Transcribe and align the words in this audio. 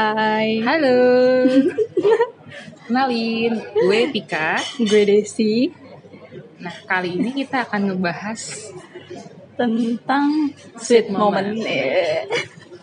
Hai, 0.00 0.64
Halo. 0.64 0.96
Kenalin, 2.88 3.52
gue 3.60 4.00
Tika. 4.08 4.56
gue 4.80 5.02
Desi 5.04 5.68
Nah, 6.56 6.72
kali 6.88 7.20
ini 7.20 7.36
kita 7.36 7.68
akan 7.68 7.92
ngebahas 7.92 8.40
tentang 9.60 10.56
Sweet 10.80 11.12
moment. 11.12 11.52
moment. 11.52 11.68
Eh, 11.68 12.24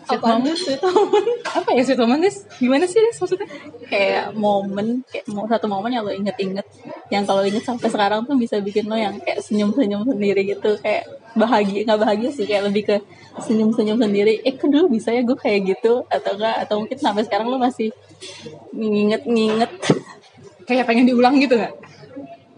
Sweet 0.06 0.21
moment? 0.21 0.57
sweet 0.61 0.78
moment? 0.78 1.28
apa 1.42 1.70
ya 1.74 1.82
sweet 1.82 1.98
moment, 1.98 2.21
Des? 2.21 2.38
Gimana 2.61 2.86
sih, 2.86 3.02
Des, 3.02 3.18
maksudnya? 3.18 3.50
kayak 3.89 4.38
momen, 4.38 5.02
kayak 5.10 5.25
satu 5.25 5.65
momen 5.65 5.89
yang 5.89 6.06
lo 6.06 6.14
inget-inget, 6.14 6.70
yang 7.10 7.25
kalau 7.25 7.42
inget 7.42 7.65
sampai 7.65 7.89
sekarang 7.89 8.29
tuh 8.29 8.38
bisa 8.38 8.61
bikin 8.61 8.86
lo 8.86 8.93
yang 8.93 9.18
kayak 9.18 9.42
senyum-senyum 9.42 10.06
sendiri 10.06 10.54
gitu, 10.54 10.78
kayak 10.86 11.10
bahagia, 11.36 11.84
nggak 11.84 12.00
bahagia 12.00 12.30
sih, 12.32 12.46
kayak 12.48 12.71
lebih 12.71 12.84
ke 12.88 12.96
senyum-senyum 13.41 14.00
sendiri. 14.00 14.39
Eh, 14.46 14.56
kok 14.56 14.71
dulu 14.71 14.96
bisa 14.96 15.11
ya 15.11 15.21
gue 15.25 15.38
kayak 15.38 15.75
gitu 15.75 16.06
atau 16.07 16.32
enggak? 16.38 16.56
Atau 16.64 16.75
mungkin 16.86 16.97
sampai 16.97 17.24
sekarang 17.28 17.52
lo 17.52 17.57
masih 17.60 17.92
nginget-nginget 18.74 19.71
Kayak 20.68 20.83
pengen 20.83 21.07
diulang 21.07 21.39
gitu 21.39 21.55
nggak? 21.55 21.74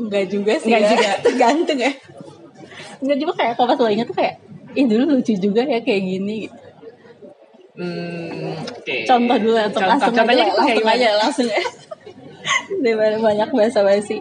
Enggak 0.02 0.26
juga 0.34 0.54
sih 0.58 0.74
Enggak 0.74 0.82
ya. 0.82 0.90
juga. 0.98 1.10
Tergantung 1.30 1.80
ya. 1.80 1.92
Enggak 3.00 3.18
juga 3.22 3.34
kayak 3.38 3.54
kalau 3.54 3.68
pas 3.70 3.80
lo 3.80 3.90
inget 3.94 4.08
tuh 4.10 4.18
kayak 4.18 4.36
Ih 4.78 4.86
dulu 4.86 5.18
lucu 5.18 5.34
juga 5.34 5.66
ya 5.66 5.82
kayak 5.82 6.02
gini 6.06 6.46
gitu. 6.46 6.58
Hmm, 7.80 8.54
oke. 8.60 8.96
Contoh 9.08 9.38
dulu 9.40 9.58
atau 9.58 9.72
Contoh. 9.82 9.90
langsung 9.90 10.14
Contohnya 10.14 10.46
aja, 10.46 10.54
langsung 10.54 10.86
aja, 10.86 11.10
langsung 11.18 11.48
ya. 11.48 11.64
Daripada 12.86 13.16
banyak 13.18 13.50
bahasa 13.50 13.80
basi. 13.82 14.18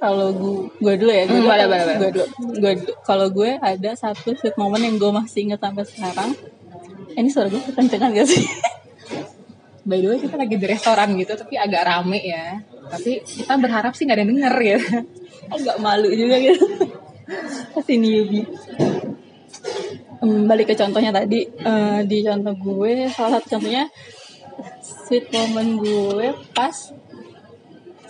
Kalau 0.00 0.32
gue, 0.32 0.56
gue 0.80 0.94
dulu 0.96 1.10
ya, 1.10 1.24
gue 1.24 1.36
Hmm, 1.36 1.44
dulu, 1.44 1.52
boleh. 1.52 1.66
gue 1.94 2.10
dulu, 2.10 2.26
gue 2.56 2.72
dulu. 2.80 2.92
Kalau 3.04 3.26
gue 3.28 3.50
ada 3.54 3.90
satu 3.92 4.32
sweet 4.32 4.56
moment 4.56 4.80
yang 4.80 4.96
gue 4.96 5.12
masih 5.12 5.44
inget 5.44 5.60
sampai 5.60 5.84
sekarang. 5.84 6.30
Eh, 7.10 7.20
Ini 7.20 7.28
suara 7.28 7.46
gue 7.46 7.60
kekencengan 7.62 8.10
gak 8.10 8.24
sih? 8.24 8.40
By 9.80 9.98
the 9.98 10.08
way, 10.08 10.18
kita 10.18 10.36
lagi 10.36 10.56
di 10.56 10.66
restoran 10.66 11.08
gitu, 11.14 11.32
tapi 11.34 11.56
agak 11.56 11.82
rame 11.82 12.20
ya. 12.22 12.56
Tapi 12.88 13.20
kita 13.20 13.54
berharap 13.54 13.92
sih 13.92 14.04
nggak 14.04 14.16
ada 14.16 14.22
yang 14.22 14.32
denger 14.34 14.54
ya. 14.58 14.78
agak 15.54 15.76
malu 15.78 16.08
juga 16.08 16.36
gitu 16.38 16.62
kasih 17.74 17.96
newbie 17.98 18.46
Hmm, 20.20 20.44
balik 20.44 20.68
ke 20.68 20.74
contohnya 20.74 21.10
tadi 21.10 21.42
Eh, 21.42 22.00
di 22.04 22.20
contoh 22.20 22.52
gue 22.54 23.08
salah 23.08 23.36
satu 23.36 23.56
contohnya 23.56 23.88
sweet 24.78 25.26
moment 25.30 25.80
gue 25.80 26.28
pas 26.52 26.70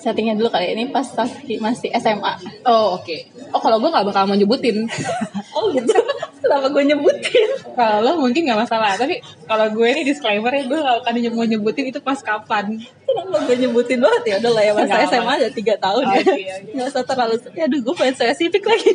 settingnya 0.00 0.32
dulu 0.32 0.48
kali 0.48 0.72
ini 0.72 0.88
pas 0.88 1.04
masih 1.06 1.60
masih 1.60 1.92
SMA 1.94 2.32
Oh, 2.62 2.96
oke. 2.96 3.16
Oh, 3.50 3.60
kalau 3.60 3.76
gue 3.76 3.86
nggak 3.86 4.06
bakal 4.06 4.24
mau 4.24 4.32
nyebutin. 4.32 4.88
oh 5.56 5.68
gitu 5.70 5.92
kenapa 6.40 6.66
gue 6.66 6.82
nyebutin 6.86 7.48
kalau 7.70 8.16
mungkin 8.16 8.42
nggak 8.42 8.60
masalah, 8.60 8.96
tapi 8.96 9.20
kalau 9.44 9.68
gue 9.68 9.86
ini 9.86 10.02
disclaimer 10.02 10.48
ya, 10.50 10.64
gue 10.64 10.74
nggak 10.74 10.96
akan 11.04 11.14
mau 11.30 11.44
nyebutin 11.44 11.84
itu 11.86 12.00
pas 12.00 12.16
kapan. 12.18 12.80
kenapa 13.04 13.36
gue 13.44 13.56
nyebutin 13.60 14.00
banget 14.00 14.22
ya 14.24 14.34
udah 14.40 14.50
lah 14.50 14.62
ya 14.62 14.72
masa 14.72 14.84
Nggak 14.86 15.00
apa. 15.00 15.12
SMA 15.12 15.32
ada 15.36 15.48
tiga 15.50 15.74
tahun 15.76 16.02
ya 16.02 16.16
Oke, 16.16 16.32
oke. 16.32 16.72
nggak 16.72 16.86
usah 16.88 17.02
terlalu 17.04 17.34
aduh 17.54 17.80
gue 17.82 17.94
pengen 17.94 18.14
spesifik 18.16 18.62
lagi 18.66 18.90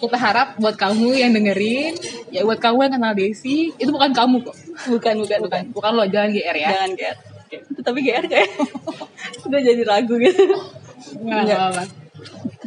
Kita 0.00 0.16
harap 0.16 0.56
buat 0.56 0.80
kamu 0.80 1.12
yang 1.12 1.36
dengerin, 1.36 1.92
ya 2.32 2.40
buat 2.40 2.56
kamu 2.56 2.88
yang 2.88 2.92
kenal 2.96 3.12
Desi, 3.12 3.68
itu 3.70 3.90
bukan 3.90 4.16
kamu 4.16 4.40
kok. 4.40 4.56
bukan 4.88 5.14
bukan 5.20 5.38
bukan 5.44 5.60
Bukan, 5.60 5.62
bukan 5.76 5.90
lo, 5.92 6.04
jangan 6.08 6.32
GR 6.32 6.56
ya. 6.56 6.68
jangan 6.72 6.90
GR 6.96 7.16
tapi 7.82 7.98
GR 8.06 8.24
kayak 8.26 8.48
gue 9.50 9.60
jadi 9.60 9.82
ragu 9.82 10.14
gitu 10.16 10.44
Nggak, 11.10 11.58
apa-apa. 11.58 11.82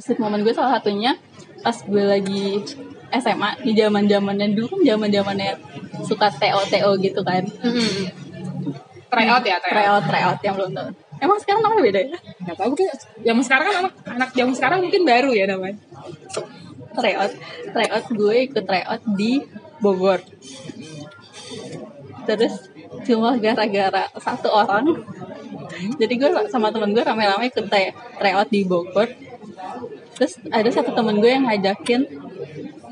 Sweet 0.02 0.20
moment 0.20 0.44
gue 0.44 0.52
salah 0.52 0.76
satunya 0.82 1.16
pas 1.64 1.78
gue 1.80 2.04
lagi 2.04 2.60
SMA 3.14 3.50
di 3.64 3.72
zaman 3.78 4.04
zamannya 4.10 4.52
dulu 4.52 4.76
kan 4.76 4.82
zaman 4.84 5.10
zamannya 5.14 5.56
suka 6.04 6.28
TO 6.34 6.60
TO 6.68 6.92
gitu 7.00 7.22
kan 7.24 7.46
Mm-mm. 7.46 8.10
Try 9.14 9.30
out 9.30 9.46
ya, 9.46 9.62
try, 9.62 9.86
out. 9.86 10.02
out 10.02 10.04
try 10.10 10.22
out 10.26 10.40
yang 10.42 10.58
belum 10.58 10.74
tahu 10.74 10.90
emang 11.22 11.38
sekarang 11.40 11.62
namanya 11.64 11.84
beda 11.88 12.00
ya 12.04 12.18
Nggak 12.44 12.56
tahu 12.60 12.68
mungkin 12.74 12.88
zaman 13.24 13.44
sekarang 13.46 13.66
kan 13.70 13.76
anak 13.86 13.94
anak 14.10 14.30
zaman 14.36 14.54
sekarang 14.58 14.78
mungkin 14.84 15.02
baru 15.08 15.32
ya 15.32 15.46
namanya. 15.48 15.78
try 16.98 17.14
out 17.16 17.32
try 17.72 17.88
out 17.88 18.06
gue 18.12 18.36
ikut 18.50 18.64
try 18.68 18.84
out 18.84 19.04
di 19.16 19.40
Bogor 19.80 20.20
terus 22.24 22.73
cuma 23.02 23.36
gara-gara 23.42 24.04
satu 24.22 24.50
orang. 24.54 25.04
Jadi 25.98 26.14
gue 26.16 26.30
sama 26.54 26.70
temen 26.70 26.94
gue 26.94 27.04
rame-rame 27.04 27.50
ikut 27.50 27.66
try, 27.68 27.90
try 28.22 28.34
out 28.38 28.50
di 28.54 28.62
Bogor. 28.64 29.10
Terus 30.14 30.38
ada 30.54 30.70
satu 30.70 30.94
temen 30.94 31.18
gue 31.18 31.32
yang 31.32 31.50
ngajakin. 31.50 32.06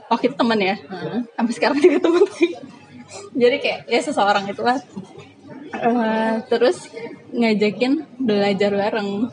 Waktu 0.09 0.33
itu 0.33 0.35
temen 0.35 0.59
ya? 0.59 0.75
Hmm. 0.75 1.23
sampai 1.37 1.53
sekarang 1.55 1.77
juga 1.79 1.97
temen. 2.03 2.23
Jadi 3.31 3.55
kayak 3.59 3.79
ya 3.87 3.99
seseorang 4.01 4.43
itulah. 4.49 4.79
Eh, 5.71 6.35
terus 6.51 6.91
ngajakin 7.31 8.03
belajar 8.19 8.71
bareng. 8.75 9.31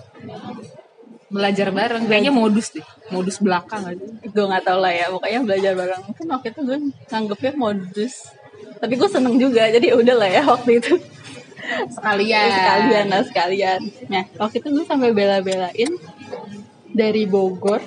Belajar 1.29 1.69
bareng, 1.69 2.09
kayaknya 2.09 2.33
modus 2.33 2.73
deh, 2.73 2.87
modus 3.13 3.37
belakang 3.37 3.85
aja. 3.85 4.01
gue 4.25 4.45
nggak 4.49 4.65
tahu 4.65 4.79
lah 4.81 4.93
ya. 4.95 5.07
Pokoknya 5.13 5.41
belajar 5.45 5.73
bareng. 5.77 6.03
Mungkin 6.09 6.27
waktu 6.31 6.47
itu 6.55 6.61
gue 6.65 6.79
nganggepnya 7.11 7.53
modus 7.59 8.33
tapi 8.79 8.95
gue 8.95 9.11
seneng 9.11 9.35
juga 9.37 9.67
jadi 9.67 9.93
ya 9.93 9.97
udah 9.99 10.17
lah 10.17 10.31
ya 10.31 10.43
waktu 10.47 10.71
itu. 10.79 10.95
Sekalian. 11.93 12.49
sekalian 12.49 13.07
lah 13.13 13.23
sekalian. 13.27 13.81
Nah 14.09 14.25
waktu 14.39 14.63
itu 14.63 14.69
gue 14.73 14.85
sampai 14.87 15.11
bela-belain 15.13 15.91
dari 16.95 17.29
Bogor 17.29 17.83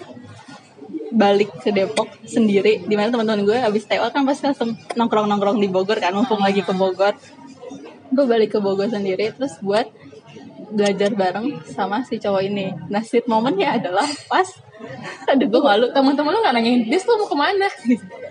balik 1.11 1.51
ke 1.59 1.75
Depok 1.75 2.07
sendiri 2.23 2.87
di 2.87 2.95
mana 2.95 3.11
teman-teman 3.11 3.43
gue 3.43 3.57
abis 3.59 3.83
TO 3.83 4.07
kan 4.15 4.23
pasti 4.23 4.47
langsung 4.47 4.79
nongkrong-nongkrong 4.95 5.59
di 5.59 5.67
Bogor 5.67 5.99
kan 5.99 6.15
mumpung 6.15 6.39
lagi 6.43 6.61
ke 6.63 6.71
Bogor. 6.75 7.15
Gue 8.11 8.25
balik 8.27 8.55
ke 8.55 8.59
Bogor 8.59 8.91
sendiri 8.91 9.31
terus 9.35 9.59
buat 9.63 9.87
belajar 10.71 11.11
bareng 11.11 11.63
sama 11.67 12.03
si 12.07 12.19
cowok 12.19 12.43
ini. 12.47 12.71
Nah 12.87 13.03
sweet 13.03 13.27
momennya 13.27 13.75
adalah 13.79 14.07
pas 14.31 14.47
aduh 15.27 15.47
gue 15.47 15.61
malu. 15.61 15.85
Teman-teman 15.91 16.31
lo 16.31 16.39
nggak 16.43 16.55
nanyain, 16.55 16.81
Des 16.87 17.03
tuh 17.03 17.15
mau 17.19 17.27
ke 17.27 17.35
mana? 17.35 17.67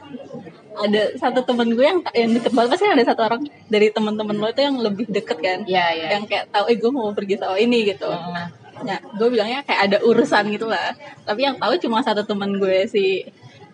ada 0.76 1.02
satu 1.18 1.40
temen 1.42 1.68
gue 1.74 1.82
yang 1.82 1.98
yang 2.14 2.30
deket 2.30 2.52
banget 2.54 2.70
pasti 2.78 2.86
ada 2.86 3.04
satu 3.04 3.20
orang 3.26 3.42
dari 3.66 3.90
teman-teman 3.90 4.36
lo 4.38 4.46
itu 4.48 4.62
yang 4.62 4.76
lebih 4.78 5.06
deket 5.10 5.38
kan 5.38 5.58
Iya, 5.66 5.86
iya. 5.98 6.06
yang 6.18 6.24
kayak 6.30 6.46
tahu 6.50 6.70
eh 6.70 6.76
gue 6.78 6.90
mau 6.90 7.10
pergi 7.10 7.34
sama 7.36 7.58
ini 7.58 7.90
gitu 7.90 8.06
Nah, 8.06 8.46
ya 8.80 8.96
gue 8.96 9.28
bilangnya 9.28 9.60
kayak 9.66 9.80
ada 9.92 9.96
urusan 10.00 10.44
gitu 10.54 10.64
lah 10.64 10.94
tapi 11.26 11.44
yang 11.44 11.58
tahu 11.58 11.76
cuma 11.82 12.00
satu 12.00 12.22
teman 12.24 12.56
gue 12.56 12.86
si 12.88 13.26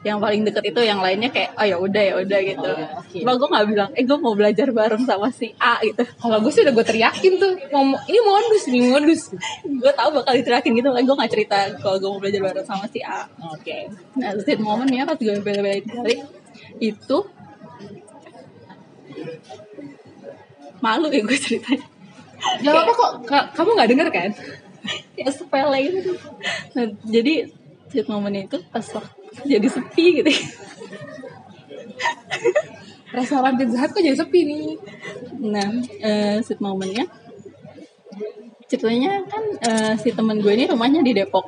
yang 0.02 0.22
paling 0.22 0.46
deket 0.46 0.70
itu 0.70 0.80
yang 0.86 1.02
lainnya 1.02 1.30
kayak 1.34 1.50
oh 1.58 1.66
ya 1.66 1.76
udah 1.82 2.02
ya 2.02 2.14
udah 2.22 2.40
gitu 2.42 2.70
Oh, 2.70 3.02
oke. 3.02 3.18
cuma 3.22 3.32
gue 3.34 3.48
nggak 3.50 3.64
bilang 3.66 3.90
eh 3.94 4.04
gue 4.06 4.18
mau 4.18 4.34
belajar 4.38 4.70
bareng 4.70 5.02
sama 5.02 5.30
si 5.34 5.50
A 5.58 5.82
gitu 5.82 6.06
kalau 6.18 6.38
gue 6.38 6.52
sih 6.54 6.62
udah 6.62 6.74
gue 6.74 6.86
teriakin 6.86 7.32
tuh, 7.42 7.52
ngomong 7.74 8.02
ini 8.06 8.18
modus, 8.22 8.62
ini 8.70 8.80
modus. 8.86 9.22
gue 9.66 9.92
tahu 9.94 10.08
bakal 10.14 10.32
diteriakin 10.38 10.72
gitu 10.78 10.88
lah 10.94 11.02
gue 11.02 11.14
nggak 11.16 11.32
cerita 11.32 11.58
kalau 11.82 11.96
gue 11.98 12.06
mau 12.10 12.20
belajar 12.22 12.40
bareng 12.42 12.66
sama 12.66 12.86
si 12.86 13.02
A 13.02 13.26
Oke. 13.50 13.90
Nah, 14.14 14.30
sweet 14.38 14.62
momennya 14.62 15.06
pas 15.06 15.18
gue 15.18 15.34
bela-belain 15.42 15.82
balik 15.82 16.22
itu 16.80 17.18
malu 20.84 21.08
ya 21.08 21.20
gue 21.24 21.38
ceritanya. 21.38 21.84
Gak 22.62 22.72
apa 22.72 22.92
kok, 22.92 23.12
Ka- 23.24 23.48
kamu 23.56 23.70
nggak 23.76 23.90
denger 23.90 24.08
kan? 24.12 24.30
Ya 25.18 25.26
sepele 25.34 25.82
gitu. 25.82 26.14
Nah, 26.78 26.86
jadi 27.02 27.50
sweet 27.90 28.06
momennya 28.06 28.46
itu 28.46 28.62
pas 28.70 28.86
jadi 29.42 29.66
sepi 29.66 30.22
gitu. 30.22 30.30
Restoran 33.16 33.58
Pizza 33.58 33.82
Hut 33.82 33.90
kok 33.90 33.98
jadi 33.98 34.14
sepi 34.14 34.46
nih? 34.46 34.78
Nah, 35.42 35.82
eh, 35.98 36.38
sweet 36.38 36.62
momennya 36.62 37.02
ceritanya 38.66 39.22
kan 39.30 39.42
eh, 39.62 39.94
si 39.98 40.10
temen 40.10 40.42
gue 40.42 40.52
ini 40.54 40.66
rumahnya 40.70 41.02
di 41.02 41.14
Depok. 41.14 41.46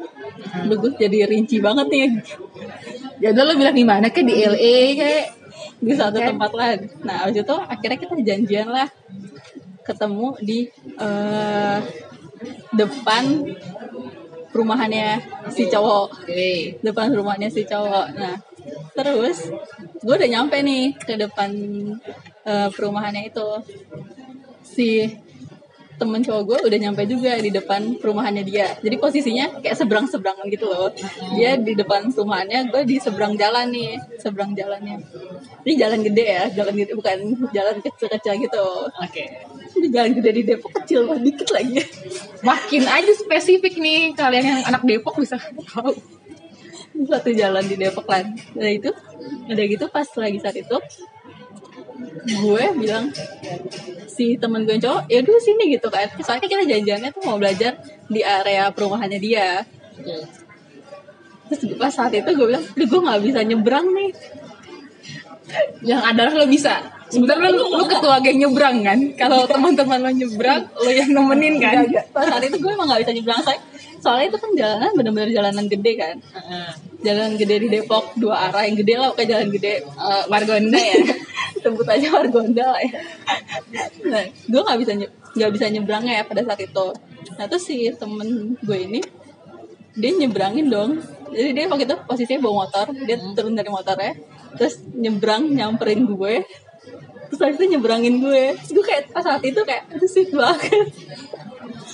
Lu 0.67 0.75
gue 0.79 0.95
jadi 0.99 1.27
rinci 1.31 1.63
banget 1.63 1.87
nih 1.91 2.03
Ya 3.19 3.35
udah 3.35 3.45
lo 3.45 3.53
bilang 3.59 3.75
di 3.75 3.87
mana 3.87 4.07
kayak 4.15 4.27
di 4.27 4.35
LA 4.47 4.79
kayak 4.95 5.25
di 5.79 5.93
satu 5.95 6.19
Kan? 6.19 6.35
tempat 6.35 6.51
lah. 6.55 6.71
Nah, 7.03 7.17
abis 7.27 7.43
itu 7.43 7.57
akhirnya 7.57 7.99
kita 7.99 8.15
janjian 8.23 8.69
lah 8.71 8.89
ketemu 9.83 10.37
di 10.43 10.69
eh, 11.01 11.79
depan 12.75 13.25
perumahannya 14.53 15.23
si 15.51 15.71
cowok. 15.71 16.09
Oke. 16.27 16.79
Depan 16.83 17.15
rumahnya 17.15 17.49
si 17.51 17.63
cowok. 17.67 18.07
Nah, 18.15 18.35
terus 18.95 19.51
gue 20.03 20.15
udah 20.15 20.31
nyampe 20.31 20.59
nih 20.63 20.95
ke 20.99 21.15
depan 21.19 21.51
eh, 22.47 22.69
perumahannya 22.75 23.31
itu. 23.31 23.49
Si 24.63 25.07
temen 25.99 26.23
cowok 26.23 26.43
gue 26.47 26.59
udah 26.71 26.79
nyampe 26.79 27.03
juga 27.11 27.35
di 27.43 27.51
depan 27.51 27.99
perumahannya 27.99 28.47
dia. 28.47 28.79
Jadi 28.79 28.97
posisinya 28.97 29.59
kayak 29.59 29.77
seberang-seberangan 29.77 30.47
gitu 30.49 30.71
loh. 30.71 30.89
Dia 31.35 31.59
di 31.59 31.75
depan 31.75 32.15
perumahannya, 32.15 32.71
gue 32.71 32.83
di 32.87 32.97
seberang 33.03 33.35
jalan 33.35 33.69
nih, 33.75 33.99
seberang 34.23 34.55
jalannya. 34.55 35.03
Ini 35.67 35.75
jalan 35.75 36.01
gede 36.07 36.25
ya, 36.25 36.45
jalan 36.55 36.75
gede 36.79 36.93
bukan 36.95 37.19
jalan 37.51 37.77
kecil-kecil 37.83 38.35
gitu. 38.47 38.67
Oke. 38.89 39.25
Ini 39.77 39.87
jalan 39.91 40.11
gede 40.17 40.31
di 40.31 40.43
Depok 40.47 40.73
kecil 40.81 41.05
banget 41.05 41.35
dikit 41.35 41.49
lagi. 41.51 41.83
Makin 42.47 42.83
aja 42.87 43.13
spesifik 43.19 43.75
nih 43.83 44.15
kalian 44.15 44.45
yang 44.47 44.61
anak 44.71 44.87
Depok 44.87 45.19
bisa 45.19 45.37
tahu. 45.75 45.93
satu 47.07 47.31
jalan 47.31 47.63
di 47.63 47.79
Depok 47.79 48.07
kan. 48.09 48.35
Nah 48.59 48.71
itu 48.71 48.91
udah 49.47 49.65
gitu 49.69 49.87
pas 49.93 50.09
lagi 50.19 50.39
saat 50.43 50.57
itu 50.59 50.77
gue 52.29 52.65
bilang 52.79 53.11
si 54.07 54.39
temen 54.39 54.63
gue 54.63 54.79
yang 54.79 54.85
cowok 54.85 55.03
ya 55.11 55.21
dulu 55.23 55.39
sini 55.39 55.65
gitu 55.75 55.89
kan. 55.91 56.07
Soalnya 56.23 56.47
kita 56.47 56.65
janjiannya 56.67 57.11
tuh 57.11 57.23
mau 57.27 57.37
belajar 57.39 57.79
di 58.07 58.23
area 58.23 58.71
perumahannya 58.71 59.19
dia. 59.19 59.67
Terus 61.49 61.75
pas 61.81 61.91
saat 61.91 62.13
itu 62.13 62.29
gue 62.29 62.47
bilang 62.47 62.65
"Duh, 62.77 62.87
gue 62.87 63.01
nggak 63.03 63.21
bisa 63.25 63.41
nyebrang 63.43 63.87
nih 63.95 64.11
yang 65.83 66.03
adalah 66.03 66.45
lo 66.45 66.47
bisa. 66.47 66.99
Sebenarnya 67.09 67.57
lu, 67.57 67.65
lu 67.73 67.85
ketua 67.89 68.21
geng 68.21 68.37
nyebrang 68.37 68.85
kan? 68.85 68.99
Kalau 69.17 69.49
teman-teman 69.49 69.97
lo 70.05 70.11
nyebrang 70.13 70.69
lo 70.77 70.91
yang 70.93 71.09
nemenin 71.09 71.57
kan? 71.57 71.89
Pas 72.13 72.29
saat 72.29 72.45
itu 72.45 72.61
gue 72.61 72.69
emang 72.69 72.85
nggak 72.85 73.01
bisa 73.09 73.13
nyebrang 73.17 73.41
soalnya 73.41 73.63
soalnya 73.99 74.27
itu 74.31 74.39
kan 74.39 74.51
jalanan 74.55 74.91
bener-bener 74.93 75.31
jalanan 75.33 75.65
gede 75.73 75.93
kan? 75.97 76.17
Jalan 77.01 77.41
gede 77.41 77.57
di 77.65 77.69
Depok 77.73 78.13
dua 78.21 78.53
arah. 78.53 78.69
Yang 78.69 78.85
gede 78.85 78.95
lah 79.01 79.09
kayak 79.17 79.29
jalan 79.33 79.49
gede 79.49 79.75
Eh, 79.89 80.25
Margonda 80.29 80.81
ya. 80.81 81.01
Sebut 81.65 81.87
aja 81.89 82.07
Margonda 82.13 82.65
lah 82.77 82.81
ya. 82.85 83.01
Nah 84.05 84.23
gue 84.29 84.61
nggak 84.61 84.79
bisa 84.85 84.93
nggak 85.33 85.51
bisa 85.57 85.65
nyebrangnya 85.73 86.13
ya 86.21 86.25
pada 86.29 86.45
saat 86.45 86.61
itu. 86.61 86.87
Nah 87.41 87.45
terus 87.49 87.65
si 87.65 87.89
temen 87.97 88.53
gue 88.61 88.79
ini 88.85 89.01
dia 89.97 90.13
nyebrangin 90.13 90.69
dong. 90.69 91.01
Jadi 91.33 91.57
dia 91.57 91.65
waktu 91.69 91.89
itu 91.89 91.97
posisinya 92.05 92.41
bawa 92.45 92.69
motor 92.69 92.93
dia 93.05 93.17
turun 93.33 93.57
dari 93.57 93.73
motornya 93.73 94.13
terus 94.59 94.83
nyebrang 94.93 95.55
nyamperin 95.55 96.05
gue. 96.05 96.43
Terus 97.29 97.41
habis 97.45 97.57
itu 97.61 97.77
nyebrangin 97.77 98.19
gue. 98.25 98.57
Terus 98.57 98.71
gue 98.75 98.85
kayak 98.85 99.13
pas 99.13 99.23
saat 99.23 99.45
itu 99.45 99.61
kayak 99.63 99.87
aduh 99.93 100.09
sweet 100.09 100.33
banget. 100.35 100.89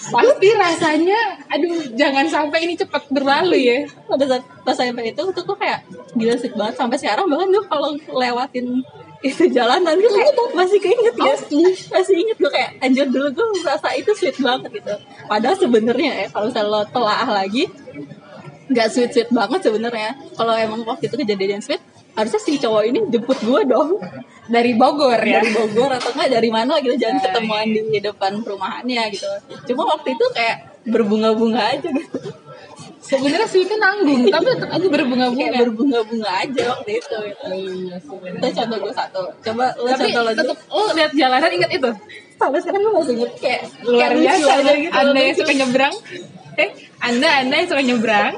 Pasti 0.05 0.49
rasanya 0.52 1.20
aduh 1.49 1.96
jangan 1.99 2.26
sampai 2.31 2.64
ini 2.64 2.75
cepat 2.78 3.11
berlalu 3.11 3.58
ya. 3.66 3.78
Pada 4.06 4.25
saat 4.31 4.44
pas 4.62 4.76
sampai 4.78 5.11
itu 5.11 5.20
tuh 5.20 5.43
gue 5.43 5.56
kayak 5.58 5.84
gila 6.14 6.34
sweet 6.38 6.55
banget. 6.55 6.75
Sampai 6.78 6.96
sekarang 7.02 7.26
bahkan 7.26 7.50
gue 7.50 7.64
kalau 7.66 7.90
lewatin 8.14 8.81
itu 9.25 9.49
jalanan 9.50 9.96
gue 9.96 10.10
kayak 10.12 10.37
masih 10.55 10.78
keinget 10.78 11.17
ya. 11.19 11.34
Masih 11.90 12.14
inget 12.14 12.37
gue 12.38 12.52
kayak 12.52 12.70
anjir 12.78 13.08
dulu 13.10 13.28
gue 13.34 13.46
merasa 13.67 13.90
itu 13.99 14.14
sweet 14.14 14.38
banget 14.38 14.70
gitu. 14.70 14.94
Padahal 15.26 15.56
sebenarnya 15.58 16.12
ya 16.14 16.26
kalau 16.31 16.46
misalnya 16.46 16.70
lo 16.70 16.81
telaah 16.94 17.28
lagi 17.43 17.67
nggak 18.64 18.88
sweet 18.93 19.10
sweet 19.10 19.31
banget 19.34 19.60
sebenarnya. 19.67 20.14
Kalau 20.38 20.55
emang 20.55 20.87
waktu 20.87 21.10
itu 21.10 21.17
kejadian 21.19 21.58
sweet 21.58 21.82
harusnya 22.14 22.40
si 22.40 22.56
cowok 22.62 22.82
ini 22.87 22.99
jemput 23.11 23.38
gue 23.43 23.61
dong. 23.66 23.99
Dari 24.46 24.72
Bogor 24.78 25.19
ya? 25.19 25.43
Dari 25.43 25.50
Bogor 25.50 25.90
atau 25.99 26.11
enggak 26.14 26.31
dari 26.38 26.50
mana 26.52 26.78
gitu 26.78 26.94
jangan 26.94 27.19
ketemuan 27.20 27.66
di 27.66 28.00
depan 28.00 28.38
perumahannya 28.40 29.02
gitu. 29.11 29.26
Cuma 29.72 29.82
waktu 29.99 30.14
itu 30.14 30.26
kayak 30.31 30.56
berbunga-bunga 30.87 31.75
aja 31.75 31.88
gitu. 31.90 32.19
Sebenarnya 33.05 33.44
sih 33.44 33.69
kan 33.69 33.76
nanggung 33.76 34.25
tapi 34.32 34.49
tetap 34.49 34.69
aja 34.72 34.81
kayak 34.81 34.94
berbunga-bunga 34.96 35.61
berbunga-bunga 35.61 36.31
aja 36.40 36.62
waktu 36.72 36.90
itu. 37.02 37.16
Gitu. 37.28 37.46
itu 38.32 38.46
contoh 38.62 38.78
gue 38.81 38.94
satu. 38.94 39.22
Coba 39.44 39.64
lo 39.76 39.88
tapi 39.93 40.08
contoh 40.08 40.25
lagi. 40.25 40.38
tetap 40.40 40.58
lo 40.70 40.82
lihat 40.96 41.12
jalanan 41.12 41.50
ingat 41.50 41.70
itu? 41.75 41.90
Sampai 42.34 42.58
sekarang 42.62 42.81
gue 42.81 42.93
masih 42.94 43.14
inget 43.19 43.32
kayak 43.43 43.62
luar 43.84 44.10
biasa 44.14 44.50
aja 44.60 44.72
gitu 44.78 44.94
anda 44.94 45.20
yang 45.20 45.37
suka 45.37 45.52
nyebrang. 45.52 45.94
Eh 46.55 46.70
anda 47.02 47.28
anda 47.43 47.55
yang 47.58 47.69
suka 47.69 47.82
nyebrang 47.82 48.34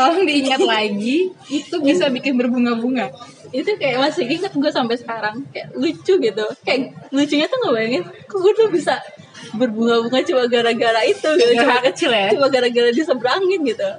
tolong 0.00 0.24
diingat 0.24 0.60
lagi 0.64 1.28
itu 1.52 1.76
bisa 1.84 2.08
bikin 2.08 2.40
berbunga-bunga 2.40 3.12
itu 3.52 3.68
kayak 3.76 4.00
masih 4.00 4.24
inget 4.24 4.48
gue 4.48 4.72
sampai 4.72 4.96
sekarang 4.96 5.44
kayak 5.52 5.76
lucu 5.76 6.16
gitu 6.16 6.46
kayak 6.64 6.96
lucunya 7.12 7.44
tuh 7.44 7.58
ngebayangin 7.68 8.02
kok 8.24 8.38
gue 8.40 8.52
tuh 8.56 8.68
bisa 8.72 8.96
berbunga-bunga 9.60 10.24
cuma 10.24 10.42
gara-gara 10.48 11.00
itu 11.04 11.28
gitu 11.36 11.52
cuma 11.60 11.84
kecil 11.84 12.10
ya? 12.14 12.32
cuma 12.32 12.48
gara-gara 12.48 12.90
diseberangin 12.90 13.60
gitu 13.68 13.90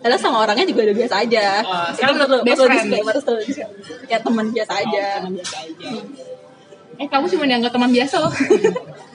Padahal 0.00 0.16
sama 0.16 0.48
orangnya 0.48 0.64
juga 0.64 0.88
udah 0.88 0.96
biasa 0.96 1.14
aja. 1.28 1.60
Oh, 1.60 1.92
sekarang 1.92 2.24
perlu 2.24 2.40
best 2.40 2.56
friend. 2.56 2.88
disclaimer, 2.88 3.14
perlu 3.20 3.40
disclaimer. 3.44 3.76
Kayak 4.08 4.22
teman 4.24 4.46
biasa 4.48 4.72
aja. 4.80 5.06
eh 7.00 7.08
kamu 7.08 7.24
cuma 7.32 7.44
dianggap 7.48 7.72
teman 7.72 7.90
biasa 7.96 8.16
loh 8.20 8.32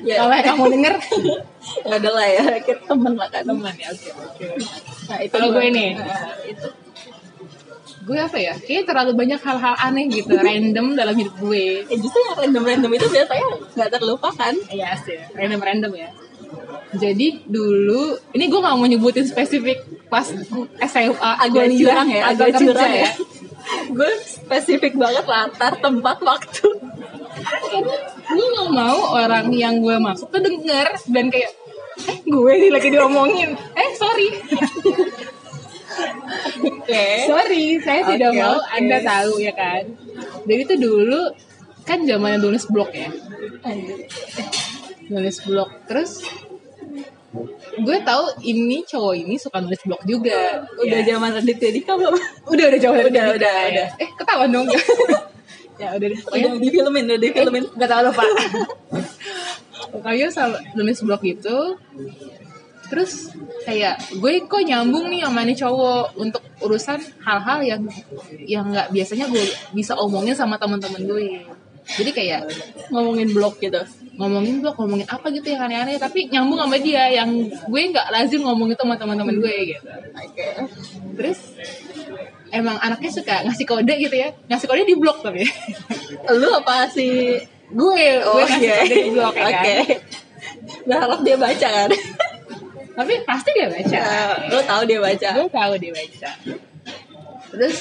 Ya. 0.00 0.24
kalau 0.24 0.32
yang 0.32 0.46
kamu 0.56 0.64
denger 0.78 0.94
Ya 1.86 1.92
udah 2.00 2.12
lah 2.16 2.26
ya, 2.26 2.44
kita 2.64 2.82
temen 2.88 3.12
lah 3.14 3.28
kan. 3.28 3.44
teman 3.44 3.74
ya 3.76 3.88
oke 3.92 4.08
oke 4.10 4.44
Nah, 5.10 5.18
itu 5.20 5.32
Kalau 5.34 5.48
gue 5.50 5.66
nih. 5.68 5.90
Nah, 5.92 6.34
itu. 6.46 6.68
gue 8.00 8.16
apa 8.16 8.38
ya 8.40 8.54
kayaknya 8.56 8.84
terlalu 8.86 9.12
banyak 9.12 9.40
hal-hal 9.40 9.74
aneh 9.76 10.08
gitu 10.08 10.32
random 10.34 10.96
dalam 10.96 11.14
hidup 11.14 11.36
gue 11.36 11.84
Ya, 11.84 11.96
justru 11.96 12.18
yang 12.22 12.36
random-random 12.38 12.90
itu 12.96 13.06
biasanya 13.06 13.46
nggak 13.76 13.90
terlupakan. 13.92 14.52
Iya 14.66 14.88
sih, 14.98 15.18
random 15.30 15.60
random 15.60 15.92
ya. 15.94 16.10
Jadi 16.90 17.46
dulu, 17.46 18.18
ini 18.34 18.50
gue 18.50 18.58
gak 18.58 18.74
mau 18.74 18.82
nyebutin 18.82 19.22
spesifik 19.22 19.78
pas 20.10 20.26
SMA, 20.82 21.30
Agak 21.38 21.70
kuliah, 21.70 21.94
curang 21.94 22.08
ya, 22.10 22.22
agak 22.26 22.48
curang 22.58 22.90
ya. 22.90 23.10
gue 23.94 24.10
spesifik 24.26 24.98
banget 24.98 25.22
latar 25.22 25.78
tempat 25.78 26.18
waktu. 26.18 26.66
Gue 28.30 28.46
gak 28.48 28.70
mau 28.70 28.98
orang 29.12 29.50
yang 29.52 29.78
gue 29.78 29.96
maksud 29.96 30.28
tuh 30.28 30.38
denger 30.38 30.86
dan 31.08 31.26
kayak, 31.28 31.50
eh 32.04 32.18
gue 32.20 32.52
nih 32.56 32.70
lagi 32.70 32.88
diomongin, 32.88 33.50
eh 33.72 33.90
sorry, 33.92 34.28
Oke. 36.62 37.06
sorry, 37.24 37.64
saya 37.78 38.06
tidak 38.06 38.30
Oke, 38.30 38.40
mau 38.40 38.56
anda 38.70 38.98
tahu 39.00 39.38
ya 39.38 39.52
kan. 39.52 39.82
Jadi 40.42 40.60
itu 40.60 40.74
dulu 40.76 41.22
kan 41.82 42.02
zamannya 42.02 42.38
nulis 42.38 42.64
blog 42.66 42.90
ya, 42.90 43.10
nulis 45.06 45.42
blog 45.42 45.68
terus 45.84 46.22
gue 47.72 47.96
tahu 48.00 48.24
ini 48.42 48.82
cowok 48.84 49.14
ini 49.16 49.34
suka 49.36 49.58
nulis 49.58 49.78
blog 49.80 50.02
juga 50.02 50.66
Udah 50.76 51.00
Ya. 51.00 51.06
zaman 51.08 51.30
Raditya 51.32 51.70
Dika 51.72 51.94
belum? 51.94 52.14
udah 52.46 52.64
udah 52.68 52.78
dari 52.78 52.78
Udah, 52.78 53.06
Dika, 53.06 53.34
udah, 53.34 53.54
ya. 53.56 53.70
udah. 53.70 53.86
eh 53.96 54.10
ketahuan 54.12 54.50
dong 54.50 54.66
ya 55.80 55.88
udah 55.96 56.08
deh 56.12 56.20
pokoknya 56.20 56.48
Udah 56.52 56.60
difilmin, 56.60 57.04
udah 57.08 57.18
difilmin. 57.18 57.64
nggak 57.72 57.90
tahu 57.90 58.02
lupa 58.06 58.24
pokoknya 59.90 60.28
sama 60.28 60.58
nulis 60.76 61.00
blog 61.00 61.22
gitu 61.24 61.80
terus 62.90 63.30
kayak 63.64 64.02
gue 64.18 64.32
kok 64.44 64.66
nyambung 64.66 65.06
nih 65.08 65.22
sama 65.22 65.46
nih 65.46 65.56
cowok 65.56 66.04
untuk 66.18 66.42
urusan 66.60 66.98
hal-hal 67.22 67.58
yang 67.62 67.82
yang 68.44 68.66
nggak 68.66 68.90
biasanya 68.90 69.30
gue 69.30 69.40
bisa 69.72 69.94
omongin 69.94 70.34
sama 70.34 70.58
teman-teman 70.58 71.06
gue 71.06 71.40
jadi 71.90 72.10
kayak 72.12 72.40
Ngomongin 72.92 73.30
blog 73.34 73.56
gitu. 73.58 73.78
ngomongin 74.20 74.60
blog 74.60 74.76
ngomongin 74.76 75.08
apa 75.08 75.32
gitu 75.32 75.48
yang 75.48 75.64
aneh-aneh 75.64 75.96
tapi 75.96 76.28
nyambung 76.28 76.60
sama 76.60 76.76
dia 76.76 77.08
yang 77.08 77.30
gue 77.46 77.82
nggak 77.88 78.10
lazim 78.12 78.42
ngomong 78.44 78.68
itu 78.74 78.82
sama 78.82 78.98
teman-teman 78.98 79.38
gue 79.38 79.54
gitu 79.70 79.82
Oke. 80.12 80.44
terus 81.16 81.38
emang 82.50 82.76
anaknya 82.76 83.10
suka 83.10 83.42
ngasih 83.42 83.64
kode 83.64 83.94
gitu 83.96 84.14
ya 84.14 84.28
ngasih 84.46 84.66
kode 84.66 84.82
di 84.84 84.94
blog 84.94 85.18
tapi 85.20 85.42
Lu 86.30 86.48
apa 86.52 86.86
sih? 86.86 87.38
gue 87.70 88.04
Oh 88.22 88.34
gue 88.36 88.44
ngasih 88.44 88.66
iya. 88.66 88.76
kode 88.80 88.96
di 88.98 89.10
blog 89.10 89.34
ya 89.34 89.44
Oke. 89.46 89.54
kan 89.54 89.78
Berharap 90.82 91.20
dia 91.20 91.36
baca 91.36 91.68
kan? 91.68 91.90
tapi 92.90 93.14
pasti 93.24 93.50
dia 93.50 93.66
baca 93.66 93.96
Ya, 93.96 94.10
lu 94.46 94.58
tahu 94.60 94.82
dia 94.84 94.98
baca. 94.98 95.28
gue 95.32 95.48
tahu 95.48 95.72
dia 95.76 95.92
baca 95.92 96.30
terus 97.50 97.76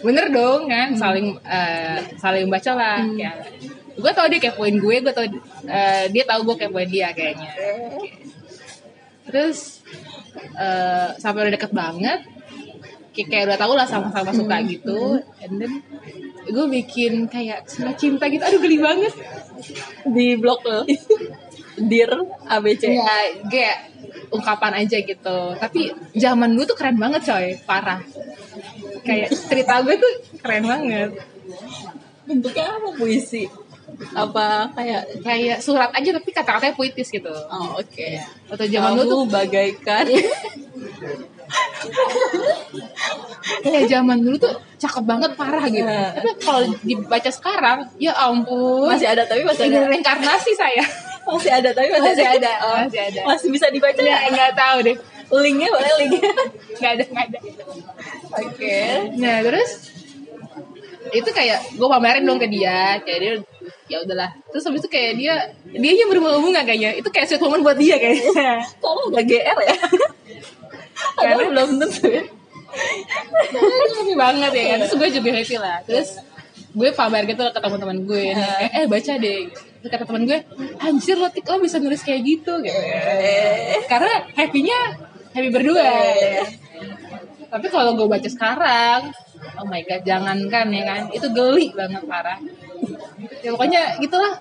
bener 0.00 0.26
dong 0.28 0.66
kan 0.66 0.92
saling 0.92 1.32
eh, 1.40 1.96
saling 2.18 2.44
baca 2.46 2.70
lah 2.72 3.00
ya 3.14 3.32
gue 3.94 4.12
tau 4.12 4.26
dia 4.26 4.40
kepoin 4.42 4.74
gue 4.74 4.96
gue 5.00 5.12
tau 5.12 5.24
eh, 5.64 6.04
dia 6.10 6.24
tahu 6.24 6.40
gue 6.44 6.56
kepoin 6.58 6.88
dia 6.88 7.08
kayaknya 7.12 7.48
terus 9.24 9.80
eh, 10.52 11.08
sampai 11.16 11.48
udah 11.48 11.54
deket 11.54 11.72
banget 11.72 12.20
kayak, 13.14 13.28
kayak 13.30 13.44
udah 13.46 13.58
tau 13.58 13.72
lah 13.78 13.86
sama-sama 13.86 14.34
suka 14.34 14.58
gitu. 14.66 15.22
And 15.38 15.54
then 15.62 15.72
gue 16.44 16.66
bikin 16.68 17.30
kayak 17.30 17.70
surat 17.70 17.94
cinta 17.94 18.26
gitu. 18.26 18.42
Aduh 18.42 18.60
geli 18.60 18.82
banget. 18.82 19.14
Di 20.10 20.34
blog 20.34 20.60
lu. 20.66 20.82
Dear 21.90 22.22
ABC. 22.46 22.86
ya 22.86 23.34
kayak 23.50 23.78
ungkapan 24.30 24.82
aja 24.82 24.98
gitu. 24.98 25.38
Tapi 25.58 25.90
zaman 26.14 26.54
dulu 26.54 26.74
tuh 26.74 26.76
keren 26.78 26.98
banget 26.98 27.22
coy. 27.26 27.54
Parah. 27.62 28.02
Kayak 29.06 29.30
cerita 29.34 29.82
gue 29.82 29.94
tuh 29.94 30.12
keren 30.42 30.66
banget. 30.66 31.10
Bentuknya 32.26 32.78
apa 32.78 32.88
puisi? 32.98 33.46
Apa 34.14 34.70
kayak 34.72 35.02
kayak 35.20 35.58
surat 35.60 35.90
aja 35.90 36.10
tapi 36.14 36.30
kata-katanya 36.30 36.74
puitis 36.74 37.08
gitu. 37.08 37.30
Oh 37.30 37.76
oke. 37.76 38.08
atau 38.50 38.66
zaman 38.66 38.90
dulu 38.94 39.04
tuh 39.06 39.22
bagaikan. 39.28 40.04
Kayak 43.60 43.84
zaman 43.88 44.18
dulu 44.20 44.36
tuh 44.40 44.54
cakep 44.80 45.04
banget 45.04 45.30
parah 45.36 45.64
gitu. 45.68 45.84
Iya. 45.84 46.16
tapi 46.16 46.30
kalau 46.40 46.60
dibaca 46.80 47.30
sekarang 47.30 47.78
ya 48.00 48.12
ampun. 48.16 48.88
Masih 48.88 49.08
ada 49.08 49.22
tapi 49.24 49.44
masih 49.44 49.68
ini 49.68 49.76
ada. 49.78 49.88
reinkarnasi 49.92 50.52
saya. 50.56 50.84
Masih 51.24 51.52
ada 51.52 51.72
tapi 51.72 51.88
masih, 51.88 52.12
Masih 52.12 52.26
ada, 52.36 52.52
Oh, 52.60 52.76
masih 52.84 53.00
ada. 53.00 53.20
masih 53.24 53.48
bisa 53.48 53.66
dibaca 53.72 53.96
ya? 53.96 54.04
nggak? 54.04 54.22
nggak 54.32 54.52
tahu 54.56 54.76
deh. 54.84 54.96
Linknya 55.24 55.68
boleh 55.72 55.92
linknya 56.04 56.32
nggak 56.80 56.92
ada 56.94 57.04
nggak 57.08 57.26
ada. 57.32 57.38
Oke. 58.44 58.78
Nah 59.16 59.36
terus 59.40 59.70
itu 61.12 61.30
kayak 61.30 61.60
gue 61.72 61.88
pamerin 61.88 62.24
dong 62.24 62.36
ke 62.36 62.48
dia. 62.48 63.00
Kayak 63.00 63.18
dia 63.20 63.32
ya 63.86 64.00
udahlah. 64.00 64.30
Terus 64.50 64.64
habis 64.64 64.80
itu 64.84 64.90
kayak 64.90 65.12
dia 65.16 65.34
dia 65.70 65.92
yang 65.94 66.10
berbunga-bunga 66.10 66.62
kayaknya. 66.62 66.96
Itu 66.96 67.08
kayak 67.08 67.26
sweet 67.28 67.42
moment 67.42 67.62
buat 67.62 67.78
dia 67.78 67.96
kayaknya. 67.96 68.60
Kamu 68.78 69.00
udah 69.12 69.24
GR 69.24 69.58
ya. 69.60 69.76
Karena- 71.18 71.36
Karena 71.36 71.44
belum 71.50 71.68
tentu 71.82 72.04
ya. 72.06 72.22
Happy 72.74 74.14
banget 74.14 74.52
ya 74.54 74.64
kan. 74.74 74.78
Terus 74.84 74.94
gue 74.98 75.08
juga 75.20 75.30
happy 75.34 75.56
lah. 75.58 75.76
Terus 75.86 76.08
gue 76.74 76.88
pamer 76.90 77.22
gitu 77.24 77.42
ke 77.46 77.60
teman-teman 77.62 77.98
gue. 78.02 78.24
Ah. 78.34 78.58
kayak, 78.58 78.72
eh 78.74 78.84
baca 78.90 79.12
deh. 79.16 79.40
Terus 79.80 79.90
kata 79.90 80.04
teman 80.08 80.22
gue 80.24 80.38
anjir 80.80 81.16
lo 81.18 81.28
Tik, 81.30 81.44
lo 81.46 81.56
bisa 81.62 81.78
nulis 81.78 82.02
kayak 82.02 82.20
gitu. 82.24 82.52
Gitu. 82.62 82.74
Eh. 82.74 83.84
karena 83.86 84.26
happy-nya 84.34 84.78
happy 85.34 85.48
berdua. 85.54 85.86
Tapi 87.50 87.66
kalau 87.70 87.94
gue 87.94 88.06
baca 88.10 88.26
sekarang 88.26 89.00
oh 89.54 89.66
my 89.70 89.82
god 89.86 90.02
jangankan 90.02 90.66
ya 90.74 90.82
kan. 90.82 91.02
Itu 91.14 91.30
geli 91.30 91.70
banget 91.70 92.02
parah 92.06 92.38
ya 93.44 93.50
pokoknya 93.52 93.82
gitulah 94.00 94.32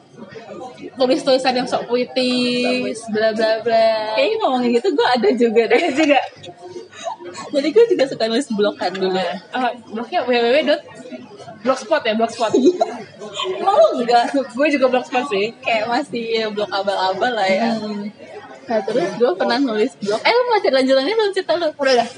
tulis 0.93 1.21
tulisan 1.21 1.53
yang 1.55 1.67
sok 1.67 1.87
puitis 1.87 2.99
bla 3.09 3.29
bla 3.33 3.51
bla 3.61 3.87
Kayaknya 4.17 4.35
ngomongin 4.39 4.69
gitu 4.77 4.87
gue 4.93 5.07
ada 5.07 5.29
juga 5.33 5.61
deh. 5.67 5.81
juga. 5.91 6.19
Jadi 7.53 7.67
gue 7.69 7.85
juga 7.95 8.03
suka 8.05 8.23
nulis 8.29 8.47
blog 8.53 8.75
kan 8.77 8.93
dulu. 8.93 9.17
Ah, 9.51 9.71
blognya 9.89 10.21
www 10.25 10.57
blogspot 11.63 12.03
ya 12.03 12.13
blogspot 12.19 12.51
lu 13.63 13.85
enggak? 13.95 14.35
gue 14.35 14.67
juga 14.67 14.85
blogspot 14.91 15.23
sih 15.31 15.55
Kayak 15.63 15.87
masih 15.87 16.23
ya, 16.43 16.45
blog 16.51 16.67
abal-abal 16.67 17.31
lah 17.31 17.47
ya. 17.47 17.79
Nah 18.67 18.79
terus 18.83 19.07
gue 19.15 19.31
pernah 19.33 19.57
nulis 19.57 19.95
blog. 19.97 20.19
Eh 20.21 20.31
lu 20.31 20.43
masih 20.51 20.69
lanjutannya 20.75 21.13
belum 21.15 21.31
cerita 21.31 21.53
lu? 21.55 21.71
udah 21.71 21.95
dah 22.03 22.09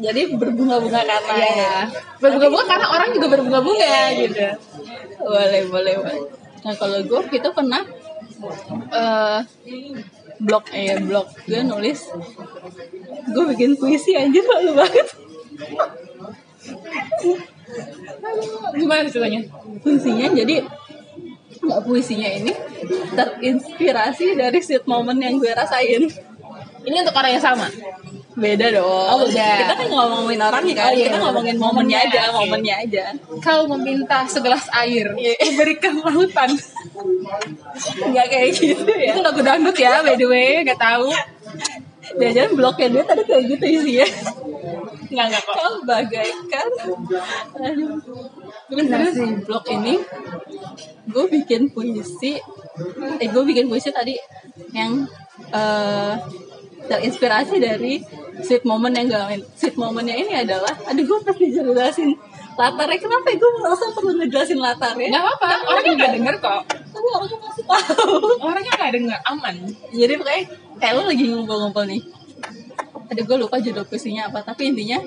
Jadi 0.00 0.20
berbunga-bunga 0.34 1.00
karena 1.04 1.34
Iya. 1.36 1.76
Berbunga-bunga 2.18 2.64
karena 2.64 2.86
orang 2.88 3.08
juga 3.12 3.26
berbunga-bunga 3.28 3.94
gitu. 4.16 4.46
boleh 5.20 5.62
boleh 5.68 5.94
boleh. 6.00 6.20
Nah 6.64 6.74
kalau 6.80 6.98
gue 7.04 7.20
itu 7.28 7.48
pernah 7.52 7.82
eh 8.90 9.40
blog 10.40 10.64
eh 10.72 10.96
blog 11.04 11.28
gue 11.44 11.60
nulis 11.60 12.00
gue 13.28 13.44
bikin 13.52 13.76
puisi 13.76 14.16
anjir 14.16 14.40
malu 14.48 14.72
banget 14.72 15.06
Gimana 18.74 19.06
ceritanya? 19.06 19.40
puisinya 19.84 20.26
jadi 20.32 20.64
nggak 21.60 21.80
puisinya 21.84 22.28
ini 22.40 22.52
terinspirasi 23.12 24.32
dari 24.40 24.58
sweet 24.64 24.88
moment 24.88 25.20
yang 25.20 25.36
gue 25.36 25.52
rasain 25.52 26.08
Ini 26.80 27.04
untuk 27.04 27.12
orang 27.12 27.36
yang 27.36 27.44
sama. 27.44 27.68
Beda 28.30 28.66
dong 28.70 29.08
Oh, 29.10 29.26
beda. 29.26 29.50
kita 29.58 29.74
kan 29.74 29.88
ngomongin 29.90 30.38
orangnya 30.38 30.74
kan 30.78 30.84
Oh, 30.86 30.92
iya. 30.94 31.04
kita 31.10 31.18
ngomongin 31.18 31.56
momennya 31.58 31.98
aja 32.00 32.20
Oke. 32.30 32.36
momennya 32.38 32.74
aja 32.78 33.04
Kau 33.42 33.60
meminta 33.66 34.22
segelas 34.24 34.70
air, 34.70 35.10
berikan 35.56 35.98
lautan. 35.98 36.50
nggak 38.00 38.26
kayak 38.28 38.50
gitu 38.54 38.86
ya 38.86 39.10
Itu 39.10 39.20
lagu 39.20 39.40
dangdut 39.40 39.74
ya, 39.74 40.00
by 40.00 40.14
the 40.14 40.26
way, 40.26 40.62
gak 40.62 40.78
tahu. 40.78 41.10
Jangan 42.10 42.52
blognya 42.54 42.86
dia 42.90 43.02
tadi 43.06 43.22
kayak 43.22 43.44
gitu 43.48 43.64
isinya 43.70 44.06
Enggak, 45.10 45.26
enggak 45.30 45.42
kok. 45.42 45.54
Kau 45.54 45.74
bagaikan 45.82 46.68
Aduh. 47.54 47.98
Nah 48.70 49.10
si 49.10 49.24
blog 49.42 49.64
ini 49.68 49.94
Gue 51.06 51.24
bikin 51.28 51.70
puisi 51.70 52.38
Eh 53.18 53.28
gue 53.30 53.42
bikin 53.44 53.66
puisi 53.66 53.90
tadi 53.90 54.14
Yang 54.70 55.06
eh, 55.50 56.14
Terinspirasi 56.90 57.56
dari 57.62 58.02
Sweet 58.42 58.66
moment 58.66 58.90
yang 58.90 59.06
gue 59.06 59.14
alamin 59.14 59.42
Sweet 59.54 59.78
momentnya 59.78 60.18
ini 60.18 60.32
adalah 60.34 60.74
Aduh 60.90 61.06
gue 61.06 61.18
pasti 61.22 61.54
jelasin 61.54 62.18
Latarnya. 62.60 62.98
Kenapa 63.00 63.26
ya? 63.32 63.36
Gue 63.40 63.50
merasa 63.56 63.84
perlu 63.96 64.12
ngejelasin 64.20 64.58
latarnya. 64.60 65.08
Gak 65.08 65.22
apa-apa, 65.24 65.48
orangnya 65.64 65.92
gak 65.96 66.12
denger 66.20 66.34
kok. 66.44 66.60
Tapi 66.68 67.06
orangnya 67.08 67.38
pasti 67.40 67.62
tahu. 67.64 68.14
Orangnya 68.36 68.72
gak 68.76 68.92
denger, 68.92 69.18
aman. 69.32 69.54
jadi 69.94 70.12
pokoknya 70.20 70.42
kayak 70.76 70.92
lo 70.92 71.02
lagi 71.08 71.24
ngumpul-ngumpul 71.30 71.84
nih. 71.88 72.02
Aduh 73.10 73.24
gue 73.24 73.36
lupa 73.42 73.58
judul 73.58 73.82
puisinya 73.90 74.30
apa 74.30 74.46
Tapi 74.46 74.70
intinya 74.70 75.02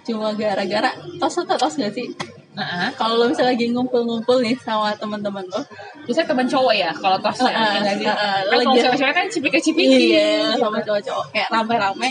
Cuma 0.00 0.32
gara-gara 0.32 0.96
Tos 1.20 1.36
atau 1.36 1.56
tos 1.60 1.76
gak 1.76 1.92
sih 1.92 2.08
Nah, 2.56 2.88
Kalau 2.90 3.14
lo 3.16 3.28
misalnya 3.28 3.52
lagi 3.52 3.68
ngumpul-ngumpul 3.68 4.40
nih 4.40 4.56
Sama 4.56 4.88
teman-teman 4.92 5.44
lo 5.44 5.60
biasanya 6.02 6.26
teman 6.26 6.46
cowok 6.46 6.72
ya, 6.72 6.90
kalau 6.94 7.18
tosnya. 7.18 7.50
Ah, 7.50 7.68
ya 7.68 7.78
nggak 7.82 7.96
sih? 7.96 8.06
Kan 8.06 8.16
kalau 8.16 8.62
lagi- 8.64 8.80
cewek-cewek 8.80 9.12
kan 9.12 9.26
cipika-cipiki. 9.28 9.98
Iya 10.08 10.56
sama 10.56 10.78
cowok-cowok 10.80 11.24
Kayak 11.30 11.48
rame-rame 11.50 12.10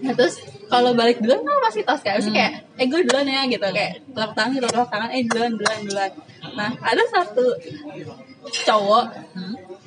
Nah 0.00 0.12
terus 0.12 0.34
kalau 0.64 0.90
balik 0.92 1.20
duluan 1.20 1.38
kan 1.38 1.56
masih 1.62 1.82
tos 1.82 2.00
kayak 2.00 2.18
Maksudnya 2.18 2.50
kayak 2.50 2.52
Eh 2.74 2.86
gue 2.86 3.00
duluan 3.04 3.26
ya 3.26 3.46
gitu 3.46 3.62
Kayak 3.68 3.92
telapak 4.10 4.34
tangan 4.34 4.50
gitu 4.52 4.66
telapak 4.66 4.90
tangan 4.90 5.08
Eh 5.08 5.22
duluan 5.24 5.52
duluan 5.54 5.80
duluan 5.82 6.10
Nah 6.52 6.70
ada 6.82 7.02
satu 7.06 7.46
Cowok 8.64 9.04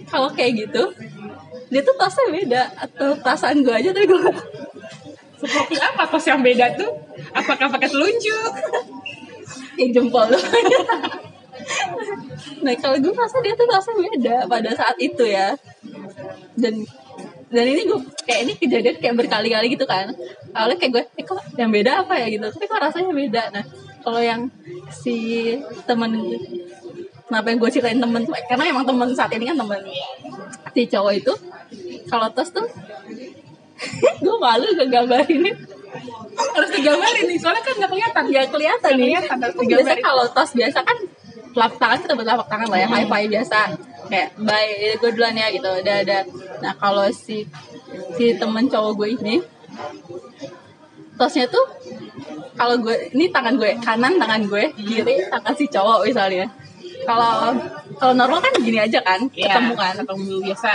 Kalau 0.08 0.30
kayak 0.32 0.52
gitu 0.58 0.84
Dia 1.68 1.82
tuh 1.82 1.96
tosnya 1.96 2.26
beda 2.32 2.62
Atau 2.80 3.10
perasaan 3.18 3.60
gue 3.60 3.74
aja 3.74 3.90
Tapi 3.92 4.06
gue. 4.06 4.32
Seperti 5.38 5.76
apa 5.78 6.02
tos 6.04 6.26
yang 6.26 6.40
beda 6.40 6.66
tuh? 6.74 6.90
Apakah 7.30 7.68
pakai 7.68 7.86
telunjuk? 7.88 8.52
yang 9.78 9.92
jempol. 9.94 10.26
Doang. 10.28 10.44
nah 12.64 12.74
kalau 12.80 12.98
gue 13.02 13.14
rasa 13.14 13.38
dia 13.44 13.54
tuh 13.54 13.68
rasa 13.68 13.92
beda 13.94 14.50
pada 14.50 14.70
saat 14.74 14.98
itu 14.98 15.24
ya. 15.24 15.54
Dan 16.58 16.84
dan 17.48 17.64
ini 17.64 17.88
gue 17.88 18.00
kayak 18.28 18.42
ini 18.44 18.54
kejadian 18.60 18.96
kayak 19.00 19.16
berkali-kali 19.16 19.68
gitu 19.72 19.86
kan. 19.88 20.12
Awalnya 20.52 20.78
kayak 20.78 20.92
gue 20.92 21.04
eh 21.22 21.26
kok 21.26 21.40
yang 21.56 21.72
beda 21.72 22.04
apa 22.04 22.14
ya? 22.20 22.28
Gitu. 22.28 22.46
Tapi 22.46 22.66
kok 22.66 22.82
rasanya 22.82 23.12
beda. 23.14 23.44
Nah 23.54 23.64
kalau 24.04 24.22
yang 24.24 24.50
si 24.92 25.56
temen 25.86 26.12
kenapa 27.28 27.48
yang 27.52 27.60
gue 27.60 27.70
ceritain 27.72 28.00
temen? 28.00 28.22
Tuh 28.26 28.36
karena 28.48 28.64
emang 28.68 28.86
temen 28.88 29.08
saat 29.16 29.32
ini 29.36 29.48
kan 29.48 29.58
temen. 29.60 29.80
Si 30.74 30.82
cowok 30.90 31.14
itu 31.16 31.34
kalau 32.08 32.28
tos 32.32 32.50
tuh 32.52 32.68
gue 34.24 34.36
malu 34.42 34.66
gak 34.74 34.90
gambarin 34.90 35.54
Harus 36.38 36.70
digambarin 36.74 37.26
nih, 37.30 37.38
soalnya 37.40 37.64
kan 37.64 37.74
nggak 37.80 37.92
kelihatan. 37.92 38.24
nggak 38.28 38.48
kelihatan 38.52 38.92
nih. 38.98 39.06
kelihatan, 39.16 39.38
harus 39.42 39.56
Kan 39.56 39.64
digambarin. 39.66 39.88
biasa 39.88 40.06
kalau 40.06 40.26
tos 40.34 40.52
biasa 40.54 40.80
kan 40.84 40.98
telapak 41.58 41.78
tangan 41.82 41.98
kita 42.06 42.14
bertelapak 42.14 42.48
tangan 42.52 42.68
lah 42.70 42.80
ya 42.84 42.88
high 42.88 43.08
five 43.10 43.28
biasa. 43.32 43.60
Kayak 44.08 44.30
bye 44.40 44.72
gue 45.02 45.10
duluan 45.16 45.36
ya 45.36 45.48
gitu. 45.52 45.70
Udah 45.70 45.96
ada 46.06 46.20
nah 46.64 46.74
kalau 46.78 47.06
si 47.12 47.44
si 48.18 48.26
temen 48.38 48.66
cowok 48.70 48.92
gue 49.04 49.10
ini 49.20 49.36
tosnya 51.18 51.50
tuh 51.50 51.66
kalau 52.54 52.78
gue 52.78 53.10
ini 53.14 53.30
tangan 53.34 53.58
gue 53.58 53.74
kanan 53.82 54.22
tangan 54.22 54.42
gue 54.46 54.70
kiri 54.78 55.26
tangan 55.30 55.54
si 55.58 55.66
cowok 55.68 56.06
misalnya. 56.06 56.46
Kalau 57.08 57.56
kalau 57.98 58.14
normal 58.14 58.40
kan 58.40 58.54
gini 58.62 58.78
aja 58.78 59.02
kan 59.02 59.26
ketemu 59.30 59.74
kan. 59.74 59.98
ketemu 59.98 60.34
biasa. 60.46 60.74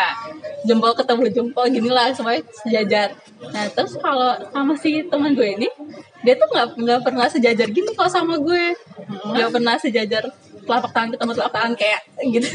jempol 0.67 0.93
ketemu 0.95 1.23
jempol 1.31 1.67
gini 1.71 1.91
lah 1.91 2.11
semuanya 2.11 2.43
sejajar. 2.50 3.09
Nah 3.50 3.67
terus 3.71 3.95
kalau 3.99 4.35
sama 4.50 4.75
si 4.75 5.07
teman 5.07 5.35
gue 5.35 5.49
ini 5.59 5.69
dia 6.23 6.35
tuh 6.38 6.47
nggak 6.50 6.67
nggak 6.79 7.00
pernah 7.02 7.26
sejajar 7.31 7.67
gini 7.71 7.91
kalau 7.95 8.11
sama 8.11 8.35
gue. 8.38 8.75
Nggak 9.35 9.50
pernah 9.55 9.75
sejajar 9.79 10.23
telapak 10.62 10.91
tangan 10.91 11.11
ketemu 11.14 11.33
telapak 11.38 11.55
tangan 11.55 11.73
kayak 11.79 12.00
gitu. 12.26 12.49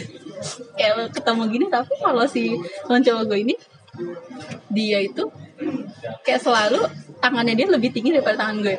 Kayak 0.76 0.94
ketemu 1.16 1.42
gini 1.48 1.66
tapi 1.72 1.94
kalau 2.04 2.24
si 2.28 2.56
teman 2.84 3.02
cowok 3.04 3.24
gue 3.32 3.40
ini 3.48 3.56
dia 4.72 5.00
itu 5.02 5.24
kayak 6.22 6.44
selalu 6.44 6.86
tangannya 7.18 7.58
dia 7.58 7.68
lebih 7.72 7.90
tinggi 7.96 8.12
daripada 8.12 8.46
tangan 8.46 8.64
gue. 8.64 8.78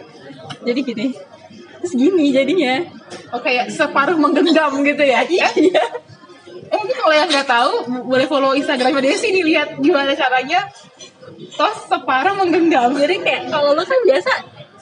Jadi 0.69 0.81
gini 0.85 1.07
terus 1.81 1.95
gini 1.95 2.31
jadinya. 2.35 2.85
Oh 3.33 3.41
kayak 3.41 3.73
separuh 3.73 4.17
menggenggam 4.19 4.73
gitu 4.85 5.05
ya? 5.05 5.23
iya. 5.29 5.49
Eh 6.69 6.77
mungkin 6.77 6.97
kalau 7.01 7.15
yang 7.17 7.29
nggak 7.33 7.49
tahu 7.49 7.73
boleh 8.05 8.27
follow 8.29 8.53
Instagramnya 8.53 9.01
Desi 9.01 9.33
nih 9.33 9.45
lihat 9.45 9.69
gimana 9.81 10.13
caranya. 10.13 10.69
Tos 11.57 11.89
separuh 11.89 12.37
menggenggam. 12.37 12.93
jadi 12.97 13.17
kayak 13.21 13.43
kalau 13.49 13.73
lo 13.73 13.85
kan 13.85 14.01
biasa 14.05 14.33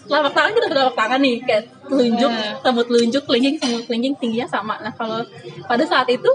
telapak 0.06 0.32
tangan 0.34 0.52
kita 0.54 0.66
telapak 0.70 0.94
tangan 0.94 1.18
nih 1.18 1.36
kayak 1.42 1.64
telunjuk 1.86 2.32
temu 2.62 2.80
telunjuk 2.86 3.22
kelingking 3.26 3.56
temu 3.58 3.76
kelingking 3.86 4.14
tingginya 4.18 4.48
sama. 4.50 4.74
Nah 4.82 4.94
kalau 4.94 5.22
pada 5.66 5.84
saat 5.86 6.10
itu 6.10 6.30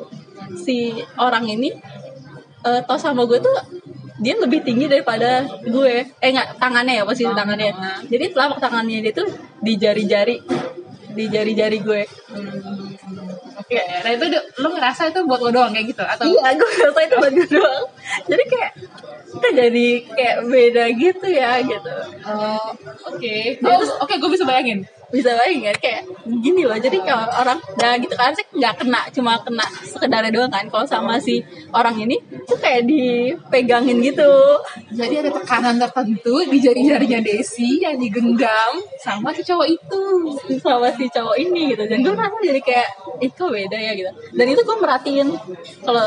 si 0.60 1.00
orang 1.16 1.48
ini 1.48 1.72
eh 2.62 2.82
tos 2.86 3.02
sama 3.02 3.26
gue 3.26 3.40
tuh 3.42 3.56
dia 4.22 4.38
lebih 4.38 4.62
tinggi 4.62 4.86
daripada 4.86 5.44
gue. 5.66 5.96
Eh 6.22 6.30
nggak 6.30 6.62
tangannya 6.62 7.02
ya 7.02 7.04
posisi 7.04 7.34
tangannya. 7.34 7.74
Jadi 8.06 8.26
telapak 8.32 8.62
tangannya 8.62 9.02
dia 9.02 9.14
tuh 9.18 9.28
di 9.60 9.74
jari-jari 9.76 10.38
di 11.12 11.26
jari-jari 11.28 11.78
gue. 11.82 12.02
Oke, 13.62 13.82
nah 14.04 14.12
itu 14.14 14.26
lo 14.62 14.68
ngerasa 14.72 15.12
itu 15.12 15.20
buat 15.28 15.42
lo 15.44 15.50
doang 15.52 15.74
kayak 15.76 15.88
gitu 15.92 16.04
atau? 16.06 16.24
Iya 16.24 16.56
gue 16.56 16.70
ngerasa 16.70 17.00
itu 17.04 17.16
buat 17.18 17.34
gue 17.34 17.48
doang. 17.50 17.84
Jadi 18.30 18.44
kayak 18.48 18.72
kita 19.32 19.50
jadi 19.56 19.88
kayak 20.12 20.38
beda 20.48 20.84
gitu 20.96 21.28
ya 21.28 21.52
gitu. 21.64 21.94
Oh, 22.28 22.68
oke. 23.10 23.36
Oh, 23.64 23.80
oke, 24.06 24.14
gue 24.20 24.30
bisa 24.32 24.46
bayangin. 24.46 24.84
Bisa 25.12 25.36
bayangin 25.36 25.70
kan 25.72 25.78
kayak 25.84 26.02
gini 26.40 26.64
loh. 26.64 26.80
Jadi 26.80 26.98
kalau 27.04 27.28
orang 27.28 27.60
nah 27.78 27.94
gitu 28.00 28.16
kan 28.16 28.32
sih 28.32 28.48
nggak 28.56 28.74
kena 28.82 29.02
cuma 29.12 29.38
kena 29.44 29.66
sekedarnya 29.84 30.32
doang 30.32 30.52
kan. 30.52 30.66
Kalau 30.72 30.88
sama 30.88 31.20
si 31.20 31.44
orang 31.76 32.00
ini 32.00 32.18
tuh 32.48 32.58
kayak 32.58 32.88
dipegangin 32.88 34.00
gitu. 34.00 34.32
Jadi 34.96 35.14
ada 35.22 35.30
tekanan 35.30 35.76
tertentu 35.78 36.48
di 36.48 36.58
jari-jarinya 36.64 37.20
Desi 37.22 37.84
yang 37.84 38.00
digenggam 38.00 38.80
sama 39.04 39.36
si 39.36 39.44
cowok 39.44 39.68
itu. 39.68 40.04
sama 40.64 40.90
si 40.96 41.06
cowok 41.12 41.38
ini 41.38 41.76
gitu. 41.76 41.84
Dan 41.86 42.02
gue 42.02 42.14
merasa 42.16 42.40
jadi 42.40 42.62
kayak 42.64 42.90
kok 43.36 43.50
beda 43.52 43.78
ya? 43.78 43.92
gitu. 43.94 44.12
Dan 44.34 44.46
itu 44.48 44.62
gue 44.64 44.78
merhatiin 44.80 45.28
kalau 45.84 46.06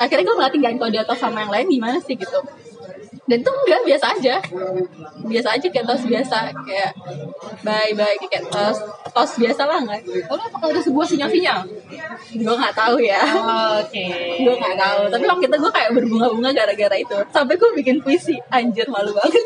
akhirnya 0.00 0.24
gue 0.26 0.36
merhatiin 0.36 0.62
kan 0.66 0.74
kalau 0.82 0.90
dia 0.90 1.02
atau 1.06 1.16
sama 1.16 1.46
yang 1.46 1.52
lain 1.52 1.66
gimana 1.68 1.98
sih 2.02 2.16
gitu 2.18 2.40
dan 3.22 3.38
tuh 3.38 3.54
enggak 3.54 3.82
biasa 3.86 4.06
aja 4.18 4.34
biasa 5.30 5.48
aja 5.54 5.66
kayak 5.70 5.86
tos 5.86 6.02
biasa 6.02 6.50
kayak 6.66 6.90
bye 7.62 7.92
bye 7.94 8.18
kayak 8.18 8.50
tos 8.50 8.82
tos 9.14 9.38
biasa 9.38 9.62
lah 9.62 9.78
nggak 9.78 10.02
Lalu 10.26 10.42
apakah 10.50 10.68
ada 10.74 10.82
sebuah 10.82 11.06
sinyal-sinyal? 11.06 11.62
gue 12.34 12.54
nggak 12.58 12.74
tahu 12.74 12.98
ya 12.98 13.22
Oke. 13.78 14.06
gue 14.42 14.54
nggak 14.58 14.74
tahu 14.74 15.00
tapi 15.06 15.24
waktu 15.30 15.44
itu 15.46 15.56
gue 15.62 15.72
kayak 15.72 15.90
berbunga-bunga 15.94 16.50
gara-gara 16.50 16.96
itu 16.98 17.16
sampai 17.30 17.54
gue 17.54 17.70
bikin 17.78 18.02
puisi 18.02 18.34
anjir 18.50 18.90
malu 18.90 19.14
banget 19.14 19.38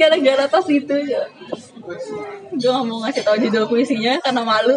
gara-gara 0.00 0.44
tos 0.50 0.68
itu 0.68 0.94
ya 1.08 1.24
gue 2.54 2.70
gak 2.70 2.84
mau 2.84 3.00
ngasih 3.04 3.24
tahu 3.24 3.36
judul 3.40 3.64
puisinya 3.68 4.20
karena 4.20 4.42
malu 4.44 4.76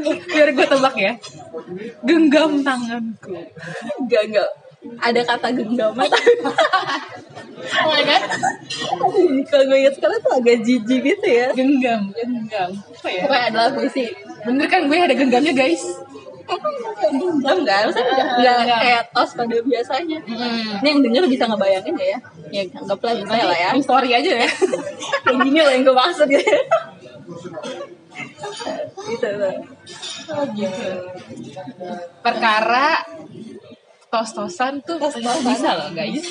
Biar 0.00 0.50
gue 0.50 0.66
tebak 0.66 0.96
ya. 0.98 1.14
Genggam 2.02 2.66
tanganku. 2.66 3.36
Enggak, 4.00 4.22
enggak. 4.26 4.50
Ada 4.80 5.20
kata 5.28 5.48
genggaman. 5.52 6.08
Oh 7.60 7.92
my 7.92 8.02
god. 8.02 8.22
Kalau 9.52 9.64
gue 9.68 9.78
ingat 9.84 9.94
sekarang 10.00 10.18
tuh 10.24 10.32
agak 10.40 10.64
jijik 10.64 11.00
gitu 11.04 11.26
ya. 11.28 11.52
Genggam, 11.52 12.08
genggam. 12.16 12.70
Apa 12.72 13.08
ya? 13.12 13.22
Pokoknya 13.28 13.44
adalah 13.52 13.70
puisi. 13.76 14.04
Bener 14.40 14.66
kan 14.72 14.88
gue 14.88 14.96
ada 14.96 15.12
genggamnya 15.12 15.52
guys. 15.52 15.84
Genggam 17.00 17.56
enggak, 17.62 17.78
maksudnya 17.86 18.10
enggak, 18.10 18.26
enggak 18.40 18.56
Enggak. 18.64 18.78
kayak 18.80 19.02
tos 19.12 19.30
pada 19.36 19.56
biasanya. 19.62 20.18
Hmm. 20.24 20.80
Ini 20.82 20.88
yang 20.88 21.00
denger 21.04 21.22
bisa 21.28 21.44
ngebayangin 21.46 21.92
gak 21.94 22.08
ya? 22.08 22.18
Ya 22.50 22.62
anggaplah 22.74 23.12
bisa 23.20 23.36
lah 23.46 23.58
ya. 23.60 23.70
Story 23.84 24.10
aja 24.16 24.32
ya. 24.42 24.48
Kayak 25.28 25.38
gini 25.44 25.58
loh 25.60 25.72
yang 25.76 25.82
gue 25.84 25.94
maksud 25.94 26.26
gitu. 26.26 26.56
gitu. 29.12 29.30
Oh 30.32 30.44
gitu. 30.56 30.88
Perkara 32.24 33.04
tos-tosan 34.10 34.82
tuh 34.82 34.98
Tos-tosan. 34.98 35.40
bisa 35.46 35.70
loh 35.78 35.90
guys. 35.94 36.24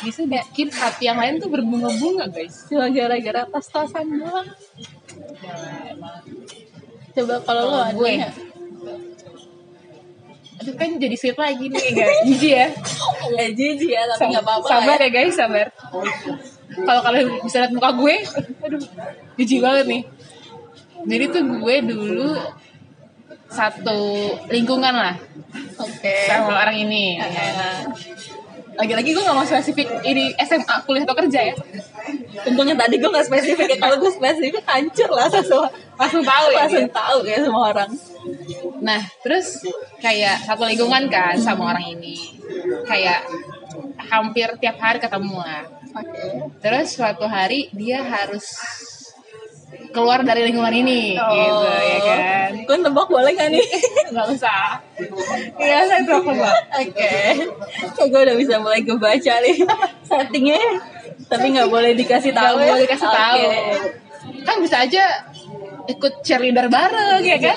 Bisa 0.00 0.20
bikin 0.24 0.72
hati 0.72 1.04
yang 1.04 1.20
lain 1.20 1.36
tuh 1.36 1.52
berbunga-bunga 1.52 2.32
guys. 2.32 2.64
Cuma 2.66 2.88
gara-gara 2.88 3.44
tos-tosan 3.52 4.08
doang. 4.08 4.48
Coba 7.14 7.34
kalau 7.44 7.62
lo 7.70 7.78
ada 7.78 7.92
gue. 7.92 8.10
nggak? 8.24 8.34
Aduh 10.54 10.74
kan 10.80 10.88
jadi 10.96 11.16
sweet 11.18 11.36
lagi 11.36 11.68
nih 11.68 11.92
guys. 11.92 12.18
Jijik 12.26 12.52
ya. 12.56 12.68
Nggak 13.24 13.50
jijik 13.56 13.90
ya, 13.92 14.02
tapi 14.08 14.24
nggak 14.32 14.44
apa-apa. 14.44 14.66
Sabar 14.68 14.98
ya. 14.98 15.04
ya 15.04 15.10
guys, 15.12 15.34
sabar. 15.36 15.66
Kalau 16.74 17.00
kalian 17.04 17.26
bisa 17.44 17.56
lihat 17.62 17.72
muka 17.76 17.90
gue, 17.94 18.16
aduh, 18.64 18.82
jijik 19.36 19.60
banget 19.60 19.84
nih. 19.86 20.02
Jadi 21.04 21.24
tuh 21.28 21.42
gue 21.60 21.76
dulu 21.84 22.28
satu 23.54 24.00
lingkungan 24.50 24.90
lah 24.90 25.14
Oke. 25.78 26.14
sama 26.26 26.66
orang 26.66 26.76
ini. 26.82 27.18
ya. 27.18 27.26
Nah, 27.54 27.78
Lagi-lagi 28.74 29.14
gue 29.14 29.22
gak 29.22 29.38
mau 29.38 29.46
spesifik 29.46 29.86
ini 30.02 30.34
SMA, 30.42 30.82
kuliah 30.82 31.06
atau 31.06 31.14
kerja 31.14 31.40
ya. 31.46 31.54
Untungnya 32.42 32.74
tadi 32.74 32.98
gue 32.98 33.06
gak 33.06 33.30
spesifik 33.30 33.70
ya 33.70 33.78
Kalau 33.78 34.02
gue 34.02 34.10
spesifik 34.10 34.66
hancur 34.66 35.10
lah 35.14 35.30
semua 35.30 35.70
Langsung 35.94 36.26
tahu 36.26 36.46
ya. 36.50 36.66
Langsung 36.66 36.90
tahu 36.90 37.18
ya 37.22 37.38
semua 37.38 37.62
orang 37.70 37.90
Nah, 38.84 39.00
terus 39.24 39.62
kayak 40.02 40.44
satu 40.44 40.68
lingkungan 40.68 41.08
kan 41.08 41.38
sama 41.40 41.72
orang 41.72 41.96
ini. 41.96 42.36
Kayak 42.84 43.24
hampir 43.96 44.48
tiap 44.60 44.76
hari 44.76 45.00
ketemu 45.00 45.40
lah. 45.40 45.64
Oke 45.94 46.20
Terus 46.60 46.98
suatu 46.98 47.24
hari 47.24 47.70
dia 47.72 48.02
harus 48.02 48.44
keluar 49.94 50.26
dari 50.26 50.42
lingkungan 50.50 50.74
ini 50.74 51.14
gitu 51.14 51.66
ya 51.70 51.98
kan. 52.02 52.50
Gue 52.66 52.76
tebak 52.82 53.06
boleh 53.06 53.30
gak 53.38 53.48
nih? 53.54 53.66
Nggak 54.10 54.26
usah. 54.34 54.82
Iya, 55.54 55.86
saya 55.86 56.02
telepon. 56.02 56.34
Oke 56.42 57.14
Kayak 57.94 58.08
gue 58.10 58.20
udah 58.26 58.36
bisa 58.38 58.54
mulai 58.62 58.82
kebaca 58.82 59.34
nih 59.42 59.56
Settingnya 60.06 60.62
Tapi 61.26 61.46
gak 61.50 61.70
boleh 61.70 61.94
dikasih 61.98 62.30
Nggak 62.30 62.42
tahu 62.42 62.56
ya 62.58 62.70
boleh 62.74 62.82
dikasih 62.86 63.08
tahu. 63.10 63.38
Oke. 63.38 63.62
Kan 64.44 64.56
bisa 64.60 64.76
aja 64.84 65.04
ikut 65.84 66.24
cheerleader 66.24 66.66
bareng 66.72 67.22
ya 67.22 67.36
kan. 67.40 67.56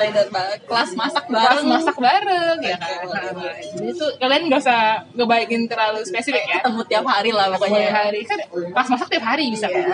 Kelas 0.68 0.92
masak 0.94 1.26
Kelas 1.32 1.64
bareng. 1.64 1.66
masak 1.68 1.98
bareng 1.98 2.58
ya 2.60 2.78
kan. 2.78 2.92
Nah, 3.08 3.56
Jadi 3.58 3.92
tuh 3.96 4.10
kalian 4.20 4.42
nggak 4.52 4.62
usah 4.62 5.04
ngebaikin 5.16 5.68
terlalu 5.72 6.04
spesifik 6.04 6.44
ya. 6.44 6.60
Ketemu 6.60 6.82
tiap 6.88 7.06
hari 7.08 7.32
lah 7.32 7.48
tiap 7.48 7.60
pokoknya 7.60 7.90
hari. 7.92 8.20
Kan 8.28 8.40
pas 8.76 8.88
masak 8.92 9.08
tiap 9.08 9.26
hari 9.26 9.48
bisa. 9.52 9.68
Kan 9.72 9.88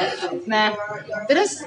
nah 0.49 0.73
terus 1.29 1.65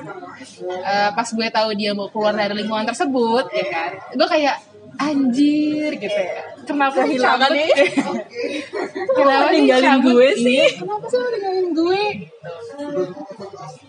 eh, 0.67 1.11
pas 1.15 1.29
gue 1.29 1.49
tahu 1.51 1.69
dia 1.79 1.95
mau 1.95 2.11
keluar 2.11 2.35
dari 2.35 2.55
lingkungan 2.59 2.87
tersebut 2.87 3.47
ya 3.55 3.67
kan? 3.71 3.91
Gue 4.19 4.29
kayak 4.29 4.57
anjir 4.97 5.91
gitu 5.97 6.21
ya. 6.21 6.41
Kenapa 6.67 7.07
Kehilangan 7.07 7.51
nih. 7.57 7.71
kenapa 9.15 9.49
sih 9.49 9.55
ninggalin 9.63 9.97
gue 10.03 10.29
sih? 10.35 10.59
Iya, 10.59 10.67
kenapa 10.83 11.05
sih 11.07 11.17
lo 11.21 11.27
ninggalin 11.31 11.69
gue? 11.71 12.03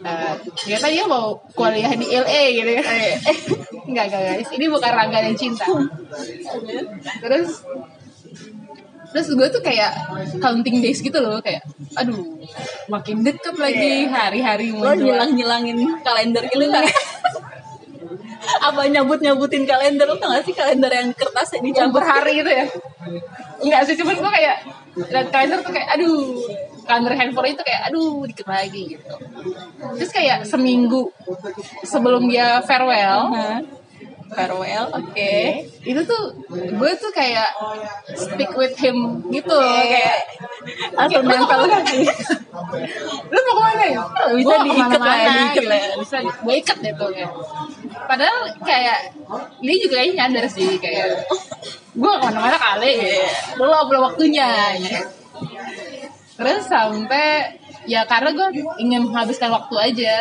Eh, 0.08 0.34
ternyata 0.56 0.88
dia 0.93 1.04
mau 1.10 1.41
kuliah 1.52 1.91
di 1.98 2.08
LA 2.12 2.43
gitu 2.54 2.72
ya. 2.78 2.84
Enggak 3.88 4.06
enggak 4.12 4.22
guys 4.22 4.50
ini 4.52 4.65
bukan 4.67 4.91
rangga 4.91 5.20
dan 5.24 5.36
cinta. 5.36 5.63
Terus 7.24 7.63
terus 9.08 9.28
gue 9.32 9.48
tuh 9.48 9.63
kayak 9.63 9.91
counting 10.43 10.84
days 10.84 11.00
gitu 11.00 11.15
loh 11.24 11.39
kayak 11.39 11.63
aduh 11.96 12.20
makin 12.91 13.24
deket 13.24 13.56
lagi 13.56 14.06
hari-hari 14.06 14.76
Lo 14.76 14.91
menjelang 14.93 15.32
nyilang-nyilangin 15.34 16.04
kalender 16.04 16.43
gitu. 16.52 16.67
Kan 16.67 16.84
Apa 18.63 18.88
nyabut-nyabutin 18.89 19.63
kalender? 19.67 20.06
Lo 20.08 20.15
tau 20.17 20.34
gak 20.34 20.45
sih 20.45 20.56
kalender 20.56 20.91
yang 20.91 21.10
kertasnya 21.13 21.62
yang 21.62 21.65
dicabut? 21.73 22.02
Berhari 22.02 22.34
gitu 22.41 22.52
ya? 22.52 22.65
Enggak 23.63 23.82
sih 23.89 23.95
cuman 23.97 24.15
gue 24.19 24.32
kayak 24.32 24.58
liat 24.97 25.28
kalender 25.30 25.60
tuh 25.62 25.73
kayak 25.73 25.89
aduh 25.93 26.41
kalender 26.89 27.13
handphone 27.13 27.54
itu 27.54 27.62
kayak 27.62 27.82
aduh 27.91 28.26
dikit 28.26 28.47
lagi 28.50 28.97
gitu. 28.97 29.13
Terus 29.97 30.12
kayak 30.13 30.47
seminggu 30.47 31.13
sebelum 31.86 32.26
dia 32.26 32.62
farewell 32.65 33.30
Hah? 33.34 33.62
Farewell, 34.28 34.86
oke 34.92 35.34
itu 35.82 36.02
tuh 36.04 36.24
gue 36.52 36.92
tuh 37.00 37.12
kayak 37.12 37.48
stick 38.12 38.52
with 38.54 38.76
him 38.76 39.24
gitu 39.32 39.56
kayak 39.56 40.20
Langsung 40.92 41.24
nempel 41.24 41.63
kan 41.63 41.84
lu 43.32 43.40
mau 43.40 43.54
ke 43.56 43.62
mana 43.63 43.84
ya? 43.88 44.02
Bisa 44.36 44.44
Gua 44.44 44.58
diikat 44.68 45.00
lah 45.00 45.16
diikat 45.24 45.56
gitu. 45.56 45.70
lah. 45.72 45.82
Bisa 45.96 46.18
gue 46.20 46.56
ikat 46.60 46.78
deh 46.84 46.94
tuh 46.98 47.10
kayak. 47.16 47.32
Padahal 48.04 48.38
kayak 48.62 48.98
dia 49.63 49.76
juga 49.80 49.96
kayaknya 50.02 50.28
nyadar 50.28 50.46
sih 50.52 50.76
kayak 50.76 51.24
gue 51.96 52.12
ke 52.12 52.20
mana-mana 52.20 52.58
kali 52.60 52.92
Iya. 53.00 53.24
belum 53.56 53.84
belum 53.88 54.02
waktunya 54.12 54.50
gitu. 54.76 55.02
Terus 56.38 56.62
sampai 56.68 57.56
ya 57.88 58.04
karena 58.04 58.36
gue 58.36 58.47
ingin 58.84 59.08
menghabiskan 59.08 59.50
waktu 59.50 59.76
aja 59.80 60.13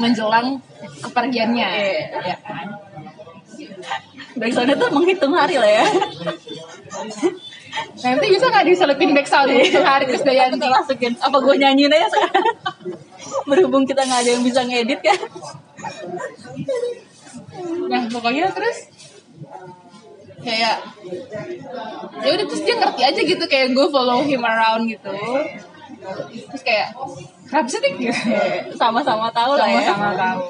menjelang 0.00 0.58
kepergiannya. 1.04 1.68
Iya. 1.68 2.04
ya 2.24 2.36
kan 2.42 2.66
Backsoundnya 4.38 4.78
tuh 4.78 4.90
menghitung 4.94 5.34
hari 5.34 5.58
lah 5.58 5.66
ya. 5.66 5.86
Nanti 7.78 8.26
bisa 8.30 8.46
nggak 8.50 8.66
diselipin 8.66 9.10
backsound 9.14 9.50
itu 9.50 9.82
hari 9.82 10.06
Krisdayanti 10.06 10.58
Kita 10.58 10.70
masukin. 10.70 11.12
Apa 11.18 11.36
gue 11.42 11.54
nyanyiin 11.58 11.92
aja 11.94 12.08
sekarang? 12.10 12.46
Berhubung 13.50 13.84
kita 13.84 14.06
gak 14.06 14.24
ada 14.24 14.30
yang 14.34 14.44
bisa 14.46 14.62
ngedit 14.62 15.00
kan? 15.02 15.18
Nah 17.90 18.02
pokoknya 18.08 18.50
terus 18.54 18.88
kayak 20.38 20.76
ya 22.22 22.28
udah 22.30 22.46
terus 22.46 22.62
dia 22.62 22.78
ngerti 22.78 23.02
aja 23.02 23.20
gitu 23.20 23.44
kayak 23.50 23.74
gue 23.74 23.86
follow 23.90 24.22
him 24.22 24.42
around 24.46 24.86
gitu 24.86 25.10
terus 26.50 26.62
kayak 26.62 26.94
kenapa 27.48 27.68
sih 27.68 27.80
Tik?" 27.80 27.94
gitu 27.98 28.12
Sama-sama 28.74 29.28
tahu 29.32 29.58
lah 29.58 29.68
ya. 29.68 29.92
Sama-sama 29.92 30.14
tahu. 30.16 30.40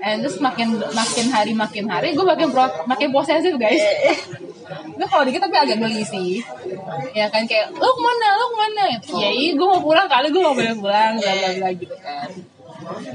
And 0.00 0.24
terus 0.24 0.40
makin 0.40 0.76
makin 0.76 1.26
hari 1.32 1.52
makin 1.56 1.84
hari 1.88 2.12
gue 2.16 2.24
makin 2.24 2.48
pro, 2.52 2.64
makin 2.88 3.08
posesif 3.12 3.56
guys. 3.56 3.80
Gue 4.96 5.06
kalau 5.08 5.24
dikit 5.24 5.40
tapi 5.44 5.56
agak 5.56 5.80
geli 5.80 6.04
sih. 6.04 6.40
Ya 7.16 7.28
kan 7.28 7.44
kayak 7.48 7.72
lo 7.76 7.90
ke 7.92 8.00
mana? 8.00 8.28
Lo 8.36 8.46
ke 8.52 8.56
mana? 8.60 8.82
Ya 9.16 9.28
iya 9.32 9.52
gue 9.56 9.66
mau 9.66 9.80
pulang 9.80 10.08
kali 10.08 10.28
gue 10.32 10.42
mau 10.42 10.56
pulang 10.56 10.76
bla 10.80 11.16
bla 11.16 11.50
bla 11.56 11.68
gitu 11.72 11.96
kan 12.00 12.28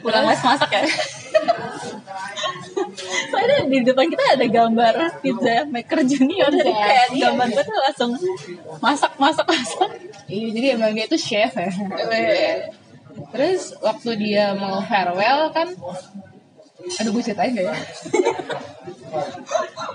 Pulang 0.02 0.26
les 0.30 0.42
masak 0.42 0.70
ya? 0.72 0.84
Soalnya 3.32 3.58
di 3.68 3.78
depan 3.84 4.06
kita 4.08 4.24
ada 4.38 4.46
gambar 4.48 4.94
pizza 5.20 5.66
maker 5.68 6.00
junior. 6.06 6.52
Jadi 6.52 6.72
Iya, 6.72 6.84
kayak 6.86 7.08
iya, 7.12 7.26
gambar 7.32 7.48
gue 7.52 7.64
tuh 7.64 7.78
langsung 7.80 8.12
Masak, 8.80 9.12
masak, 9.18 9.46
masak. 9.48 9.90
Iya 10.30 10.48
jadi 10.54 10.68
emang 10.80 10.92
dia 10.94 11.06
tuh 11.10 11.20
chef 11.20 11.54
ya. 11.58 11.72
Terus 13.32 13.76
waktu 13.80 14.10
dia 14.20 14.54
mau 14.56 14.80
farewell 14.84 15.52
kan 15.52 15.68
Aduh 17.02 17.12
gue 17.18 17.24
ceritain 17.26 17.56
gak 17.56 17.66
ya? 17.66 17.76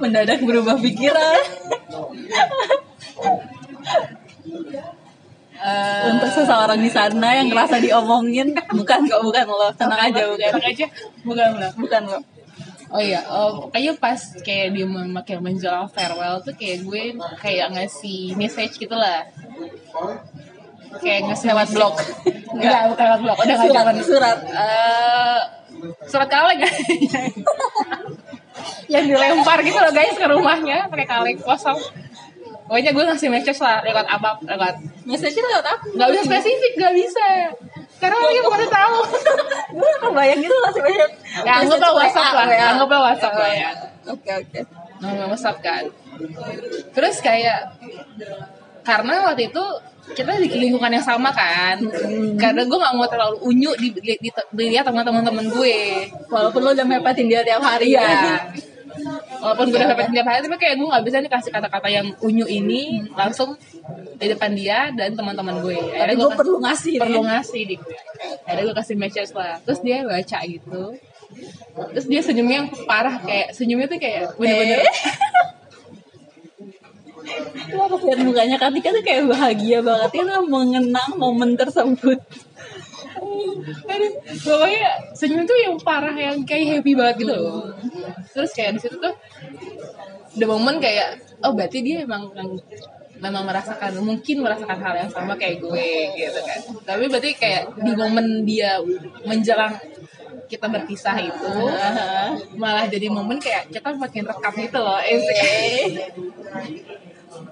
Mendadak 0.02 0.42
berubah 0.42 0.74
pikiran 0.80 1.38
Eh, 5.61 6.03
Untuk 6.09 6.31
seseorang 6.33 6.81
di 6.81 6.88
sana 6.88 7.37
yang 7.37 7.53
ngerasa 7.53 7.77
diomongin 7.85 8.57
Bukan 8.73 8.99
kok, 9.05 9.20
bukan 9.20 9.44
lo 9.44 9.68
Tenang 9.77 10.09
aja, 10.09 10.23
bukan 10.25 10.49
Tenang 10.57 10.73
aja 10.73 10.87
Bukan 11.20 11.49
bukan 11.53 11.70
Bukan 11.77 12.03
lo 12.09 12.20
Oh 12.90 12.99
iya, 12.99 13.23
oh, 13.31 13.70
kayaknya 13.70 14.03
pas 14.03 14.18
kayak 14.42 14.75
dia 14.75 14.83
memakai 14.83 15.38
menjelang 15.38 15.87
farewell 15.94 16.42
tuh 16.42 16.51
kayak 16.59 16.83
gue 16.83 17.14
kayak 17.38 17.70
ngasih 17.70 18.35
message 18.35 18.83
gitu 18.83 18.99
lah. 18.99 19.31
Kayak 20.99 21.31
ngasih 21.31 21.55
Lewat 21.55 21.68
blog. 21.70 21.94
Enggak, 22.51 22.90
bukan 22.90 23.05
lewat 23.07 23.20
blog. 23.23 23.37
Udah 23.38 23.55
nggak 23.55 23.70
Surat, 23.70 23.79
zaman. 23.79 23.94
surat. 24.03 24.38
Eh, 24.42 25.40
surat 26.11 26.27
kaleng 26.27 26.61
yang 28.92 29.05
dilempar 29.07 29.59
gitu 29.62 29.79
loh 29.79 29.92
guys 29.94 30.16
ke 30.18 30.27
rumahnya 30.27 30.90
pakai 30.90 31.07
kaleng 31.07 31.38
kosong. 31.38 31.79
Pokoknya 32.70 32.94
gue 32.94 33.02
ngasih 33.02 33.28
message 33.35 33.59
lah 33.59 33.83
lewat 33.83 34.06
apa 34.06 34.38
lewat 34.46 34.78
Message-nya 35.02 35.42
lewat 35.42 35.66
apa? 35.66 35.85
nggak 35.90 36.09
bisa. 36.14 36.22
Spesifik 36.22 36.72
nggak 36.78 36.94
bisa. 36.94 37.26
Karena 37.98 38.14
orangnya 38.14 38.42
pada 38.46 38.66
tahu. 38.70 38.98
Gue 39.74 39.87
gak 39.90 40.00
kebayang 40.06 40.38
gitu 40.38 40.56
masih 40.62 40.83
banyak. 40.87 41.11
ya 41.42 41.52
anggaplah 41.66 41.92
WhatsApp 41.98 42.33
lah 42.33 42.46
anggaplah 42.46 43.00
WhatsApp 43.11 43.35
lah 43.35 43.52
ya. 43.52 43.70
Oke 44.06 44.30
oke. 44.30 44.61
nama 45.02 45.26
WhatsApp 45.35 45.59
kan. 45.59 45.85
Terus 46.94 47.16
kayak 47.18 47.74
karena 48.87 49.14
waktu 49.26 49.50
itu 49.50 49.64
kita 50.14 50.38
di 50.38 50.48
lingkungan 50.70 50.94
yang 50.94 51.02
sama 51.02 51.35
kan. 51.35 51.83
Karena 52.38 52.62
gue 52.62 52.78
nggak 52.78 52.94
mau 52.94 53.11
terlalu 53.11 53.37
unyu 53.50 53.74
di, 53.83 53.98
di, 53.98 54.14
di, 54.14 54.30
dilihat 54.30 54.87
teman-teman 54.87 55.50
gue. 55.50 56.06
Walaupun 56.30 56.61
lo 56.62 56.70
udah 56.70 56.87
mepetin 56.87 57.26
dia 57.26 57.42
tiap 57.42 57.66
hari. 57.66 57.98
Ya. 57.98 58.46
Walaupun 59.40 59.66
gue 59.72 59.79
udah 59.81 59.90
dapat 59.96 60.12
tiap 60.12 60.26
hari, 60.29 60.40
tapi 60.44 60.57
kayak 60.61 60.74
gue 60.76 60.88
gak 60.92 61.05
bisa 61.09 61.16
nih 61.24 61.33
kasih 61.33 61.50
kata-kata 61.50 61.88
yang 61.88 62.07
unyu 62.20 62.44
ini 62.44 63.09
langsung 63.16 63.57
di 64.20 64.26
depan 64.29 64.53
dia 64.53 64.92
dan 64.92 65.16
teman-teman 65.16 65.64
gue. 65.64 65.81
Tapi 65.81 65.96
Akhirnya 65.96 66.16
gue 66.20 66.29
gua 66.29 66.37
perlu 66.37 66.57
ngasih 66.61 66.94
perlu 67.00 67.20
ngasih 67.24 67.62
di 67.64 67.76
Akhirnya 68.44 68.64
gue 68.68 68.76
kasih 68.76 68.96
message 69.00 69.33
lah. 69.33 69.57
Terus 69.64 69.81
dia 69.81 70.05
baca 70.05 70.38
gitu. 70.44 70.83
Terus 71.96 72.07
dia 72.07 72.20
senyumnya 72.20 72.57
yang 72.64 72.68
parah 72.85 73.16
kayak 73.24 73.57
senyumnya 73.57 73.88
tuh 73.88 73.98
kayak 73.98 74.37
bener-bener 74.37 74.85
Eh. 74.85 74.94
Liat 77.70 78.20
mukanya 78.26 78.57
Katika 78.59 78.88
tuh 78.90 79.03
kayak 79.05 79.31
bahagia 79.31 79.79
banget 79.85 80.11
ya 80.18 80.22
lo 80.26 80.42
mengenang 80.50 81.11
momen 81.16 81.55
tersebut. 81.55 82.18
Aduh, 83.87 84.12
pokoknya 84.43 84.88
senyum 85.14 85.45
tuh 85.47 85.59
yang 85.59 85.75
parah 85.81 86.14
yang 86.14 86.43
kayak 86.45 86.81
happy 86.81 86.93
banget 86.95 87.27
gitu 87.27 87.35
loh. 87.35 87.71
Terus 88.31 88.51
kayak 88.55 88.79
di 88.79 88.81
situ 88.83 88.97
tuh 88.99 89.14
the 90.38 90.47
moment 90.47 90.79
kayak 90.79 91.19
oh 91.43 91.53
berarti 91.55 91.83
dia 91.83 92.07
emang 92.07 92.31
memang 93.21 93.45
merasakan 93.45 94.01
mungkin 94.01 94.37
merasakan 94.40 94.79
hal 94.81 94.95
yang 94.97 95.11
sama 95.12 95.37
kayak 95.37 95.61
gue 95.61 95.88
gitu 96.16 96.40
kan. 96.40 96.61
Tapi 96.88 97.05
berarti 97.07 97.31
kayak 97.37 97.77
di 97.77 97.93
momen 97.93 98.49
dia 98.49 98.81
menjelang 99.29 99.77
kita 100.51 100.66
berpisah 100.66 101.14
itu 101.23 101.55
malah 102.59 102.90
jadi 102.90 103.07
momen 103.07 103.38
kayak 103.38 103.71
kita 103.71 103.95
makin 103.95 104.25
rekam 104.27 104.55
gitu 104.59 104.79
loh. 104.83 104.99
Eh, 104.99 105.21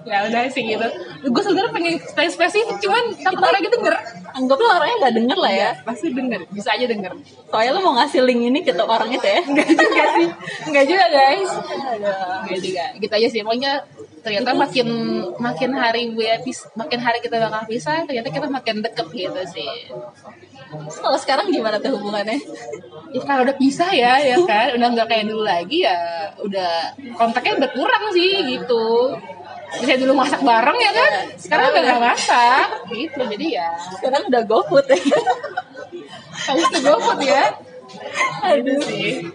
ya 0.03 0.27
udah 0.27 0.41
sih 0.51 0.63
gitu. 0.63 0.87
Gue 1.27 1.41
sebenarnya 1.43 1.71
pengen 1.71 1.95
spesifik 2.31 2.77
cuman 2.83 3.15
takut 3.19 3.43
orang 3.43 3.61
gitu 3.63 3.75
denger. 3.79 3.95
Anggaplah 4.29 4.71
orangnya 4.79 4.97
gak 5.09 5.15
denger 5.15 5.37
lah 5.39 5.53
ya. 5.53 5.69
Pasti 5.83 6.11
denger, 6.13 6.45
bisa 6.51 6.75
aja 6.75 6.85
denger. 6.85 7.11
Soalnya 7.49 7.71
lo 7.75 7.79
mau 7.81 7.93
ngasih 7.99 8.21
link 8.23 8.41
ini 8.51 8.59
ke 8.61 8.71
orang 8.75 9.09
itu 9.09 9.25
ya. 9.25 9.41
Enggak 9.43 9.67
juga 9.73 10.03
sih. 10.15 10.27
Enggak 10.69 10.85
juga, 10.85 11.05
guys. 11.09 11.51
Enggak 12.45 12.59
juga. 12.61 12.85
Gitu 12.99 13.13
aja 13.13 13.27
sih. 13.31 13.41
Pokoknya 13.41 13.73
ternyata 14.19 14.51
makin 14.51 14.87
makin 15.39 15.71
hari 15.79 16.11
gue 16.11 16.27
makin 16.75 16.99
hari 16.99 17.23
kita 17.23 17.39
bakal 17.39 17.63
pisah, 17.71 18.03
ternyata 18.03 18.27
kita 18.27 18.47
makin 18.51 18.83
deket 18.83 19.07
gitu 19.15 19.41
sih. 19.47 19.95
Terus 20.69 20.97
kalau 21.01 21.17
sekarang 21.17 21.47
gimana 21.49 21.79
tuh 21.79 21.97
hubungannya? 21.97 22.37
Ya 23.09 23.21
kalau 23.25 23.41
udah 23.47 23.57
pisah 23.57 23.89
ya, 23.89 24.21
ya 24.21 24.37
kan, 24.45 24.77
udah 24.77 24.87
nggak 24.93 25.07
kayak 25.09 25.25
dulu 25.25 25.41
lagi 25.41 25.81
ya, 25.81 26.29
udah 26.45 26.93
kontaknya 27.17 27.65
berkurang 27.65 28.11
sih 28.13 28.53
gitu. 28.53 29.17
Bisa 29.69 29.93
dulu 30.01 30.13
masak 30.17 30.41
bareng 30.41 30.77
ya 30.81 30.91
kan, 30.91 31.11
sekarang 31.37 31.65
udah 31.69 31.81
nggak 31.85 32.01
masak 32.01 32.67
gitu, 32.89 33.21
jadi 33.29 33.45
ya 33.61 33.67
Sekarang 33.93 34.21
udah 34.25 34.41
GoFood 34.49 34.85
ya. 34.93 34.97
harus 36.49 36.65
GoFood 36.81 37.19
ya. 37.21 37.43
Aduh. 38.45 38.79
sih. 38.81 39.29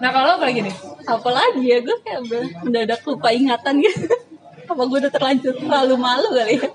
Nah 0.00 0.10
kalau 0.12 0.36
apa 0.36 0.44
lagi 0.48 0.60
nih? 0.64 0.74
Apalagi 1.04 1.62
ya 1.64 1.78
gue 1.80 1.96
kayak 2.04 2.20
udah 2.24 2.42
mendadak 2.64 3.00
lupa 3.04 3.28
ingatan 3.32 3.80
gitu. 3.80 4.08
Apa 4.70 4.80
gue 4.88 4.96
udah 4.96 5.12
terlanjur 5.12 5.52
terlalu 5.60 5.94
malu 6.00 6.28
kali 6.32 6.56
ya? 6.56 6.68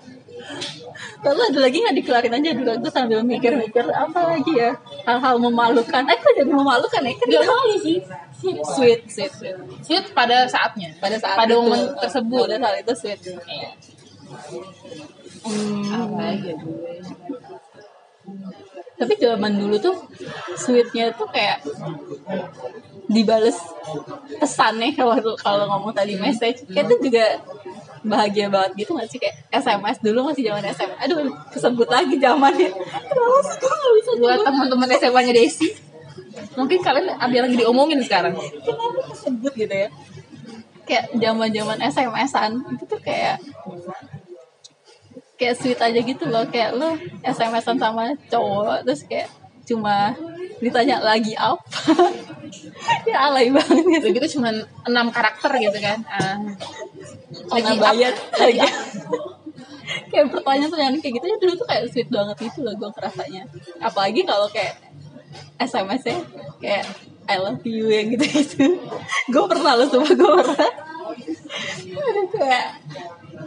Lalu 1.26 1.42
ada 1.52 1.60
lagi 1.60 1.78
nggak 1.82 1.96
dikelarin 1.98 2.38
aja 2.38 2.50
dulu 2.54 2.72
gue 2.86 2.92
sambil 2.94 3.20
mikir-mikir 3.26 3.86
apa 3.90 4.20
lagi 4.30 4.54
ya 4.54 4.72
hal-hal 5.10 5.36
memalukan. 5.42 6.04
Eh 6.06 6.18
kok 6.22 6.34
jadi 6.38 6.52
memalukan 6.54 7.02
ya? 7.02 7.14
Kan 7.18 7.26
Gak 7.34 7.44
malu 7.50 7.76
sih. 7.82 7.98
Sweet, 8.40 9.02
sweet, 9.12 9.32
sweet. 9.36 9.56
Sweet 9.84 10.06
pada 10.16 10.48
saatnya. 10.48 10.90
Pada 10.98 11.20
saat 11.20 11.36
pada 11.36 11.54
itu, 11.54 11.62
momen 11.62 11.82
tersebut. 12.00 12.46
Pada 12.48 12.58
saat 12.64 12.78
itu 12.82 12.94
sweet. 12.96 13.20
Hmm, 15.40 15.84
Apa 15.96 16.24
ya 16.36 16.56
gue? 16.56 17.00
tapi 19.00 19.16
zaman 19.16 19.56
dulu 19.56 19.80
tuh 19.80 19.96
sweetnya 20.60 21.16
tuh 21.16 21.24
kayak 21.32 21.64
dibales 23.08 23.56
pesannya 24.44 24.92
kalau 25.00 25.16
kalau 25.40 25.64
ngomong 25.72 25.96
tadi 25.96 26.20
message 26.20 26.68
kayak 26.68 26.92
itu 26.92 27.10
juga 27.10 27.40
bahagia 28.04 28.48
banget 28.52 28.84
gitu 28.84 28.96
gak 28.96 29.08
sih 29.12 29.20
kayak 29.20 29.36
SMS 29.52 30.04
dulu 30.04 30.32
masih 30.32 30.52
zaman 30.52 30.64
SMS 30.68 31.00
aduh 31.00 31.32
kesebut 31.52 31.88
lagi 31.88 32.16
zamannya 32.20 32.72
kenapa 33.08 33.40
sih 33.44 33.56
gue 33.60 33.72
gak 33.72 33.94
bisa 33.96 34.12
Buat 34.20 34.40
teman-teman 34.44 34.88
SMA-nya 35.00 35.34
Desi, 35.36 35.68
mungkin 36.58 36.80
kalian 36.82 37.14
ada 37.14 37.38
lagi 37.46 37.56
diomongin 37.58 38.02
sekarang. 38.02 38.34
kenapa 38.38 39.02
kesebut 39.14 39.54
gitu 39.54 39.76
ya. 39.76 39.90
Kayak 40.88 41.06
zaman 41.14 41.50
zaman 41.54 41.78
SMS-an 41.86 42.52
itu 42.74 42.84
tuh 42.90 43.00
kayak 43.02 43.38
kayak 45.38 45.56
sweet 45.58 45.80
aja 45.80 46.00
gitu 46.02 46.24
loh. 46.26 46.46
Kayak 46.50 46.78
lo 46.78 46.98
SMS-an 47.22 47.78
sama 47.78 48.14
cowok 48.30 48.86
terus 48.88 49.06
kayak 49.06 49.30
cuma 49.70 50.18
ditanya 50.60 50.98
lagi 51.02 51.38
apa? 51.38 51.62
Ya 53.06 53.30
alay 53.30 53.54
banget. 53.54 54.02
Gitu 54.02 54.40
cuma 54.40 54.50
enam 54.90 55.08
karakter 55.14 55.54
gitu 55.62 55.78
kan. 55.78 56.02
Ah. 56.10 56.42
lagi 57.54 57.78
bayar. 57.78 58.14
lagi 58.34 58.66
kayak 60.10 60.26
pertanyaan 60.34 60.70
pertanyaan 60.70 60.98
kayak 61.02 61.14
gitu 61.22 61.26
ya 61.26 61.38
dulu 61.38 61.54
tuh 61.58 61.68
kayak 61.70 61.84
sweet 61.90 62.10
banget 62.10 62.38
gitu 62.50 62.66
loh 62.66 62.74
gue 62.74 62.90
ngerasanya. 62.90 63.44
Apalagi 63.82 64.22
kalau 64.26 64.50
kayak 64.50 64.78
SMS 65.60 66.02
nya 66.08 66.18
kayak 66.60 66.86
I 67.30 67.38
love 67.38 67.62
you 67.62 67.94
yang 67.94 68.10
gitu 68.16 68.26
gitu 68.26 68.66
gue 69.34 69.44
pernah 69.46 69.78
lo 69.78 69.86
coba 69.86 70.10
gue 70.10 70.32
pernah. 70.42 70.72
Kayak 72.30 72.68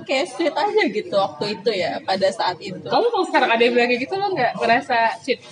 kayak 0.07 0.27
sweet 0.31 0.55
aja 0.55 0.83
gitu 0.87 1.15
waktu 1.15 1.45
itu 1.59 1.71
ya 1.75 1.99
pada 2.03 2.29
saat 2.31 2.59
itu. 2.63 2.87
Kamu 2.87 3.07
kalau 3.11 3.27
sekarang 3.27 3.51
ada 3.51 3.63
yang 3.63 3.75
bilang 3.75 3.91
kayak 3.91 4.03
gitu 4.07 4.15
lo 4.19 4.31
nggak 4.31 4.53
merasa 4.59 5.19
sweet? 5.19 5.43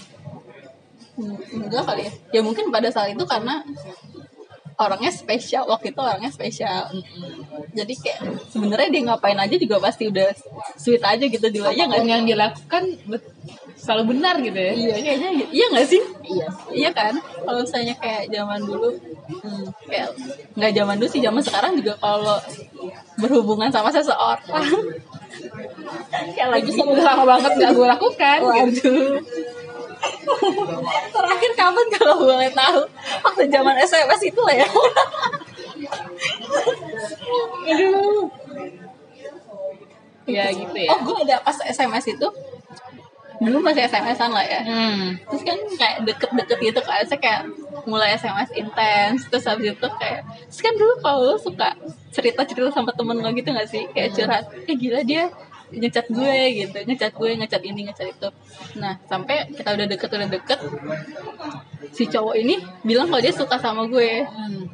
Hmm, 1.19 1.67
enggak 1.67 1.83
kali 1.85 2.03
ya. 2.07 2.13
Ya 2.39 2.41
mungkin 2.47 2.71
pada 2.71 2.89
saat 2.91 3.13
itu 3.13 3.25
karena 3.27 3.67
orangnya 4.81 5.13
spesial 5.13 5.69
waktu 5.69 5.93
itu 5.93 6.01
orangnya 6.01 6.31
spesial. 6.33 6.89
Jadi 7.77 7.95
kayak 8.01 8.21
sebenarnya 8.49 8.89
dia 8.89 9.03
ngapain 9.13 9.37
aja 9.37 9.57
juga 9.59 9.77
pasti 9.83 10.09
udah 10.09 10.33
sweet 10.81 11.05
aja 11.05 11.25
gitu 11.27 11.47
ya 11.51 11.85
nggak 11.85 12.07
yang 12.09 12.25
dilakukan 12.25 12.97
selalu 13.81 14.13
benar 14.17 14.37
gitu 14.45 14.55
ya. 14.61 14.73
iya 14.77 14.95
kayaknya 15.01 15.29
gitu. 15.41 15.51
iya 15.57 15.67
nggak 15.73 15.87
sih 15.89 16.03
Iya. 16.21 16.47
iya 16.71 16.91
kan 16.93 17.17
kalau 17.17 17.65
misalnya 17.65 17.95
kayak 17.97 18.29
zaman 18.29 18.61
dulu 18.63 18.93
hmm, 19.41 19.65
kayak 19.89 20.13
nggak 20.55 20.73
zaman 20.77 20.95
dulu 21.01 21.09
sih 21.09 21.23
zaman 21.25 21.43
sekarang 21.43 21.73
juga 21.81 21.97
kalau 21.97 22.37
berhubungan 23.17 23.73
sama 23.73 23.89
seseorang 23.89 24.45
kayak 26.37 26.49
lagi 26.53 26.71
lama 26.77 27.25
banget 27.25 27.53
nggak 27.57 27.73
gue 27.73 27.87
lakukan. 27.87 28.39
gitu. 28.71 28.93
Waduh. 28.93 29.09
Terakhir 31.13 31.53
kapan 31.57 31.87
kalau 31.93 32.17
boleh 32.25 32.51
tahu? 32.53 32.81
Waktu 33.25 33.43
zaman 33.53 33.77
SMS 33.81 34.21
itu 34.25 34.41
lah 34.41 34.55
ya. 34.57 34.69
Aduh. 37.69 38.25
Ya 40.31 40.45
gitu 40.55 40.77
ya. 40.79 40.89
Oh, 40.95 40.99
gue 41.05 41.17
ada 41.27 41.37
pas 41.43 41.57
SMS 41.65 42.05
itu. 42.11 42.29
Dulu 43.41 43.57
masih 43.65 43.89
SMS-an 43.89 44.31
lah 44.37 44.45
ya. 44.45 44.61
Hmm. 44.61 45.17
Terus 45.33 45.43
kan 45.49 45.59
kayak 45.81 45.97
deket-deket 46.05 46.59
gitu 46.61 46.81
kan. 46.85 47.01
Saya 47.09 47.17
kayak 47.17 47.41
mulai 47.89 48.13
SMS 48.13 48.53
intens. 48.53 49.25
Terus 49.33 49.49
habis 49.49 49.73
itu 49.73 49.89
kayak... 49.97 50.21
Terus 50.53 50.61
kan 50.61 50.75
dulu 50.77 50.93
kalau 51.01 51.19
lu 51.33 51.37
suka 51.41 51.73
cerita-cerita 52.13 52.69
sama 52.69 52.93
temen 52.93 53.17
lo 53.17 53.33
gitu 53.33 53.49
gak 53.49 53.65
sih? 53.65 53.89
Kayak 53.97 54.13
curhat. 54.13 54.45
Eh 54.69 54.77
gila 54.77 55.01
dia 55.01 55.33
ngecat 55.73 56.07
gue 56.13 56.37
gitu. 56.53 56.79
Ngecat 56.85 57.13
gue, 57.17 57.31
ngecat 57.41 57.63
ini, 57.65 57.81
ngecat 57.89 58.07
itu. 58.13 58.29
Nah, 58.77 59.01
sampai 59.09 59.49
kita 59.57 59.73
udah 59.73 59.87
deket, 59.89 60.09
udah 60.13 60.29
deket. 60.29 60.61
Si 61.97 62.05
cowok 62.13 62.35
ini 62.37 62.61
bilang 62.85 63.09
kalau 63.09 63.25
dia 63.25 63.33
suka 63.33 63.57
sama 63.57 63.89
gue. 63.89 64.29
Hmm. 64.29 64.69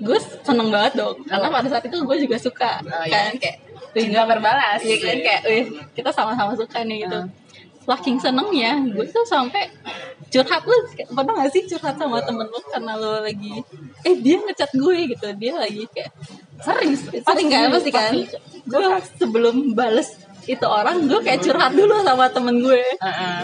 gue 0.00 0.16
seneng 0.16 0.72
banget 0.72 0.96
dong 0.96 1.12
karena 1.28 1.52
pada 1.52 1.68
saat 1.68 1.84
itu 1.84 1.92
gue 2.00 2.16
juga 2.24 2.40
suka 2.40 2.80
Oh, 2.80 3.04
iya. 3.04 3.28
kan 3.28 3.36
kayak 3.36 3.56
Cinta 3.94 4.22
berbalas. 4.26 4.80
Iya 4.82 4.96
kan 5.02 5.18
kayak 5.18 5.42
wih, 5.46 5.64
kita 5.94 6.10
sama-sama 6.14 6.52
suka 6.54 6.82
nih 6.86 7.06
gitu. 7.06 7.20
Saking 7.80 8.22
senengnya, 8.22 8.78
gue 8.86 9.02
tuh 9.08 9.26
sampai 9.26 9.66
curhat 10.30 10.62
lu 10.62 10.76
pernah 11.10 11.42
gak 11.42 11.50
sih 11.50 11.66
curhat 11.66 11.98
sama 11.98 12.22
temen 12.22 12.46
lu 12.46 12.60
karena 12.70 12.94
lu 12.94 13.18
lagi 13.18 13.66
eh 14.06 14.14
dia 14.20 14.38
ngechat 14.38 14.70
gue 14.78 15.16
gitu. 15.16 15.26
Dia 15.34 15.58
lagi 15.58 15.82
kayak 15.90 16.12
sering 16.60 16.92
pasti 17.24 17.44
kan 17.50 17.72
pasti 17.72 17.90
kan. 17.90 18.12
gue 18.68 18.84
sebelum 19.18 19.74
bales 19.74 20.12
itu 20.46 20.66
orang 20.68 21.08
gue 21.10 21.18
kayak 21.24 21.42
curhat 21.42 21.72
dulu 21.74 22.04
sama 22.06 22.30
temen 22.30 22.62
gue. 22.62 22.84
Heeh. 23.00 23.38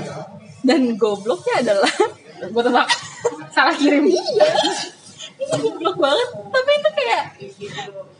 dan 0.66 0.98
gobloknya 0.98 1.62
adalah 1.62 1.94
gue 2.42 2.62
tebak 2.62 2.86
salah 3.54 3.74
kirim. 3.74 4.10
Iya 4.10 4.46
itu 5.36 5.56
goblok 5.60 5.96
banget. 6.00 6.28
Tapi 6.32 6.70
itu 6.72 6.90
kayak 6.96 7.22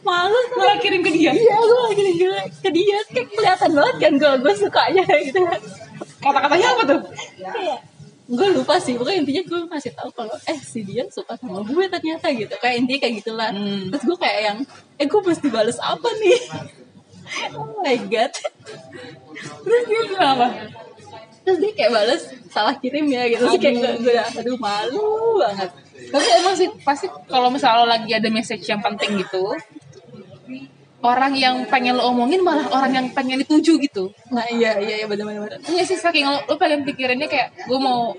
malu 0.04 0.38
gue 0.52 0.72
kirim 0.84 1.00
ke 1.02 1.10
dia? 1.12 1.32
Iya 1.32 1.56
gue 1.58 1.80
lagi 1.88 2.02
ke, 2.12 2.28
ke 2.62 2.70
dia. 2.70 2.98
Kayak 3.10 3.28
kelihatan 3.32 3.70
banget 3.72 3.96
kan 3.98 4.12
gue 4.20 4.32
gue 4.44 4.54
sukanya 4.56 5.04
gitu. 5.26 5.38
Kan 5.40 5.60
kata-katanya 6.20 6.66
apa 6.76 6.82
tuh? 6.84 7.00
Kayak 7.40 7.80
gue 8.26 8.48
lupa 8.52 8.74
sih. 8.78 8.94
Pokoknya 8.98 9.18
intinya 9.24 9.42
gue 9.48 9.60
masih 9.70 9.92
tahu 9.96 10.10
kalau 10.12 10.36
eh 10.46 10.58
si 10.60 10.84
dia 10.84 11.04
suka 11.08 11.34
sama 11.40 11.64
gue 11.64 11.84
ternyata 11.88 12.26
gitu. 12.32 12.54
Kayak 12.60 12.76
intinya 12.84 13.00
kayak 13.02 13.14
gitulah. 13.24 13.50
Hmm. 13.50 13.88
terus 13.90 14.02
gue 14.04 14.18
kayak 14.20 14.40
yang 14.52 14.58
eh 15.00 15.06
gue 15.08 15.20
mesti 15.24 15.48
balas 15.48 15.78
apa 15.80 16.08
nih? 16.20 16.40
Oh 17.58 17.82
my 17.82 17.96
god 18.06 18.32
terus 19.36 19.82
dia 19.90 20.00
bilang 20.06 20.30
apa? 20.38 20.48
Terus 21.46 21.58
dia 21.62 21.72
kayak 21.74 21.92
balas 21.94 22.22
salah 22.50 22.74
kirim 22.78 23.06
ya 23.10 23.26
gitu. 23.30 23.42
Terus 23.46 23.58
kayak 23.58 23.74
gue, 23.78 23.92
gue 24.06 24.14
aduh 24.14 24.58
malu 24.58 25.38
banget 25.42 25.70
tapi 26.12 26.26
emang 26.42 26.54
sih 26.54 26.68
pasti 26.82 27.06
kalau 27.26 27.48
misalnya 27.50 27.82
lo 27.82 27.86
lagi 27.88 28.10
ada 28.14 28.28
message 28.30 28.64
yang 28.68 28.80
penting 28.80 29.20
gitu 29.20 29.54
orang 31.06 31.32
yang 31.38 31.56
pengen 31.70 31.94
lo 31.94 32.10
omongin 32.10 32.42
malah 32.42 32.66
orang 32.72 32.90
yang 32.90 33.06
pengen 33.14 33.38
dituju 33.38 33.78
gitu. 33.78 34.10
Nah 34.34 34.42
iya 34.50 34.74
iya 34.82 35.04
iya 35.04 35.06
benar 35.06 35.30
benar. 35.30 35.62
Iya 35.62 35.82
sih 35.86 35.94
saking 35.94 36.26
lo, 36.26 36.42
lo 36.50 36.54
pengen 36.58 36.82
pikirannya 36.82 37.30
kayak 37.30 37.54
gue 37.68 37.78
mau 37.78 38.10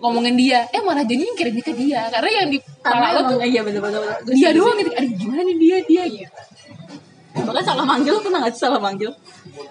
ngomongin 0.00 0.38
dia. 0.40 0.64
Eh 0.72 0.80
malah 0.80 1.04
jadi 1.04 1.20
kirimnya 1.36 1.64
ke 1.64 1.74
dia 1.76 2.08
karena 2.08 2.30
yang 2.40 2.48
di 2.48 2.58
karena 2.80 3.06
lo 3.18 3.20
tuh 3.28 3.38
iya 3.44 3.60
benar 3.60 3.80
benar 3.84 4.00
dia 4.24 4.50
doang 4.56 4.76
gitu. 4.80 4.90
Aduh 4.94 5.12
gimana 5.20 5.40
nih 5.44 5.56
dia 5.58 5.76
dia? 5.84 6.04
Gitu 6.08 6.32
bahkan 7.30 7.62
salah 7.62 7.86
manggil 7.86 8.18
pernah 8.18 8.42
nggak 8.42 8.58
salah 8.58 8.80
manggil? 8.82 9.10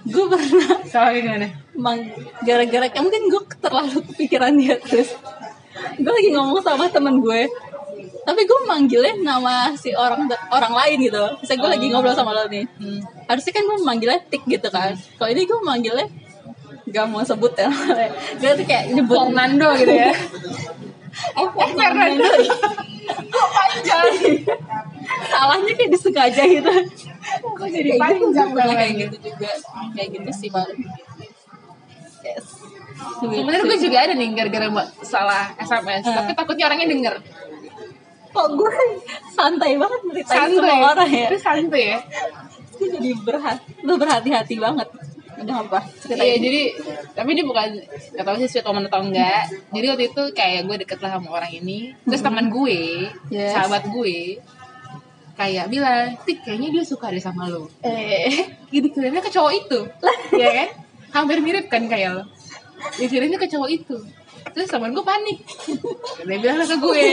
Gue 0.08 0.26
pernah 0.32 0.80
salah 0.88 1.12
gimana 1.12 1.48
mang 1.80 2.00
gara-gara 2.44 2.92
kayak 2.92 3.04
mungkin 3.04 3.24
gue 3.32 3.42
terlalu 3.64 4.00
kepikiran 4.12 4.52
dia 4.60 4.76
terus 4.84 5.16
gue 6.00 6.14
lagi 6.14 6.30
ngomong 6.32 6.64
sama 6.64 6.88
temen 6.88 7.20
gue. 7.20 7.42
Tapi 8.24 8.42
gue 8.46 8.60
manggilnya 8.70 9.14
nama 9.20 9.74
si 9.74 9.92
orang 9.92 10.30
orang 10.54 10.74
lain 10.74 10.98
gitu. 11.10 11.24
Misalnya 11.42 11.60
gue 11.60 11.72
lagi 11.76 11.86
ngobrol 11.92 12.16
sama 12.16 12.32
lo 12.36 12.46
nih. 12.48 12.66
Hmm. 12.80 13.02
harusnya 13.30 13.54
kan 13.54 13.64
gue 13.66 13.78
manggilnya 13.86 14.20
tik 14.30 14.44
gitu 14.46 14.70
kan. 14.70 14.94
Kalau 15.18 15.30
ini 15.30 15.46
gue 15.46 15.60
manggilnya 15.62 16.08
gak 16.90 17.06
mau 17.10 17.22
sebut 17.22 17.54
ya. 17.54 17.70
Gue 18.42 18.52
tuh 18.58 18.66
kayak 18.66 18.98
nyebut 18.98 19.18
Fernando 19.30 19.70
gitu 19.78 19.94
ya. 19.94 20.14
Eh, 21.36 21.48
Fernando. 21.52 22.24
panjang? 23.58 24.14
Salahnya 25.30 25.74
kayak 25.74 25.92
disengaja 25.92 26.44
gitu. 26.46 26.74
Kok 27.44 27.68
jadi 27.70 27.92
panjang 27.98 28.50
kayak 28.56 28.92
gitu 28.96 29.16
juga. 29.30 29.52
Kayak 29.98 30.10
gitu 30.16 30.32
sih 30.32 30.50
yes. 30.54 31.09
Sebenarnya 33.20 33.64
gue 33.64 33.80
juga 33.80 33.98
ada 34.00 34.14
nih 34.14 34.30
gara-gara 34.34 34.68
salah 35.02 35.46
SMS 35.56 36.04
Hmm. 36.04 36.16
tapi 36.16 36.32
takutnya 36.34 36.66
orangnya 36.66 36.88
denger 36.88 37.16
kok 38.30 38.48
gue 38.52 38.74
santai 39.30 39.74
banget 39.74 40.00
ceritain 40.06 40.30
santai 40.30 40.70
semua 40.70 40.90
orang 40.94 41.10
ya 41.10 41.28
Itu 41.28 41.38
santai 41.38 41.84
ya 41.84 42.00
gue 42.72 42.88
jadi 42.90 43.10
berhati 43.20 43.70
lu 43.82 43.94
berhati-hati 43.96 44.56
banget 44.58 44.88
udah 45.40 45.56
apa 45.64 45.80
ceritain 45.98 46.20
Iya 46.22 46.36
jadi 46.38 46.62
tapi 47.12 47.30
ini 47.32 47.44
bukan 47.44 47.68
gak 48.14 48.24
tahu 48.24 48.36
sih 48.38 48.48
sweet 48.50 48.64
atau 48.64 49.00
enggak. 49.02 49.44
Jadi 49.70 49.86
waktu 49.88 50.04
itu 50.08 50.22
kayak 50.32 50.62
gue 50.64 50.76
deket 50.78 51.00
lah 51.00 51.12
sama 51.14 51.30
orang 51.34 51.52
ini. 51.54 51.92
Terus 52.02 52.22
teman 52.22 52.48
gue, 52.48 53.08
Yes. 53.28 53.52
sahabat 53.52 53.88
gue, 53.88 54.40
kayak 55.36 55.68
bilang, 55.68 56.16
tik 56.22 56.44
kayaknya 56.44 56.70
dia 56.72 56.84
suka 56.84 57.08
deh 57.08 57.20
sama 57.20 57.48
lo. 57.48 57.68
eh 57.82 58.52
Gitu 58.68 58.88
kirimnya 58.90 59.20
ke 59.20 59.28
cowok 59.30 59.54
itu, 59.58 59.80
ya 60.34 60.50
kan? 60.54 60.68
Hampir 61.14 61.40
mirip 61.40 61.68
kan 61.68 61.88
kayak 61.88 62.16
lo. 62.16 62.24
Dikirimnya 63.00 63.38
ke 63.40 63.48
cowok 63.48 63.70
itu. 63.70 63.98
Terus 64.56 64.68
teman 64.72 64.96
gue 64.96 65.06
panik. 65.06 65.40
Dia 66.26 66.38
bilang 66.40 66.64
ke 66.64 66.78
gue, 66.80 67.06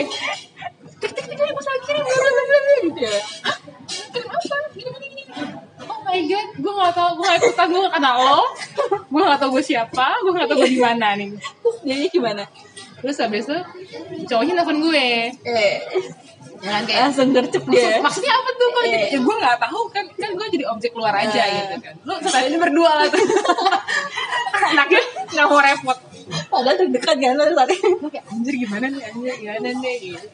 tik 1.02 1.11
tik 1.12 1.24
tik 1.26 1.37
gue 1.37 1.62
salah 1.64 1.81
kirim, 1.85 2.02
bla, 2.02 2.16
bla, 2.16 2.31
bla, 2.31 2.44
bla, 2.44 2.59
bla, 2.59 2.74
gitu 2.87 3.00
ya. 3.02 3.20
Kirim 4.14 4.29
apa? 4.31 4.57
Gini, 4.76 4.90
gini, 4.92 5.07
gini. 5.12 5.24
Oh 5.87 6.00
my 6.00 6.20
god, 6.24 6.48
gue 6.57 6.72
gak 6.72 6.92
tau, 6.96 7.11
gue 7.12 7.24
gak 7.29 7.38
ikutan, 7.44 7.66
gue 7.68 7.81
gak 7.85 7.94
kenal 8.00 8.16
lo 8.16 8.42
Gue 9.12 9.20
gak 9.20 9.37
tau 9.37 9.50
gue 9.52 9.61
siapa, 9.61 10.07
gue 10.24 10.33
gak 10.33 10.48
tau 10.48 10.57
gue 10.57 10.70
di 10.72 10.81
mana 10.81 11.12
nih 11.12 11.37
terus 11.37 11.76
jadi 11.85 12.09
gimana 12.09 12.42
Terus 13.05 13.20
habis 13.20 13.44
itu 13.44 13.59
cowoknya 14.24 14.52
nelfon 14.57 14.81
gue 14.81 15.07
eh 15.44 15.76
Ya 16.57 16.71
kan 16.73 16.83
kayak 16.88 17.01
langsung 17.11 17.29
gercep 17.37 17.62
Maksud, 17.62 17.77
dia 17.77 18.01
maksudnya 18.01 18.33
apa 18.33 18.51
tuh 18.57 18.69
kok 18.73 18.83
jadi 18.88 18.97
Eh. 18.97 19.12
ya, 19.12 19.19
gue 19.21 19.37
gak 19.37 19.59
tahu 19.61 19.81
kan 19.92 20.05
kan 20.16 20.31
gue 20.33 20.47
jadi 20.57 20.64
objek 20.73 20.92
luar 20.97 21.12
aja 21.12 21.42
Eh. 21.45 21.53
gitu 21.53 21.77
kan. 21.85 21.95
Lu 22.01 22.14
sekali 22.23 22.45
ini 22.49 22.57
berdua 22.57 22.90
lah 22.97 23.07
tuh. 23.12 23.21
Anaknya 24.57 25.03
nggak 25.37 25.47
mau 25.47 25.61
repot. 25.61 25.99
Padahal 26.49 26.77
deg-degan 26.81 27.16
kan 27.21 27.35
lo 27.37 27.45
tadi 27.53 27.75
gue 27.77 28.11
kayak 28.11 28.27
anjir 28.33 28.55
gimana 28.57 28.87
nih 28.88 29.03
anjir 29.05 29.35
gimana 29.37 29.69
nih? 29.69 29.97
Gitu. 30.01 30.29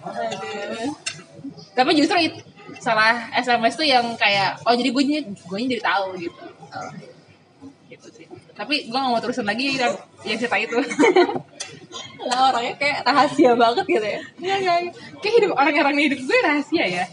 Tapi 1.73 1.91
justru 1.99 2.17
itu 2.23 2.39
salah 2.79 3.29
SMS 3.35 3.75
tuh 3.75 3.87
yang 3.87 4.07
kayak 4.17 4.63
oh 4.63 4.73
jadi 4.73 4.89
gue 4.89 5.03
gue 5.27 5.59
jadi 5.69 5.83
tahu 5.83 6.17
gitu. 6.17 6.45
Gitu 7.91 8.09
sih 8.15 8.27
tapi 8.53 8.85
gue 8.85 8.95
gak 8.95 9.09
mau 9.09 9.19
terusin 9.19 9.43
lagi 9.43 9.75
yang, 9.75 9.95
yang 10.23 10.37
cerita 10.37 10.57
itu 10.57 10.77
lah 12.23 12.49
orangnya 12.49 12.75
kayak 12.77 12.99
rahasia 13.03 13.53
banget 13.53 13.85
gitu 13.89 14.07
ya 14.07 14.21
Enggak, 14.39 14.57
enggak. 14.59 14.79
Kayak 15.19 15.35
hidup 15.37 15.51
orang-orang 15.53 15.95
hidup 16.01 16.21
gue 16.23 16.39
rahasia 16.41 16.85
ya. 16.87 17.05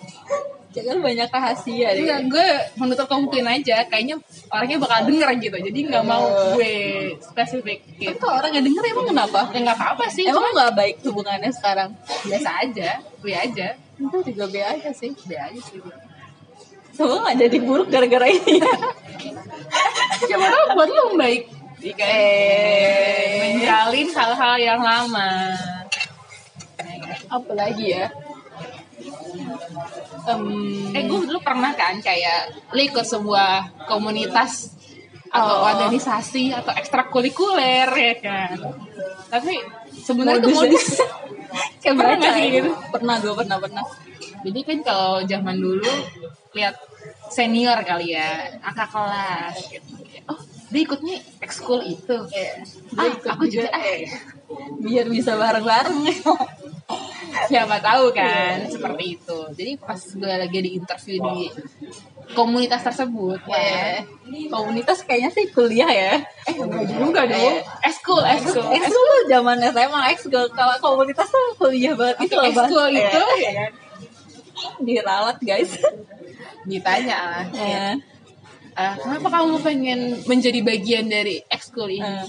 jangan 0.69 1.01
banyak 1.01 1.25
rahasia 1.27 1.87
deh 1.89 2.01
Enggak, 2.05 2.19
gue 2.29 2.47
menutup 2.77 3.09
kemungkinan 3.09 3.57
aja. 3.57 3.89
Kayaknya 3.89 4.21
orangnya 4.47 4.77
bakal 4.77 4.99
denger 5.09 5.29
gitu. 5.41 5.57
Jadi 5.65 5.79
nggak 5.83 6.03
mau 6.05 6.23
gue 6.53 6.73
spesifik 7.17 7.79
tapi 7.81 8.05
gitu. 8.05 8.21
kalau 8.21 8.37
orang 8.37 8.51
yang 8.53 8.65
denger 8.65 8.83
emang 8.85 9.07
kenapa 9.09 9.41
Ya 9.49 9.59
nggak 9.65 9.77
apa-apa 9.81 10.05
sih. 10.07 10.23
emang 10.23 10.53
nggak 10.53 10.71
baik 10.77 10.95
hubungannya 11.01 11.49
sekarang 11.49 11.89
biasa 12.21 12.49
aja. 12.61 12.89
Gue 13.17 13.33
aja. 13.33 13.67
itu 13.97 14.17
juga 14.31 14.45
be 14.47 14.61
aja 14.61 14.89
sih 14.93 15.11
Be 15.25 15.35
aja 15.35 15.59
sih. 15.59 15.81
semua 16.93 17.19
nggak 17.21 17.37
jadi 17.41 17.57
buruk 17.59 17.87
gara-gara 17.87 18.27
ini 18.27 18.59
Siapa 20.19 20.45
tahu 20.45 20.65
buat 20.75 20.89
lo 20.89 21.03
baik. 21.15 21.43
Jika 21.79 22.03
menjalin 23.39 24.07
hal-hal 24.11 24.55
yang 24.59 24.81
lama. 24.83 25.31
apa 27.29 27.51
lagi 27.53 27.93
ya 27.93 28.09
Em, 30.25 30.43
Eh 30.91 31.03
gue 31.05 31.19
dulu 31.25 31.39
pernah 31.41 31.71
kan 31.73 31.97
kayak 32.01 32.73
lo 32.73 32.81
ikut 32.81 33.05
sebuah 33.05 33.85
komunitas 33.85 34.75
atau 35.29 35.61
Oh. 35.61 35.69
organisasi 35.69 36.49
atau 36.51 36.73
ekstrakurikuler 36.73 37.85
ya 37.87 38.15
kan. 38.17 38.57
Tapi 39.29 39.61
sebenarnya 39.93 40.41
itu 40.41 40.49
modus. 40.51 40.85
ya. 40.97 41.05
kayak 41.81 41.95
Pernah 41.95 42.15
nggak 42.17 42.33
sih 42.35 42.45
gitu? 42.51 42.71
pernah 42.91 43.15
gue 43.21 43.33
pernah 43.33 43.57
pernah 43.57 43.83
Jadi 44.39 44.59
kan 44.65 44.77
kalau 44.81 45.13
zaman 45.23 45.57
dulu 45.57 45.91
lihat 46.53 46.75
senior 47.29 47.77
kali 47.85 48.17
ya, 48.17 48.57
kakak 48.63 48.89
kelas 48.89 49.57
gitu. 49.69 49.93
Dia 50.69 50.81
ikutnya 50.85 51.15
ekskul 51.41 51.81
itu. 51.85 52.17
Iya. 52.29 52.53
Ah, 52.97 53.05
ikut 53.09 53.25
aku 53.25 53.43
juga 53.49 53.69
ah. 53.73 53.83
eh. 53.83 54.05
biar 54.81 55.05
bisa 55.05 55.37
bareng-bareng 55.37 56.09
Siapa 57.49 57.77
tahu 57.81 58.09
kan 58.13 58.65
seperti 58.65 59.17
itu. 59.17 59.39
Jadi 59.53 59.71
pas 59.77 59.97
gue 60.01 60.33
lagi 60.33 60.59
di 60.65 60.71
interview 60.73 61.21
di 61.21 61.53
komunitas 62.33 62.81
tersebut, 62.85 63.41
Eh, 63.49 64.05
komunitas 64.49 65.01
kayaknya 65.05 65.29
sih 65.33 65.49
kuliah 65.49 65.89
ya 65.89 66.13
eh 66.21 66.55
enggak 66.57 66.85
juga 66.89 67.21
dong. 67.25 67.57
Ekskul, 67.85 68.21
ekskul. 68.21 68.65
ekskul 68.69 69.09
zaman 69.29 69.57
SMA 69.69 70.01
ekskul 70.13 70.45
kalau 70.53 70.75
komunitas 70.81 71.29
tuh 71.29 71.57
kuliah 71.57 71.93
banget 71.97 72.29
itu 72.29 72.35
loh. 72.37 72.45
Ekskul 72.49 72.89
itu 72.93 73.21
Eh, 73.21 73.53
ya 73.53 73.65
diralat 74.81 75.37
guys 75.39 75.71
Ditanya 76.67 77.17
lah. 77.17 77.45
Eh, 77.55 77.93
"Ah, 78.79 78.93
kenapa 78.95 79.27
kamu 79.29 79.59
pengen 79.59 79.99
menjadi 80.23 80.59
bagian 80.63 81.05
dari 81.05 81.43
ekskul 81.45 81.91
ini? 81.91 81.99
eh. 81.99 82.23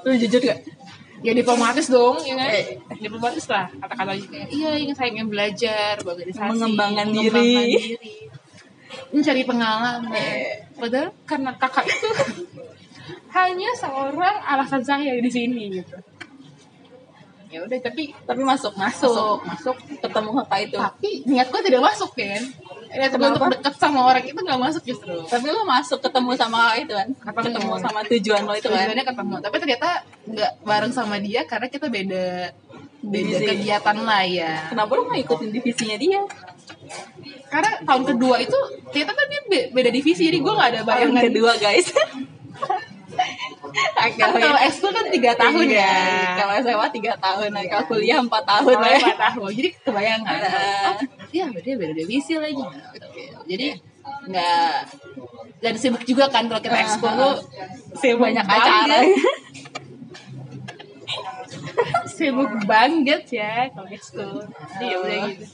lu 0.00 0.16
jujur 0.16 0.40
gak 0.40 0.64
ya 1.20 1.36
diplomatis 1.36 1.86
dong 1.86 2.16
ya 2.24 2.32
kan 2.32 2.48
Eh. 2.48 2.80
diplomatis 2.96 3.44
lah 3.44 3.68
kata-kata 3.76 4.16
kayak 4.24 4.48
iya 4.48 4.72
ingin 4.74 4.96
saya 4.96 5.12
ingin 5.12 5.28
belajar 5.28 6.00
berorganisasi 6.00 6.48
Mengembangkan 6.48 7.06
mengembangkan 7.06 7.64
diri." 7.68 8.00
diri, 8.00 8.14
mencari 9.12 9.42
pengalaman 9.44 10.00
Eh. 10.10 10.64
padahal 10.72 11.12
karena 11.22 11.52
kakak 11.54 11.84
itu 11.84 12.08
hanya 13.36 13.70
seorang 13.76 14.36
alasan 14.42 14.80
saya 14.80 15.12
di 15.14 15.28
sini 15.28 15.68
gitu 15.70 16.00
ya 17.50 17.60
udah 17.60 17.78
tapi 17.82 18.14
tapi 18.24 18.40
masuk 18.40 18.72
masuk 18.74 19.42
masuk 19.42 19.74
ketemu 19.98 20.30
kakak 20.40 20.60
itu 20.64 20.76
tapi 20.78 21.10
niat 21.26 21.50
gue 21.50 21.60
tidak 21.60 21.82
masuk 21.82 22.10
kan 22.14 22.42
gue 22.90 23.06
Kenapa? 23.06 23.38
untuk 23.38 23.48
dekat 23.54 23.74
sama 23.78 24.02
orang 24.02 24.24
itu 24.26 24.34
nggak 24.34 24.58
masuk 24.58 24.82
justru. 24.82 25.14
Tapi 25.22 25.46
lu 25.46 25.62
masuk 25.62 26.02
ketemu 26.02 26.30
sama 26.34 26.74
itu 26.74 26.90
kan? 26.90 27.06
Ketemu. 27.06 27.46
ketemu 27.46 27.74
sama 27.78 27.98
tujuan 28.02 28.42
lo 28.42 28.52
itu 28.52 28.66
kan? 28.66 28.82
Tujuannya 28.82 29.04
ketemu. 29.06 29.34
Tapi 29.38 29.56
ternyata 29.58 29.88
nggak 30.26 30.52
bareng 30.60 30.92
sama 30.92 31.16
dia 31.18 31.40
karena 31.46 31.66
kita 31.66 31.86
beda 31.86 32.50
beda 33.00 33.30
Divisi. 33.32 33.46
kegiatan 33.46 33.96
lah 34.02 34.22
ya. 34.26 34.52
Kenapa 34.68 34.90
lu 34.92 35.06
nggak 35.06 35.22
ikutin 35.22 35.50
divisinya 35.50 35.96
dia? 35.96 36.20
Karena 37.46 37.70
tahun 37.80 38.02
kedua 38.10 38.36
itu 38.38 38.58
ternyata 38.90 39.12
kan 39.12 39.26
dia 39.26 39.40
be- 39.46 39.68
beda 39.70 39.90
divisi 39.90 40.22
jadi 40.26 40.38
gue 40.38 40.52
nggak 40.52 40.68
ada 40.68 40.78
yang 40.82 40.88
bayangan. 41.14 41.22
kedua 41.30 41.52
guys 41.56 41.86
kan 44.18 44.30
kalau 44.34 44.58
ekskul 44.64 44.90
kan 44.92 45.06
tiga 45.10 45.32
tahun 45.38 45.64
Iya, 45.66 45.80
ya. 45.80 45.94
Kalau 46.38 46.52
SMA 46.60 46.86
tiga 46.94 47.12
tahun 47.16 47.48
nah, 47.52 47.64
kalau 47.66 47.84
kuliah 47.88 48.18
empat 48.20 48.42
tahun 48.46 48.74
Oh, 48.74 48.80
lah 48.80 48.90
empat 48.96 49.18
tahun. 49.18 49.50
Jadi 49.54 49.68
kebayangan. 49.84 50.38
Nah. 50.40 50.50
oh 50.90 50.96
iya 51.30 51.44
beda 51.50 51.70
beda 51.78 51.92
divisi 51.94 52.34
lagi. 52.36 52.64
Jadi 53.46 53.68
nggak 54.30 54.72
dan 55.60 55.74
sibuk 55.76 56.02
juga 56.08 56.28
kan 56.32 56.48
kalau 56.48 56.60
kita 56.60 56.76
ekskul 56.80 57.12
tuh 57.14 57.36
sibuk 58.00 58.24
banyak 58.24 58.46
acara. 58.46 58.98
sibuk 62.16 62.52
banget 62.68 63.22
ya 63.32 63.68
kalau 63.72 63.88
ekskul 63.88 64.44
jadi 64.78 64.84
ya 64.86 64.96
udah 65.00 65.18
gitu. 65.32 65.46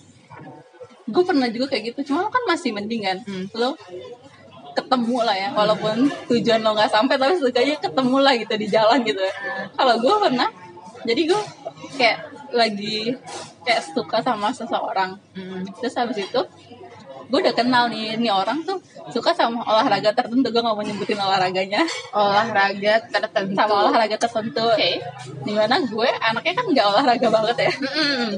Gue 1.06 1.22
pernah 1.22 1.46
juga 1.46 1.70
kayak 1.70 1.94
gitu 1.94 2.10
cuma 2.10 2.26
lo 2.26 2.30
kan 2.34 2.42
masih 2.50 2.74
mending 2.74 3.06
kan. 3.06 3.18
Hmm. 3.22 3.46
lo 3.54 3.78
ketemu 4.76 5.16
lah 5.24 5.36
ya 5.36 5.48
walaupun 5.56 6.12
tujuan 6.28 6.60
lo 6.60 6.76
nggak 6.76 6.92
sampai 6.92 7.16
tapi 7.16 7.34
setidaknya 7.40 7.80
ketemu 7.80 8.16
lah 8.20 8.32
gitu 8.36 8.54
di 8.60 8.66
jalan 8.68 8.98
gitu. 9.02 9.24
Kalau 9.72 9.94
gue 9.96 10.14
pernah 10.20 10.48
jadi 11.08 11.22
gue 11.24 11.42
kayak 11.96 12.18
lagi 12.52 13.16
kayak 13.64 13.82
suka 13.96 14.20
sama 14.20 14.52
seseorang. 14.52 15.16
Hmm. 15.34 15.64
terus 15.80 15.96
habis 15.96 16.20
itu 16.20 16.40
gue 17.26 17.38
udah 17.42 17.54
kenal 17.58 17.90
nih 17.90 18.14
ini 18.14 18.30
orang 18.30 18.62
tuh 18.62 18.78
suka 19.10 19.34
sama 19.34 19.58
olahraga 19.66 20.14
tertentu 20.14 20.46
gue 20.46 20.62
nggak 20.62 20.76
mau 20.76 20.84
nyebutin 20.84 21.18
olahraganya. 21.18 21.82
Olahraga 22.14 23.02
tertentu. 23.10 23.56
Sama 23.58 23.74
olahraga 23.88 24.16
tertentu. 24.20 24.62
Oke. 24.62 25.02
di 25.42 25.52
mana 25.56 25.82
gue 25.82 26.08
anaknya 26.22 26.54
kan 26.54 26.66
nggak 26.70 26.86
olahraga 26.86 27.28
banget 27.32 27.56
ya. 27.66 27.72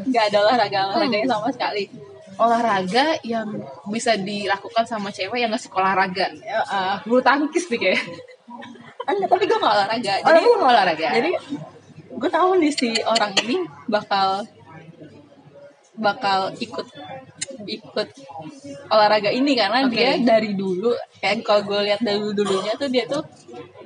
Nggak 0.08 0.24
ada 0.32 0.38
olahraga 0.46 0.78
olahraganya 0.94 1.26
sama 1.28 1.50
sekali 1.52 2.07
olahraga 2.38 3.18
yang 3.26 3.50
bisa 3.90 4.14
dilakukan 4.14 4.86
sama 4.86 5.10
cewek 5.10 5.42
yang 5.42 5.50
nggak 5.50 5.62
suka 5.62 5.82
olahraga. 5.82 6.30
Ah. 6.70 7.02
bulu 7.02 7.18
tangkis 7.18 7.66
nih 7.68 7.78
kayak. 7.78 8.02
Enggak, 9.08 9.28
tapi 9.34 9.44
gue 9.50 9.58
nggak 9.58 9.74
olahraga. 9.74 10.12
Oh 10.22 10.30
jadi 10.30 10.46
nggak 10.46 10.72
olahraga? 10.72 11.08
jadi 11.18 11.30
gue 12.18 12.30
tahu 12.30 12.50
nih 12.58 12.72
si 12.74 12.88
orang 13.06 13.32
ini 13.46 13.56
bakal 13.86 14.42
bakal 15.98 16.54
ikut 16.62 16.86
ikut 17.66 18.08
olahraga 18.86 19.30
ini 19.34 19.58
karena 19.58 19.86
Oke. 19.86 19.98
dia 19.98 20.10
dari 20.22 20.54
dulu 20.54 20.94
kayak 21.18 21.42
kalau 21.42 21.66
gue 21.66 21.90
lihat 21.90 22.00
dari 22.02 22.22
dulunya 22.22 22.78
tuh 22.78 22.86
dia 22.86 23.04
tuh 23.10 23.26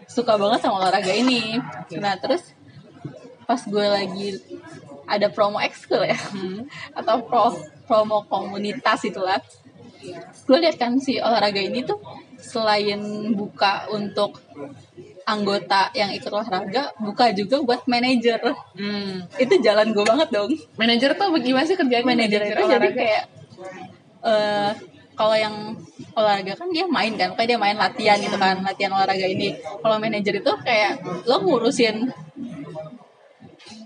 suka 0.04 0.36
banget 0.36 0.60
sama 0.60 0.84
olahraga 0.84 1.12
ini. 1.12 1.56
Nah 1.96 2.20
terus 2.20 2.52
pas 3.48 3.60
gue 3.64 3.86
lagi 3.88 4.28
ada 5.12 5.28
promo 5.28 5.60
ekskul 5.60 6.00
ya 6.02 6.16
Hmm. 6.32 6.64
atau 6.96 7.20
pro, 7.28 7.52
promo 7.84 8.24
komunitas 8.24 9.04
itulah 9.04 9.36
gue 10.48 10.58
lihat 10.58 10.80
kan 10.80 10.96
si 10.98 11.20
olahraga 11.22 11.60
ini 11.60 11.84
tuh 11.84 12.00
selain 12.42 12.98
buka 13.38 13.86
untuk 13.92 14.42
anggota 15.22 15.94
yang 15.94 16.10
ikut 16.10 16.26
olahraga 16.26 16.90
buka 16.98 17.30
juga 17.30 17.62
buat 17.62 17.86
manajer 17.86 18.40
Hmm. 18.74 19.22
itu 19.38 19.54
jalan 19.62 19.94
gue 19.94 20.02
banget 20.02 20.28
dong 20.32 20.50
manajer 20.74 21.14
tuh 21.14 21.30
bagaimana 21.30 21.68
sih 21.68 21.78
kerjanya 21.78 22.02
manajer 22.02 22.40
itu 22.42 22.50
jadi 22.50 22.64
olahraga? 22.66 22.98
kayak 22.98 23.24
eh 24.22 24.70
kalau 25.12 25.36
yang 25.36 25.54
olahraga 26.16 26.56
kan 26.56 26.68
dia 26.72 26.88
main 26.88 27.12
kan 27.14 27.36
kayak 27.36 27.48
dia 27.54 27.58
main 27.60 27.76
latihan 27.78 28.18
gitu 28.18 28.34
kan 28.34 28.58
latihan 28.64 28.90
olahraga 28.90 29.28
ini 29.28 29.54
kalau 29.78 30.02
manajer 30.02 30.40
itu 30.40 30.52
kayak 30.66 30.98
lo 31.28 31.36
ngurusin 31.44 32.10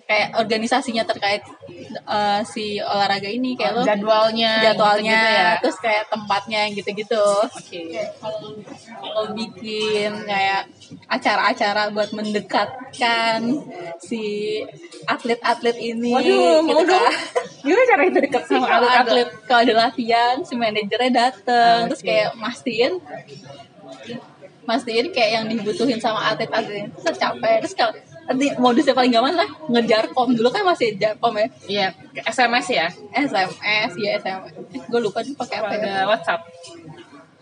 kayak 0.06 0.38
organisasinya 0.38 1.02
terkait 1.02 1.42
eh, 1.98 2.40
si 2.46 2.78
olahraga 2.78 3.26
ini 3.26 3.58
kayak 3.58 3.72
lo 3.74 3.82
jadwalnya 3.82 4.62
jadwalnya 4.62 5.10
gitu 5.18 5.28
ya 5.34 5.50
terus 5.58 5.78
kayak 5.82 6.04
tempatnya 6.06 6.60
gitu-gitu 6.70 7.26
oke 7.42 7.66
Kayak 7.66 8.14
kalau 8.22 8.54
kalau 9.02 9.24
bikin 9.34 10.14
kayak 10.22 10.70
acara-acara 11.10 11.90
buat 11.90 12.14
mendekatkan 12.14 13.40
si 13.98 14.62
atlet-atlet 15.10 15.74
ini 15.74 16.14
Waduh, 16.14 16.62
mau 16.62 16.86
gitu 16.86 16.94
dong. 16.94 17.02
kan. 17.02 17.14
gimana 17.66 17.84
cara 17.90 18.02
itu 18.06 18.18
deket 18.22 18.42
sama 18.46 18.66
sama 18.70 18.86
atlet 18.86 19.02
atlet 19.02 19.28
kalau 19.50 19.60
ada 19.66 19.74
latihan 19.74 20.34
si 20.46 20.54
manajernya 20.54 21.10
dateng 21.10 21.90
terus 21.90 22.02
Oke. 22.02 22.08
kayak 22.14 22.30
mastiin 22.38 22.92
mastiin 24.66 25.06
kayak 25.10 25.30
yang 25.34 25.44
dibutuhin 25.50 25.98
sama 25.98 26.30
atlet-atlet 26.30 26.90
itu 26.90 26.98
tercapai 27.02 27.58
terus 27.58 27.74
kalau 27.74 27.94
nanti 28.26 28.46
modusnya 28.58 28.94
paling 28.94 29.12
gampang 29.14 29.38
lah 29.38 29.50
ngejar 29.70 30.10
kom 30.10 30.34
dulu 30.34 30.50
kan 30.50 30.66
masih 30.66 30.98
jarkom 30.98 31.34
ya. 31.38 31.46
Iya 31.66 31.88
SMS 32.26 32.66
ya? 32.74 32.86
SMS 33.14 33.92
ya 33.96 34.10
SMS 34.18 34.52
gue 34.74 35.00
lupa 35.00 35.22
dia 35.22 35.34
pakai 35.38 35.56
apa 35.62 35.74
ya. 35.74 35.78
Ada 35.78 35.92
WhatsApp. 36.10 36.40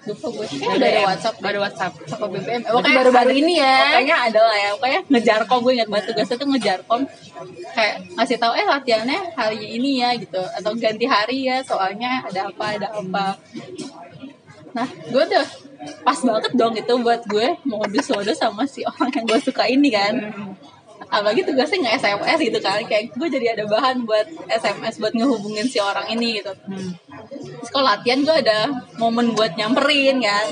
Lupa 0.05 0.27
gue 0.29 0.44
kayak 0.44 0.77
udah 0.77 0.88
ada 0.92 1.03
WhatsApp 1.09 1.35
ada 1.40 1.59
WhatsApp. 1.64 1.92
Apa 1.97 2.25
BBM 2.29 2.61
Berarti 2.61 2.68
Pokoknya 2.77 2.97
baru-baru 3.01 3.33
ini 3.33 3.55
ya. 3.57 3.77
pokoknya 3.88 4.16
ada 4.29 4.40
lah 4.44 4.57
ya. 4.61 4.70
Pokoknya 4.77 5.01
ngejar 5.09 5.40
kom 5.49 5.59
gue 5.64 5.73
ingat 5.73 5.88
banget 5.88 6.05
tugasnya 6.12 6.37
tuh 6.37 6.49
ngejar 6.53 6.79
kom 6.85 7.01
kayak 7.73 7.94
ngasih 8.20 8.37
tahu 8.37 8.53
eh 8.53 8.66
latihannya 8.68 9.20
hari 9.33 9.59
ini 9.81 9.90
ya 10.05 10.12
gitu. 10.20 10.42
Atau 10.61 10.77
ganti 10.77 11.09
hari 11.09 11.49
ya 11.49 11.64
soalnya 11.64 12.20
ada 12.29 12.53
apa 12.53 12.64
ada 12.77 12.88
apa. 12.92 13.27
Nah 14.77 14.88
gue 15.09 15.25
tuh 15.33 15.47
pas 16.05 16.18
banget 16.20 16.53
dong 16.57 16.75
itu 16.77 16.94
buat 17.01 17.20
gue 17.29 17.47
modus-modus 17.66 18.38
sama 18.38 18.64
si 18.64 18.85
orang 18.85 19.11
yang 19.12 19.25
gue 19.29 19.38
suka 19.40 19.64
ini 19.68 19.88
kan. 19.92 20.14
Apalagi 21.05 21.44
tugasnya 21.47 21.85
nggak 21.85 21.97
SMS 22.01 22.38
gitu 22.40 22.59
kan 22.64 22.81
kayak 22.87 23.12
gue 23.12 23.29
jadi 23.29 23.47
ada 23.55 23.64
bahan 23.68 24.09
buat 24.09 24.25
SMS 24.49 24.99
buat 24.99 25.12
ngehubungin 25.14 25.68
si 25.68 25.79
orang 25.79 26.09
ini 26.11 26.40
gitu. 26.40 26.51
Hmm. 26.51 26.90
Kalau 27.70 27.85
latihan 27.85 28.25
gue 28.25 28.35
ada 28.35 28.73
momen 28.97 29.37
buat 29.37 29.53
nyamperin 29.55 30.23
kan. 30.23 30.49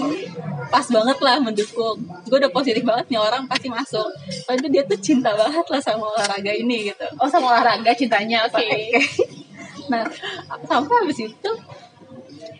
Pas 0.69 0.87
banget 0.89 1.19
lah 1.21 1.37
mendukung. 1.41 1.99
Gue 2.29 2.37
udah 2.39 2.53
positif 2.53 2.85
banget 2.85 3.13
nih 3.13 3.21
orang 3.21 3.45
pasti 3.49 3.69
masuk. 3.69 4.09
Soalnya 4.45 4.69
dia 4.69 4.83
tuh 4.85 4.99
cinta 5.01 5.33
banget 5.35 5.67
lah 5.67 5.81
sama 5.81 6.09
olahraga 6.13 6.53
ini 6.53 6.93
gitu. 6.93 7.07
Oh 7.19 7.29
sama 7.29 7.57
olahraga 7.57 7.91
cintanya 7.97 8.45
oke. 8.47 8.67
Nah 9.91 10.07
sampai 10.63 10.95
habis 11.03 11.19
itu 11.27 11.51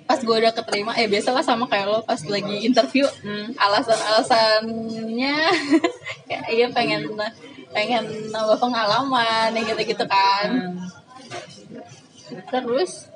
pas 0.03 0.19
gue 0.19 0.37
udah 0.37 0.53
keterima 0.53 0.93
eh 0.95 1.07
biasalah 1.07 1.41
sama 1.41 1.65
kayak 1.65 1.87
lo 1.87 1.99
pas 2.03 2.21
lagi 2.25 2.63
interview 2.63 3.07
Hmm. 3.23 3.55
alasan-alasannya 3.57 5.37
kayak 6.29 6.45
iya 6.51 6.67
pengen 6.69 7.07
pengen 7.71 8.05
nambah 8.29 8.59
pengalaman 8.59 9.55
yang 9.55 9.65
gitu-gitu 9.65 10.05
kan 10.05 10.77
terus 12.51 13.09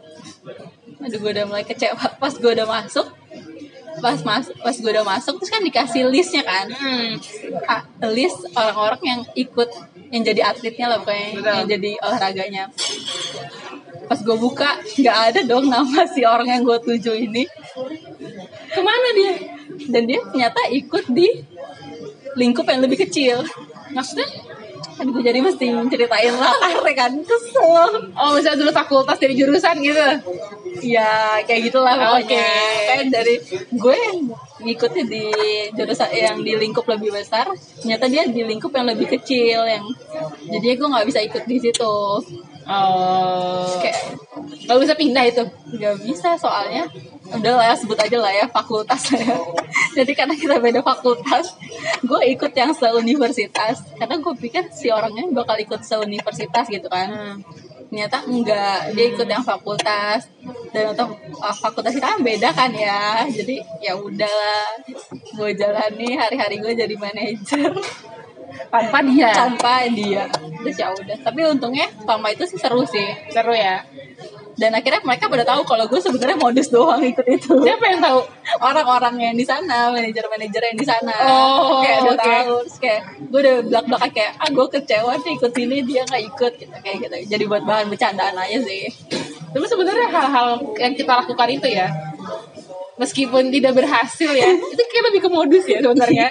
aduh 0.96 1.18
gue 1.18 1.31
udah 1.33 1.44
mulai 1.44 1.64
kecewa 1.64 1.96
pas 2.22 2.33
gue 2.33 2.50
udah 2.50 2.64
masuk 2.66 3.07
pas 3.96 4.20
mas 4.22 4.44
pas 4.61 4.76
gue 4.76 4.90
udah 4.92 5.05
masuk 5.05 5.40
terus 5.40 5.48
kan 5.50 5.61
dikasih 5.61 6.09
listnya 6.09 6.44
kan 6.44 6.68
Hmm. 6.70 7.16
List 8.12 8.44
orang-orang 8.52 9.00
yang 9.02 9.20
ikut 9.35 9.68
yang 10.12 10.22
jadi 10.22 10.40
atletnya 10.46 10.87
lah 10.87 10.98
pokoknya 11.00 11.29
Betul. 11.35 11.52
yang 11.52 11.68
jadi 11.68 11.90
olahraganya 11.98 12.64
pas 14.07 14.19
gue 14.23 14.37
buka 14.38 14.79
nggak 14.99 15.19
ada 15.31 15.40
dong 15.45 15.66
nama 15.66 16.07
si 16.07 16.23
orang 16.23 16.49
yang 16.49 16.62
gue 16.62 16.79
tuju 16.79 17.12
ini. 17.14 17.45
Ke 18.71 18.81
mana 18.81 19.09
dia? 19.14 19.35
Dan 19.90 20.03
dia 20.07 20.23
ternyata 20.23 20.61
ikut 20.71 21.05
di 21.11 21.29
lingkup 22.38 22.66
yang 22.71 22.81
lebih 22.83 23.03
kecil. 23.07 23.42
Maksudnya? 23.92 24.29
Kan 24.97 25.12
gue 25.12 25.21
jadi 25.21 25.45
mesti 25.45 25.66
ceritain 25.92 26.33
latarnya 26.33 26.95
kan. 27.05 27.12
Kesel. 27.21 28.09
Oh 28.16 28.31
misalnya 28.33 28.64
dulu 28.64 28.73
fakultas 28.73 29.21
dari 29.21 29.35
jurusan 29.37 29.77
gitu? 29.85 30.01
Ya 30.81 31.40
kayak 31.45 31.69
gitulah 31.69 31.95
pokoknya. 31.97 32.40
Oke. 32.40 32.49
kayak 32.88 33.05
dari 33.12 33.35
gue 33.77 33.99
ngikutnya 34.57 35.05
di 35.05 35.25
jurusan 35.77 36.11
yang 36.16 36.40
di 36.40 36.57
lingkup 36.57 36.88
lebih 36.88 37.12
besar 37.12 37.45
ternyata 37.77 38.09
dia 38.09 38.25
di 38.25 38.40
lingkup 38.40 38.73
yang 38.73 38.88
lebih 38.88 39.05
kecil 39.12 39.69
yang 39.69 39.85
jadi 40.49 40.81
gue 40.81 40.88
nggak 40.88 41.07
bisa 41.07 41.21
ikut 41.21 41.45
di 41.45 41.61
situ 41.61 41.97
oh 42.66 43.79
kayak 43.81 44.16
nggak 44.66 44.79
bisa 44.83 44.94
pindah 44.98 45.24
itu. 45.26 45.42
Nggak 45.79 45.96
bisa 46.02 46.29
soalnya. 46.38 46.85
Udah 47.26 47.59
lah 47.59 47.66
ya, 47.70 47.74
sebut 47.74 47.98
aja 47.98 48.18
lah 48.18 48.33
ya 48.35 48.46
fakultas 48.50 49.02
ya. 49.10 49.35
Jadi 49.98 50.12
karena 50.14 50.35
kita 50.35 50.62
beda 50.62 50.81
fakultas 50.83 51.54
gue 52.02 52.21
ikut 52.35 52.52
yang 52.54 52.71
seuniversitas. 52.75 53.83
Karena 53.98 54.19
gue 54.19 54.35
pikir 54.38 54.71
si 54.75 54.90
orangnya 54.90 55.27
bakal 55.31 55.56
ikut 55.58 55.83
seuniversitas 55.83 56.67
gitu 56.71 56.87
kan. 56.90 57.08
Hmm. 57.10 57.38
ternyata 57.87 58.19
enggak 58.27 58.98
dia 58.98 59.06
ikut 59.14 59.29
yang 59.31 59.46
fakultas. 59.46 60.27
Dan 60.75 60.90
untuk 60.90 61.17
ah, 61.38 61.54
fakultas 61.54 61.94
kita 61.94 62.19
kan 62.19 62.21
beda 62.21 62.50
kan 62.50 62.71
ya. 62.75 63.23
Jadi 63.31 63.62
ya 63.79 63.94
udahlah 63.94 64.83
gue 65.38 65.50
jalani 65.54 66.19
hari-hari 66.19 66.58
gue 66.58 66.73
jadi 66.75 66.94
manajer 66.98 67.71
tanpa 68.71 68.99
dia. 69.03 69.31
Tanpa 69.33 69.73
dia. 69.90 70.25
Terus 70.63 70.77
ya 70.79 70.88
udah. 70.92 71.17
Tapi 71.23 71.40
untungnya 71.47 71.87
selama 72.03 72.29
itu 72.33 72.44
sih 72.49 72.59
seru 72.59 72.83
sih. 72.87 73.07
Seru 73.31 73.55
ya. 73.55 73.85
Dan 74.57 74.73
akhirnya 74.73 75.05
mereka 75.05 75.29
pada 75.29 75.44
tahu 75.44 75.69
kalau 75.69 75.85
gue 75.85 76.01
sebenarnya 76.01 76.40
modus 76.40 76.73
doang 76.73 77.05
ikut 77.05 77.29
itu. 77.29 77.61
Siapa 77.61 77.85
yang 77.92 78.01
tahu? 78.01 78.25
Orang-orang 78.65 79.15
yang 79.21 79.35
di 79.37 79.44
sana 79.44 79.92
manajer-manajer 79.92 80.63
yang 80.73 80.79
di 80.81 80.87
sana. 80.88 81.13
Oh, 81.29 81.85
kayak 81.85 82.09
udah 82.09 82.17
oke. 82.17 82.25
tahu. 82.25 82.55
Terus 82.65 82.77
kayak 82.81 83.01
gue 83.21 83.40
udah 83.44 83.57
belak 83.69 83.85
belakan 83.85 84.11
kayak 84.17 84.33
ah 84.40 84.49
gue 84.49 84.67
kecewa 84.73 85.13
sih 85.21 85.33
ikut 85.37 85.53
ini 85.61 85.77
dia 85.85 86.03
nggak 86.09 86.23
ikut 86.33 86.53
gitu 86.57 86.77
kayak 86.81 86.97
gitu. 87.05 87.17
Jadi 87.37 87.44
buat 87.44 87.63
bahan 87.69 87.92
bercandaan 87.92 88.33
aja 88.33 88.59
sih. 88.65 88.88
Tapi 89.53 89.67
sebenarnya 89.69 90.09
hal-hal 90.09 90.49
yang 90.81 90.92
kita 90.97 91.13
lakukan 91.21 91.49
itu 91.53 91.69
ya 91.77 91.92
meskipun 92.97 93.49
tidak 93.51 93.73
berhasil 93.75 94.31
ya 94.31 94.49
itu 94.73 94.83
kayak 94.83 95.05
lebih 95.07 95.21
ke 95.21 95.29
modus 95.29 95.65
ya 95.65 95.79
sebenarnya 95.79 96.29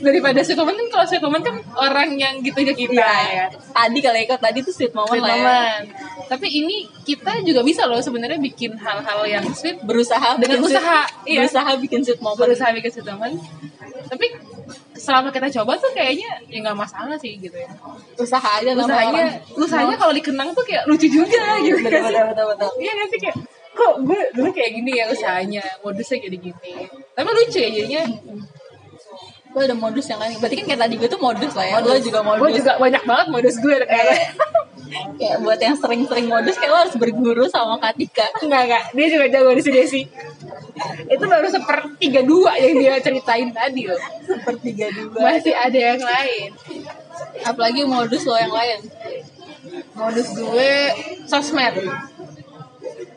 daripada 0.00 0.40
Sukoman 0.40 0.72
kan 0.74 0.86
kalau 0.90 1.06
Sukoman 1.06 1.40
kan 1.40 1.54
orang 1.74 2.16
yang 2.16 2.40
gitu 2.40 2.56
ke 2.58 2.72
kita 2.74 2.96
ya 3.28 3.46
tadi 3.52 3.98
kalau 3.98 4.18
ikut 4.18 4.38
tadi 4.38 4.58
tuh 4.60 4.72
sweet 4.72 4.92
moment 4.92 5.12
Sweet 5.12 5.22
lah 5.22 5.30
ya. 5.30 5.42
moment. 5.42 5.84
Tapi 6.26 6.46
ini 6.48 6.76
kita 7.02 7.42
juga 7.42 7.60
bisa 7.60 7.84
loh 7.84 7.98
sebenarnya 7.98 8.38
bikin 8.38 8.72
hal-hal 8.76 9.20
yang 9.24 9.42
sweet 9.50 9.82
berusaha 9.82 10.38
Dengan 10.38 10.56
bikin 10.56 10.62
sweet- 10.62 10.78
usaha, 10.78 11.00
iya. 11.24 11.38
berusaha 11.42 11.70
bikin 11.76 12.00
sweet 12.00 12.20
moment 12.20 12.38
berusaha 12.40 12.70
bikin 12.70 12.90
sweet 12.90 13.04
moment. 13.04 13.34
Tapi 14.06 14.26
selama 14.94 15.28
kita 15.28 15.50
coba 15.52 15.74
tuh 15.76 15.90
kayaknya 15.90 16.30
ya 16.46 16.58
nggak 16.60 16.78
masalah 16.78 17.16
sih 17.16 17.34
gitu 17.34 17.56
ya. 17.56 17.68
usaha 18.14 18.50
aja 18.56 18.72
Usahanya, 18.72 19.42
usahanya 19.52 19.96
kalau 19.96 20.12
dikenang 20.12 20.52
tuh 20.52 20.62
kayak 20.62 20.86
lucu 20.86 21.10
juga 21.10 21.58
gitu. 21.60 21.76
betul 21.78 21.98
betul 22.00 22.24
betul 22.26 22.46
betul 22.48 22.70
Iya 22.78 22.92
nggak 22.94 23.08
sih 23.08 23.18
kayak 23.20 23.36
kok 23.80 23.94
gue 24.04 24.20
dulu 24.36 24.48
kayak 24.52 24.70
gini 24.76 24.92
ya 25.00 25.04
usahanya 25.08 25.64
modusnya 25.80 26.20
kayak 26.20 26.36
gini. 26.36 26.72
Tapi 27.16 27.28
lucu 27.32 27.58
ya 27.58 27.70
jadinya. 27.72 28.02
gue 29.50 29.62
ada 29.66 29.74
modus 29.74 30.06
yang 30.06 30.22
lain 30.22 30.38
berarti 30.38 30.62
kan 30.62 30.66
kayak 30.70 30.80
tadi 30.86 30.94
gue 30.94 31.10
tuh 31.10 31.18
modus 31.18 31.52
lah 31.58 31.66
ya 31.66 31.82
lo 31.82 31.98
juga 31.98 32.22
modus 32.22 32.38
Gue 32.38 32.52
juga 32.62 32.72
banyak 32.78 33.02
banget 33.02 33.26
modus 33.34 33.56
gue 33.58 33.76
kayak. 33.82 34.18
kayak 35.18 35.36
buat 35.42 35.58
yang 35.58 35.74
sering-sering 35.74 36.30
modus 36.30 36.54
kayak 36.54 36.70
lo 36.70 36.78
harus 36.86 36.94
berguru 36.94 37.50
sama 37.50 37.74
Katika 37.82 38.30
Enggak, 38.46 38.62
enggak. 38.70 38.84
Dia 38.94 39.06
juga 39.10 39.26
jago 39.26 39.50
di 39.50 39.62
sini 39.66 39.82
sih. 39.90 40.04
Itu 41.10 41.24
baru 41.26 41.50
sepertiga 41.50 42.22
dua 42.22 42.54
yang 42.62 42.78
dia 42.78 42.94
ceritain 43.02 43.50
tadi 43.50 43.90
loh. 43.90 43.98
sepertiga 44.22 44.86
dua 44.94 45.18
Masih 45.18 45.50
ada 45.50 45.78
yang 45.78 45.98
lain. 45.98 46.48
apalagi 47.42 47.82
modus 47.84 48.22
lo 48.30 48.38
yang 48.38 48.54
lain 48.54 48.78
Modus 49.98 50.30
gue 50.30 50.72
sosmed. 51.26 51.74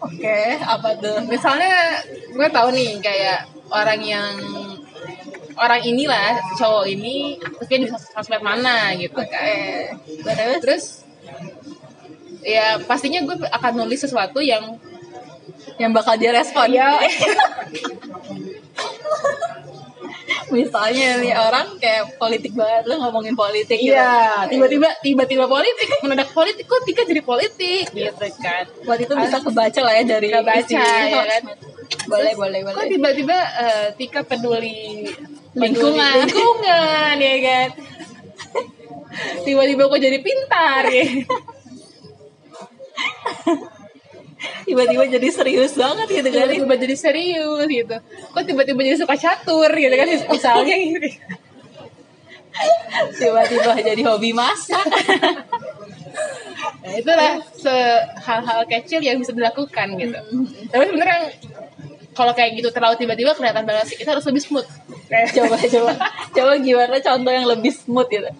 Oke 0.04 0.40
apa 0.60 0.90
tuh? 1.00 1.18
Misalnya 1.28 2.04
gue 2.32 2.48
tahu 2.52 2.68
nih 2.76 3.00
kayak 3.00 3.48
orang 3.72 4.02
yang 4.04 4.36
orang 5.58 5.82
inilah 5.86 6.38
cowok 6.58 6.86
ini 6.90 7.38
aktifnya 7.40 7.78
di 7.86 7.88
sos- 7.90 8.10
sosmed 8.12 8.42
mana 8.44 8.92
gitu 8.98 9.22
kan. 9.24 9.96
terus? 10.24 10.60
Terus 10.62 10.86
ya 12.44 12.76
pastinya 12.84 13.24
gue 13.24 13.40
akan 13.48 13.72
nulis 13.86 14.04
sesuatu 14.04 14.44
yang 14.44 14.76
yang 15.80 15.96
bakal 15.96 16.20
dia 16.20 16.36
respon 16.36 16.70
ya 16.76 17.00
misalnya 20.52 21.20
nih 21.20 21.34
orang 21.36 21.76
kayak 21.78 22.16
politik 22.16 22.56
banget 22.56 22.88
lo 22.88 22.96
ngomongin 23.04 23.36
politik 23.36 23.76
gitu. 23.76 23.96
Iya, 23.96 24.48
tiba-tiba 24.48 24.88
tiba-tiba 25.04 25.46
politik, 25.52 25.88
mendadak 26.00 26.32
politik 26.32 26.64
kok 26.64 26.80
Tika 26.88 27.04
jadi 27.04 27.20
politik 27.20 27.92
gitu 27.92 28.26
kan. 28.40 28.64
buat 28.88 29.00
itu 29.00 29.14
bisa 29.14 29.38
kebaca 29.44 29.82
lah 29.84 29.94
ya 30.00 30.04
dari 30.08 30.28
Kebaca, 30.32 30.64
isi 30.64 30.76
ya 30.76 31.24
kan? 31.28 31.44
boleh 32.08 32.34
boleh 32.36 32.60
Kok 32.64 32.74
boleh 32.74 32.90
tiba-tiba 32.90 33.38
eh, 33.60 33.88
Tika 34.00 34.24
peduli 34.24 35.12
Lingkungan. 35.54 36.26
lingkungan 36.26 37.16
ya 37.20 37.36
kan. 37.44 37.70
Tiba-tiba 39.46 39.84
kok 39.86 40.02
jadi 40.02 40.20
pintar 40.24 40.84
ya. 40.90 41.06
tiba-tiba 44.68 45.04
jadi 45.08 45.28
serius 45.32 45.74
banget 45.76 46.08
gitu 46.10 46.30
kan 46.32 46.48
Tiba-tiba 46.52 46.76
jadi 46.80 46.96
serius 46.96 47.68
gitu. 47.68 47.96
Kok 48.34 48.44
tiba-tiba 48.44 48.80
jadi 48.84 48.98
suka 49.00 49.16
catur 49.16 49.72
gitu 49.72 49.96
kan 49.96 50.08
misalnya 50.08 50.76
gitu. 50.76 51.08
tiba-tiba 53.18 53.72
jadi 53.82 54.02
hobi 54.06 54.32
masak 54.36 54.86
Nah, 56.84 57.00
itulah 57.00 57.40
hal-hal 58.28 58.60
kecil 58.68 59.00
yang 59.00 59.16
bisa 59.16 59.32
dilakukan 59.32 59.88
gitu. 60.00 60.20
Tapi 60.68 60.84
sebenarnya 60.92 61.32
kalau 62.12 62.36
kayak 62.36 62.60
gitu 62.60 62.70
terlalu 62.76 63.00
tiba-tiba 63.00 63.32
kelihatan 63.36 63.64
banget 63.64 63.88
sih. 63.88 63.98
Kita 64.00 64.16
harus 64.16 64.28
lebih 64.28 64.44
smooth. 64.44 64.68
Kayak 65.08 65.32
coba 65.32 65.56
coba 65.64 65.92
coba 66.36 66.52
gimana 66.60 67.00
contoh 67.00 67.32
yang 67.32 67.48
lebih 67.48 67.72
smooth 67.72 68.12
gitu 68.12 68.32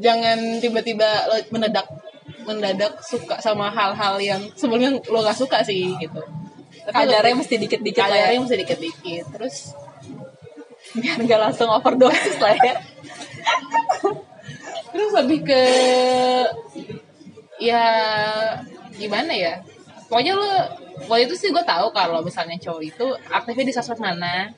jangan 0.00 0.38
tiba-tiba 0.58 1.08
lo 1.30 1.36
mendadak 1.54 1.86
mendadak 2.44 2.92
suka 3.00 3.36
sama 3.38 3.68
hal-hal 3.68 4.16
yang 4.18 4.40
sebelumnya 4.52 4.96
lo 5.06 5.20
gak 5.20 5.34
suka 5.34 5.60
sih 5.60 5.92
gitu. 5.96 6.20
kadarnya 6.84 7.32
lebih- 7.32 7.38
mesti 7.40 7.54
dikit-dikit 7.58 7.96
ya 7.98 8.06
kadarnya 8.06 8.40
mesti 8.40 8.56
dikit-dikit. 8.58 9.24
Terus 9.30 9.56
biar 10.94 11.16
nggak 11.18 11.40
langsung 11.42 11.66
overdosis 11.68 12.36
lah 12.38 12.54
ya 12.54 12.76
terus 14.92 15.10
lebih 15.12 15.42
ke 15.42 15.62
ya 17.58 17.82
gimana 18.94 19.32
ya 19.32 19.58
pokoknya 20.06 20.32
lo 20.34 20.50
waktu 21.10 21.26
itu 21.26 21.34
sih 21.34 21.48
gue 21.50 21.64
tahu 21.64 21.90
kalau 21.90 22.22
misalnya 22.22 22.54
cowok 22.56 22.82
itu 22.84 23.06
aktifnya 23.26 23.64
di 23.64 23.74
sosmed 23.74 23.98
mana 23.98 24.52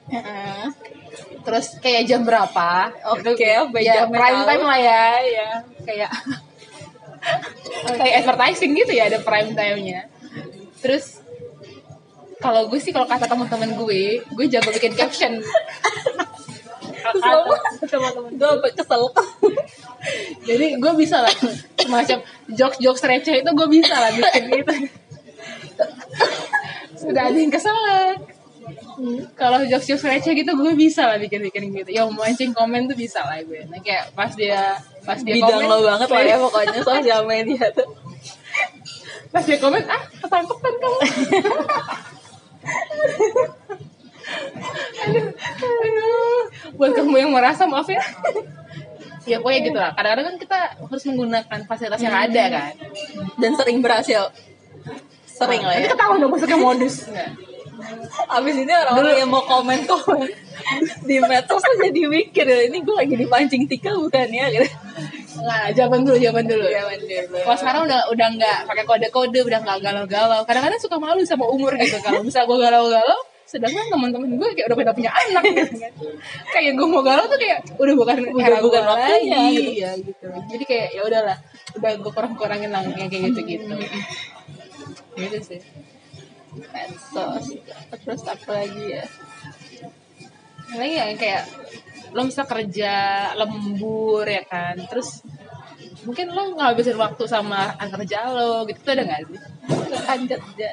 terus 1.40 1.78
kayak 1.78 2.04
jam 2.04 2.20
berapa 2.20 2.90
Oke, 3.14 3.32
Itu 3.32 3.64
apa 3.64 3.78
ya, 3.80 3.92
jamnya 4.02 4.18
prime 4.18 4.36
tahu. 4.36 4.48
time 4.50 4.64
lah 4.66 4.78
ya 4.78 5.04
ya 5.22 5.48
kayak 5.82 6.10
kayak 7.86 8.14
advertising 8.24 8.72
gitu 8.74 8.92
ya 8.94 9.08
ada 9.10 9.18
prime 9.22 9.52
time-nya. 9.54 10.08
Terus 10.82 11.20
kalau 12.36 12.68
gue 12.68 12.78
sih 12.78 12.92
kalau 12.92 13.08
kata 13.08 13.26
teman-teman 13.26 13.74
gue 13.74 14.20
gue 14.22 14.46
jago 14.50 14.70
bikin 14.70 14.94
caption. 14.94 15.40
Gue. 17.06 17.58
Kesel. 17.86 19.02
Jadi 20.46 20.66
gue 20.78 20.92
bisa 20.98 21.22
lah. 21.22 21.34
Semacam 21.78 22.18
jokes 22.50 22.78
jokes 22.82 23.02
receh 23.06 23.42
itu 23.42 23.50
gue 23.50 23.68
bisa 23.70 23.94
lah 23.94 24.10
bikin 24.14 24.44
gitu. 24.62 24.74
Sudah 26.96 27.28
ada 27.30 27.38
yang 27.38 27.52
kesel 28.66 29.30
kalau 29.38 29.58
jokes 29.66 29.86
jokes 29.86 30.04
receh 30.04 30.32
gitu 30.34 30.50
gue 30.56 30.72
bisa 30.74 31.06
lah 31.06 31.18
bikin 31.20 31.40
bikin 31.46 31.70
gitu 31.70 31.90
yang 31.94 32.10
mancing 32.10 32.50
komen 32.50 32.90
tuh 32.90 32.98
bisa 32.98 33.22
lah 33.22 33.38
gue. 33.42 33.62
Nah, 33.70 33.78
kayak 33.78 34.10
pas 34.18 34.32
dia 34.34 34.80
pas 35.06 35.18
dia 35.22 35.38
bidang 35.38 35.62
komen 35.62 35.70
lo 35.70 35.78
banget 35.86 36.08
lah 36.10 36.22
ya 36.26 36.36
pokoknya 36.40 36.80
sosial 36.82 37.20
media 37.30 37.64
tuh. 37.70 37.88
Pas 39.30 39.44
dia 39.44 39.58
komen 39.62 39.82
ah 39.86 40.02
ketangkep 40.18 40.58
kan 40.58 40.74
kamu? 40.80 40.98
Aduh, 45.06 45.26
aduh. 45.30 46.42
buat 46.74 46.92
kamu 46.98 47.14
yang 47.22 47.30
merasa 47.30 47.62
maaf 47.68 47.86
ya. 47.86 48.02
Ya 49.26 49.42
pokoknya 49.42 49.60
gitu 49.66 49.78
lah. 49.78 49.90
Kadang-kadang 49.94 50.26
kan 50.34 50.36
kita 50.38 50.58
harus 50.78 51.04
menggunakan 51.06 51.58
fasilitas 51.66 52.02
yang 52.02 52.14
ada 52.14 52.44
kan. 52.50 52.72
Dan 53.38 53.52
sering 53.58 53.78
berhasil. 53.82 54.30
Sering 55.26 55.62
lah 55.66 55.76
Nanti 55.76 55.90
ya. 55.90 55.92
ketahuan 55.92 56.18
dong 56.22 56.30
maksudnya 56.32 56.58
modus. 56.58 56.96
abis 58.26 58.54
ini 58.56 58.72
orang-orang 58.72 59.14
yang 59.20 59.30
mau 59.30 59.44
komen 59.44 59.84
komen 59.84 60.28
di 61.04 61.16
medsos 61.22 61.62
tuh 61.62 61.76
jadi 61.78 62.02
mikir 62.10 62.46
ya 62.48 62.60
ini 62.66 62.82
gue 62.82 62.94
lagi 62.96 63.14
dipancing 63.14 63.68
tika 63.68 63.92
bukan 63.94 64.28
ya? 64.32 64.50
Gitu. 64.50 64.66
Nggak, 65.36 65.64
jawaban 65.76 66.00
dulu 66.08 66.16
jawaban 66.16 66.46
dulu. 66.48 66.64
Zaman 66.64 66.98
dulu. 67.04 67.36
kalau 67.44 67.58
sekarang 67.60 67.82
udah 67.86 68.00
udah 68.10 68.28
nggak 68.34 68.58
pakai 68.66 68.84
kode-kode 68.88 69.40
udah 69.44 69.58
nggak 69.62 69.78
galau-galau. 69.84 70.40
Kadang-kadang 70.48 70.80
suka 70.80 70.96
malu 70.96 71.22
sama 71.28 71.44
umur 71.46 71.76
gitu. 71.76 72.00
Kalau 72.00 72.24
misal 72.24 72.48
gue 72.48 72.58
galau-galau 72.58 73.20
sedangkan 73.46 73.86
teman-teman 73.86 74.26
gue 74.42 74.48
kayak 74.58 74.66
udah 74.66 74.78
pada 74.82 74.92
punya 74.96 75.12
anak 75.14 75.44
gitu 75.46 75.76
kan. 75.78 75.92
Kayak 76.50 76.72
gue 76.74 76.88
mau 76.90 77.02
galau 77.04 77.24
tuh 77.30 77.38
kayak 77.38 77.62
udah 77.78 77.94
bukan 77.94 78.16
Udah 78.26 78.42
era 78.42 78.58
bukan 78.58 78.82
waktunya, 78.82 79.38
gitu. 79.54 79.70
ya 79.78 79.90
gitu. 80.02 80.26
Jadi 80.50 80.64
kayak 80.66 80.88
ya 80.98 81.02
udahlah 81.06 81.38
udah 81.78 81.90
gue 81.94 82.12
kurang-kurangin 82.16 82.70
lah 82.74 82.82
kayak 82.82 83.10
gitu-gitu. 83.12 83.70
Gitu 85.16 85.40
sih 85.40 85.60
medsos. 86.72 87.44
Terus 88.02 88.22
apa 88.24 88.50
lagi 88.52 88.84
ya? 88.96 89.04
Lagi 90.76 90.94
ya 90.98 91.04
yang 91.12 91.18
kayak 91.20 91.42
lo 92.14 92.22
bisa 92.24 92.42
kerja 92.48 92.94
lembur 93.36 94.24
ya 94.24 94.42
kan? 94.48 94.74
Terus 94.88 95.22
mungkin 96.06 96.30
lo 96.30 96.54
ngabisin 96.54 96.96
waktu 96.96 97.24
sama 97.26 97.74
rekan 97.74 97.90
kerja 97.98 98.30
lo 98.30 98.64
gitu 98.64 98.78
tuh 98.82 98.92
ada 98.94 99.02
nggak 99.04 99.20
sih? 99.28 99.40
Rekan 99.92 100.20
kerja. 100.30 100.68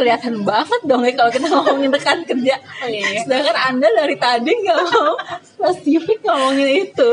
Kelihatan 0.00 0.34
banget 0.42 0.80
dong 0.88 1.02
ya 1.04 1.12
kalau 1.16 1.30
kita 1.32 1.46
ngomongin 1.54 1.90
rekan 1.92 2.18
kerja. 2.24 2.54
Oh, 2.84 2.88
iya, 2.88 3.06
iya. 3.16 3.20
sedangkan 3.24 3.56
anda 3.56 3.88
dari 3.92 4.16
tadi 4.16 4.52
nggak 4.52 4.78
mau 4.90 5.14
spesifik 5.44 6.24
ngomongin 6.24 6.88
itu. 6.88 7.10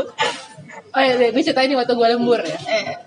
Oh 0.95 1.01
iya 1.03 1.29
gue 1.29 1.43
ceritain 1.43 1.67
nih 1.69 1.77
waktu 1.77 1.93
gue 1.93 2.07
lembur 2.07 2.41
ya. 2.41 2.57
Eh 2.67 3.06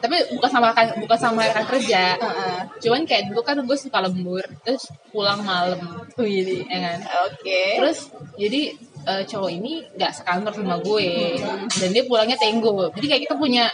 tapi 0.00 0.16
bukan 0.34 0.50
sama 0.50 0.72
rekan 0.72 0.86
bukan 0.98 1.18
sama 1.20 1.40
rekan 1.46 1.66
kerja. 1.68 2.16
Heeh. 2.16 2.58
cuman 2.80 3.04
kayak 3.04 3.28
dulu 3.28 3.40
kan 3.44 3.60
gue 3.60 3.78
suka 3.78 4.00
lembur 4.00 4.44
terus 4.64 4.88
pulang 5.12 5.44
malam. 5.44 5.78
Wih, 6.16 6.64
ya 6.64 6.78
kan? 6.80 6.98
Oke. 7.28 7.62
Terus 7.78 8.10
jadi 8.40 8.72
eh, 9.06 9.22
cowok 9.28 9.50
ini 9.52 9.84
nggak 9.94 10.12
sekantor 10.16 10.52
sama 10.56 10.80
gue. 10.80 11.36
Dan 11.68 11.88
dia 11.92 12.04
pulangnya 12.08 12.40
tenggo. 12.40 12.88
Jadi 12.96 13.06
kayak 13.06 13.22
kita 13.28 13.34
punya 13.36 13.68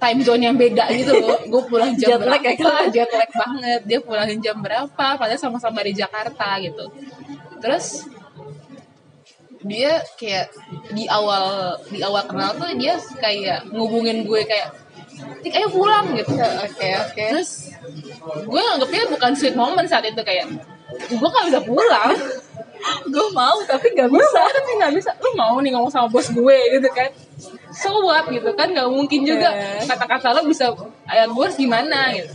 time 0.00 0.20
zone 0.24 0.42
yang 0.48 0.56
beda 0.56 0.88
gitu 0.96 1.12
loh. 1.20 1.38
Gue 1.44 1.62
pulang 1.68 1.92
jam 1.94 2.16
Jet 2.16 2.24
lag 2.24 2.40
ya, 2.40 2.56
berapa? 2.56 2.88
Jet 2.88 3.10
lag 3.12 3.30
banget. 3.30 3.80
Dia 3.84 3.98
pulangin 4.00 4.38
jam 4.40 4.56
berapa? 4.58 5.06
Padahal 5.20 5.38
sama-sama 5.38 5.84
di 5.84 5.92
Jakarta 5.92 6.56
gitu. 6.64 6.88
Terus 7.60 8.08
dia 9.60 10.00
kayak 10.16 10.48
di 10.96 11.04
awal 11.04 11.76
di 11.92 12.00
awal 12.00 12.24
kenal 12.24 12.56
tuh 12.56 12.72
dia 12.80 12.96
kayak 13.20 13.68
ngubungin 13.68 14.24
gue 14.24 14.40
kayak 14.48 14.72
Tik 15.40 15.54
ayo 15.56 15.68
pulang 15.72 16.12
gitu. 16.12 16.32
Oke 16.36 16.88
oke 17.00 17.24
terus 17.32 17.72
gue 18.44 18.60
anggapnya 18.60 19.08
bukan 19.08 19.32
sweet 19.32 19.56
moment 19.56 19.88
saat 19.88 20.04
itu 20.04 20.20
kayak 20.20 20.46
gue 21.08 21.28
gak 21.28 21.46
bisa 21.48 21.60
pulang. 21.64 22.12
Gue 23.12 23.28
mau 23.36 23.60
tapi 23.68 23.92
gak 23.92 24.08
bisa. 24.08 24.40
tapi 24.40 24.70
nggak 24.80 24.96
bisa. 24.96 25.12
Lu 25.20 25.36
mau 25.36 25.60
nih 25.60 25.76
ngomong 25.76 25.92
sama 25.92 26.08
bos 26.08 26.32
gue 26.32 26.58
gitu 26.72 26.88
kan. 26.96 27.12
So 27.76 27.92
what? 28.08 28.24
gitu 28.32 28.56
kan. 28.56 28.72
Nggak 28.72 28.88
mungkin 28.88 29.20
juga 29.28 29.52
Yeah. 29.52 29.84
kata-kata 29.84 30.40
lo 30.40 30.48
bisa 30.48 30.72
ayat 31.04 31.28
gue 31.28 31.44
harus 31.44 31.60
gimana 31.60 32.16
gitu. 32.16 32.32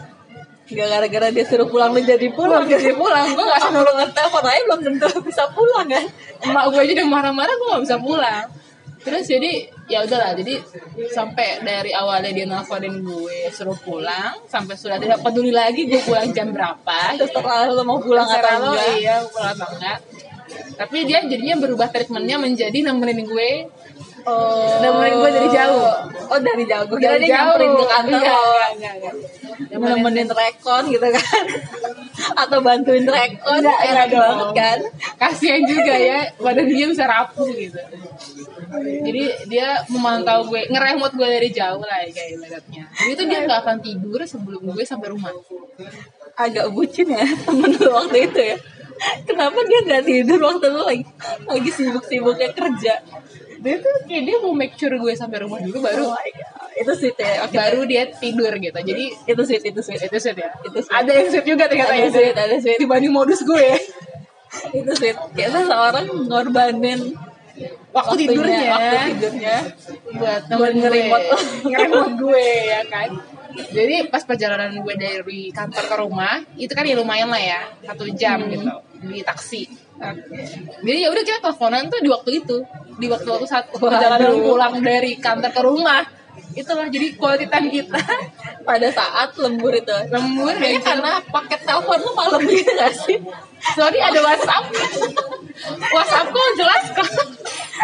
Gak 0.77 0.85
gara-gara 0.85 1.33
dia 1.33 1.45
suruh 1.49 1.65
pulang 1.65 1.97
lu 1.97 2.01
jadi 2.05 2.29
pulang. 2.29 2.61
Jadi 2.69 2.93
pulang. 2.93 3.25
Gue 3.33 3.41
nggak 3.41 3.57
Kalau 3.57 3.81
lu 3.81 3.91
ngetelepon 3.97 4.45
aja 4.45 4.61
belum 4.69 4.79
tentu 4.85 5.07
bisa 5.33 5.43
pulang 5.49 5.87
kan? 5.89 6.05
Emak 6.45 6.63
gue 6.69 6.79
aja 6.85 6.93
udah 6.93 7.07
marah-marah 7.09 7.53
gue 7.57 7.67
nggak 7.73 7.83
bisa 7.89 7.97
pulang 7.97 8.45
terus 9.05 9.29
jadi 9.29 9.69
ya 9.85 10.01
udahlah 10.01 10.33
jadi 10.33 10.57
sampai 11.13 11.61
dari 11.61 11.93
awalnya 11.93 12.33
dia 12.33 12.49
nelfonin 12.49 13.05
gue 13.05 13.53
suruh 13.53 13.77
pulang 13.77 14.33
sampai 14.49 14.73
sudah 14.73 14.97
tidak 14.97 15.21
peduli 15.21 15.53
lagi 15.53 15.85
gue 15.85 16.01
pulang 16.01 16.33
jam 16.33 16.49
berapa 16.49 16.97
Terserah 17.21 17.69
lu 17.69 17.85
mau 17.85 18.01
pulang 18.01 18.25
atau 18.25 18.57
lo, 18.57 18.73
enggak. 18.73 18.97
iya 18.97 19.21
pulang 19.29 19.53
atau 19.53 19.69
enggak. 19.77 19.99
Tapi 20.75 20.97
dia 21.07 21.23
jadinya 21.23 21.55
berubah 21.61 21.87
treatmentnya 21.93 22.41
menjadi 22.41 22.81
nemenin 22.81 23.23
gue 23.29 23.49
Oh, 24.25 24.81
Nemenin 24.81 25.21
gue 25.21 25.31
dari 25.31 25.49
jauh. 25.53 25.85
Oh 26.25 26.39
dari 26.41 26.65
jauh. 26.65 26.85
Gue 26.89 26.97
kira 26.97 27.13
Dari 27.13 27.29
dia 27.29 27.37
nyamperin 27.37 27.69
jauh. 27.69 27.77
ke 27.77 27.85
kantor 27.85 28.17
enggak, 28.17 28.69
enggak, 28.73 28.93
enggak. 28.97 29.13
Nemenin- 29.69 30.33
rekon 30.33 30.83
gitu 30.89 31.07
kan. 31.13 31.43
Atau 32.41 32.57
bantuin 32.59 33.05
rekon. 33.05 33.61
Enggak, 33.61 33.79
Enak 33.85 34.07
banget 34.09 34.49
kan. 34.51 34.79
kasihan 35.15 35.61
juga 35.63 35.93
ya 35.93 36.19
badan 36.37 36.65
dia 36.67 36.87
bisa 36.89 37.05
rapuh 37.05 37.47
gitu 37.49 37.79
jadi 39.05 39.23
dia 39.47 39.67
memantau 39.87 40.43
gue 40.43 40.67
ngeremot 40.67 41.13
gue 41.13 41.23
dari 41.23 41.49
jauh 41.49 41.79
lah 41.79 42.03
ya, 42.03 42.09
kayak 42.11 42.29
ibaratnya 42.35 42.83
jadi 42.91 43.11
itu 43.13 43.23
dia 43.25 43.39
nggak 43.45 43.59
akan 43.63 43.77
tidur 43.79 44.19
sebelum 44.25 44.61
gue 44.65 44.83
sampai 44.83 45.07
rumah 45.13 45.31
Agak 46.35 46.67
bucin 46.67 47.07
ya 47.07 47.23
temen 47.47 47.71
lu 47.71 47.89
waktu 47.95 48.27
itu 48.27 48.41
ya. 48.43 48.57
Kenapa 49.23 49.55
dia 49.63 49.79
nggak 49.87 50.03
tidur 50.03 50.39
waktu 50.43 50.67
lu 50.67 50.83
lagi 50.83 51.07
lagi 51.47 51.71
sibuk-sibuknya 51.71 52.51
kerja? 52.51 52.99
Dia 53.65 53.75
tuh 53.75 53.93
kayak 54.05 54.23
dia 54.23 54.37
mau 54.37 54.53
make 54.53 54.73
sure 54.73 54.93
gue 54.93 55.13
sampai 55.13 55.41
rumah 55.41 55.57
dulu 55.57 55.81
baru 55.81 56.05
Oh 56.05 56.13
God. 56.13 56.77
Itu 56.77 56.91
sweet 56.93 57.17
ya. 57.17 57.41
Oke. 57.41 57.55
baru 57.55 57.81
dia 57.83 58.03
tidur 58.11 58.53
gitu 58.53 58.77
jadi 58.77 59.05
Itu 59.25 59.41
sweet, 59.41 59.63
itu 59.65 59.79
sweet. 59.79 60.01
itu 60.03 60.17
sweet 60.17 60.37
ya 60.37 60.49
Itu 60.61 60.77
sweet. 60.77 60.93
ada 60.93 61.09
yang 61.09 61.27
sweet 61.27 61.45
juga 61.45 61.63
ternyata 61.65 61.89
Ada 61.89 61.97
ya 61.97 62.09
sweet, 62.09 62.35
ada 62.37 62.55
sweet. 62.57 62.77
dibanding 62.77 63.09
modus 63.09 63.41
gue 63.41 63.67
Itu 64.77 64.91
sweet. 64.93 65.17
Kayak 65.33 65.49
seseorang 65.55 66.05
ngorbanin 66.25 66.99
waktu 67.89 68.13
tidurnya 68.21 68.59
waktu 68.67 68.97
tidurnya 69.09 69.55
buat 70.13 70.41
Buat 70.51 70.73
ngeremote. 70.75 71.27
ngeremote 71.71 72.13
gue 72.17 72.45
ya 72.67 72.81
kan 72.85 73.09
jadi 73.55 73.95
pas 74.05 74.19
perjalanan 74.21 74.75
gue 74.75 74.95
dari 74.95 75.47
kantor 75.49 75.79
ke 75.81 75.95
rumah 75.95 76.43
itu 76.53 76.67
kan 76.69 76.83
ya 76.83 76.93
lumayan 76.93 77.31
lah 77.31 77.39
ya 77.39 77.63
satu 77.81 78.03
jam 78.11 78.43
Hmm. 78.43 78.51
gitu 78.51 78.67
di 79.01 79.23
taksi 79.23 79.61
jadi 80.83 81.07
ya 81.07 81.09
udah 81.09 81.23
kita 81.23 81.39
teleponan 81.39 81.87
tuh 81.87 81.99
di 82.03 82.09
waktu 82.11 82.43
itu 82.43 82.57
di 82.99 83.07
waktu 83.07 83.27
waktu 83.27 83.47
saat 83.47 83.71
perjalanan 83.71 84.35
pulang 84.39 84.79
dari 84.83 85.19
kantor 85.19 85.51
ke 85.51 85.61
rumah. 85.63 86.03
Itulah 86.55 86.87
jadi 86.87 87.15
quality 87.15 87.47
time 87.51 87.67
kita. 87.67 87.99
Pada 88.67 88.87
saat 88.91 89.35
lembur 89.39 89.71
itu. 89.75 89.91
lembur 90.11 90.55
Kayaknya 90.55 90.79
ya 90.79 90.87
karena 90.87 91.11
paket 91.27 91.61
telepon 91.67 91.99
lu 91.99 92.11
malam 92.15 92.41
gitu 92.47 92.71
gak 92.75 92.93
sih? 92.95 93.19
Sorry 93.73 93.99
ada 93.99 94.19
WhatsApp. 94.21 94.63
WhatsApp 95.89 96.27
kok 96.29 96.49
jelas 96.59 96.83
kok. 96.93 97.09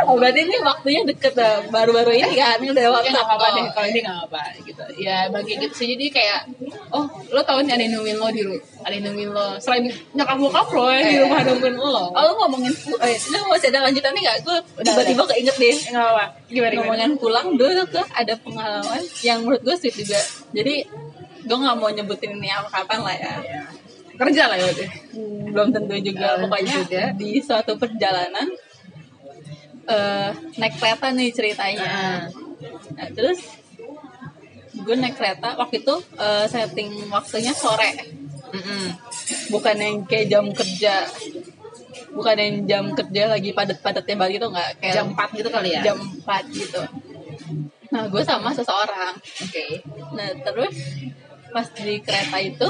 Oh 0.01 0.15
berarti 0.17 0.47
ini 0.47 0.57
waktunya 0.63 1.03
deket 1.03 1.35
ya, 1.35 1.61
baru-baru 1.67 2.15
ini 2.15 2.33
kan? 2.33 2.57
Udah 2.57 2.79
ya 2.79 2.89
waktu 2.89 3.11
nggak 3.11 3.27
apa-apa 3.27 3.47
deh. 3.53 3.65
Kalau 3.69 3.87
ini 3.91 3.99
nggak 4.01 4.19
apa 4.25 4.41
gitu. 4.63 4.83
Ya 4.97 5.27
bagi 5.29 5.59
gitu 5.59 5.73
sih. 5.75 5.87
Jadi 5.93 6.05
kayak 6.09 6.47
oh 6.89 7.05
lo 7.29 7.41
tau 7.43 7.61
nih 7.61 7.75
ada 7.75 7.83
yang 7.85 7.99
nungguin 7.99 8.17
lo 8.17 8.27
di 8.31 8.41
rumah 8.41 8.63
ada 8.81 8.93
yang 8.97 9.03
nungguin 9.11 9.29
lo? 9.29 9.47
Selain 9.61 9.83
nyokap 10.15 10.37
bokap 10.41 10.67
lo 10.73 10.85
yang 10.89 11.05
di 11.05 11.15
Eh. 11.15 11.21
rumah 11.21 11.39
nungguin 11.45 11.75
lo. 11.77 12.05
Oh 12.11 12.21
lu 12.23 12.33
ngomongin 12.39 12.73
eh, 13.03 13.17
lu 13.29 13.37
masih 13.51 13.67
ada 13.69 13.79
lanjutannya 13.85 14.21
gak? 14.25 14.37
Gue 14.41 14.57
tiba-tiba 14.81 15.23
keinget 15.27 15.55
deh. 15.59 15.75
Nggak 15.91 16.07
apa 16.07 16.25
gimana 16.49 16.71
gimana? 16.71 16.81
Ngomongin 16.81 17.11
pulang 17.19 17.47
dulu 17.59 17.81
tuh 17.87 18.05
ada 18.15 18.33
pengalaman 18.41 19.01
yang 19.21 19.43
menurut 19.45 19.61
gue 19.61 19.75
sweet 19.77 19.95
juga. 20.01 20.19
Jadi 20.55 20.75
gue 21.41 21.57
nggak 21.57 21.75
mau 21.77 21.89
nyebutin 21.91 22.37
ini 22.37 22.49
apa 22.49 22.69
kapan 22.69 22.99
lah 23.01 23.15
ya 23.17 23.33
kerja 24.21 24.43
lah 24.47 24.57
ya 24.57 24.69
Hmm, 25.11 25.49
belum 25.51 25.67
tentu 25.75 25.95
juga. 25.99 26.37
Tentu 26.37 26.43
pokoknya 26.47 26.73
juga. 26.85 27.03
di 27.17 27.29
suatu 27.41 27.73
perjalanan 27.75 28.47
eh 29.89 30.29
naik 30.61 30.77
kereta 30.77 31.09
nih 31.11 31.29
ceritanya. 31.33 31.83
Nah. 31.83 32.19
Nah, 32.95 33.07
terus 33.11 33.39
gue 34.71 34.95
naik 34.95 35.17
kereta 35.17 35.57
waktu 35.57 35.81
itu 35.83 35.95
eh, 36.21 36.45
setting 36.47 37.09
waktunya 37.09 37.51
sore. 37.51 38.21
Mm-mm. 38.51 38.91
bukan 39.47 39.75
yang 39.79 39.95
kayak 40.03 40.27
jam 40.27 40.43
kerja 40.51 41.07
bukan 42.11 42.35
yang 42.35 42.55
jam 42.67 42.83
kerja 42.91 43.31
lagi 43.31 43.55
padat-padatnya 43.55 44.15
banget 44.19 44.43
gitu 44.43 44.47
nggak 44.51 44.69
kayak 44.83 44.95
jam 44.99 45.07
4 45.15 45.39
gitu 45.39 45.47
kali 45.47 45.69
ya? 45.71 45.81
jam 45.87 45.97
4 45.97 46.51
gitu. 46.59 46.81
Nah 47.95 48.03
gue 48.11 48.23
sama 48.27 48.51
seseorang. 48.51 49.15
Oke. 49.15 49.79
Nah 50.15 50.29
terus 50.43 50.75
pas 51.55 51.67
di 51.79 52.03
kereta 52.03 52.37
itu 52.43 52.67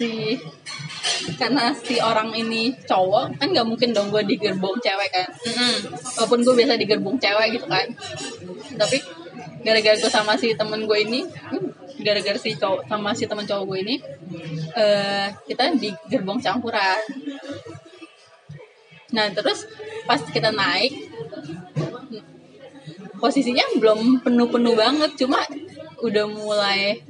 si 0.00 0.40
karena 1.36 1.76
si 1.76 2.00
orang 2.00 2.32
ini 2.32 2.72
cowok 2.88 3.36
kan 3.36 3.48
nggak 3.52 3.68
mungkin 3.68 3.92
dong 3.92 4.08
gue 4.08 4.24
di 4.24 4.40
gerbong 4.40 4.80
cewek 4.80 5.10
kan. 5.12 5.28
Mm-mm. 5.28 5.76
walaupun 6.16 6.40
gue 6.40 6.54
biasa 6.56 6.80
di 6.80 6.86
gerbong 6.88 7.20
cewek 7.20 7.60
gitu 7.60 7.66
kan. 7.68 7.84
Tapi 8.80 8.96
gara-gara 9.60 9.96
gue 10.00 10.08
sama 10.08 10.40
si 10.40 10.56
temen 10.56 10.88
gue 10.88 10.98
ini 11.04 11.20
hmm, 11.20 12.00
gara-gara 12.00 12.40
si 12.40 12.56
cowok 12.56 12.88
sama 12.88 13.12
si 13.12 13.28
temen 13.28 13.44
cowok 13.44 13.64
gue 13.68 13.78
ini 13.84 13.96
eh 14.72 15.28
kita 15.44 15.76
di 15.76 15.92
gerbong 16.08 16.40
campuran. 16.40 17.00
Nah 19.12 19.28
terus 19.36 19.68
pas 20.08 20.20
kita 20.24 20.48
naik 20.48 20.96
posisinya 23.20 23.62
belum 23.76 24.24
penuh-penuh 24.24 24.74
banget 24.80 25.12
cuma 25.20 25.44
udah 26.00 26.24
mulai 26.24 27.04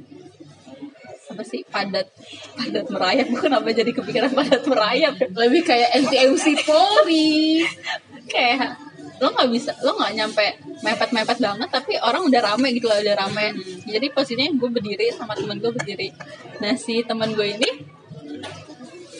apa 1.41 1.49
sih 1.49 1.65
padat 1.65 2.05
padat 2.53 2.85
merayap? 2.93 3.27
Kenapa 3.33 3.73
jadi 3.73 3.89
kepikiran 3.89 4.29
padat 4.29 4.61
merayap? 4.69 5.17
Ya? 5.17 5.25
lebih 5.33 5.65
kayak 5.65 5.89
NTMC 6.05 6.61
Polri. 6.61 7.65
Kayak 8.29 8.77
lo 9.17 9.33
nggak 9.33 9.49
bisa 9.49 9.73
lo 9.81 9.97
nggak 9.97 10.13
nyampe 10.21 10.45
mepet 10.85 11.09
mepet 11.13 11.37
banget 11.41 11.69
tapi 11.69 11.93
orang 11.97 12.25
udah 12.29 12.41
rame 12.45 12.77
gitu 12.77 12.85
loh 12.85 13.01
udah 13.01 13.17
rame. 13.25 13.57
Jadi 13.89 14.13
posisinya 14.13 14.53
gue 14.53 14.69
berdiri 14.69 15.09
sama 15.17 15.33
temen 15.33 15.57
gue 15.57 15.73
berdiri. 15.73 16.13
Nah 16.61 16.77
si 16.77 17.01
temen 17.01 17.33
gue 17.33 17.57
ini 17.57 17.69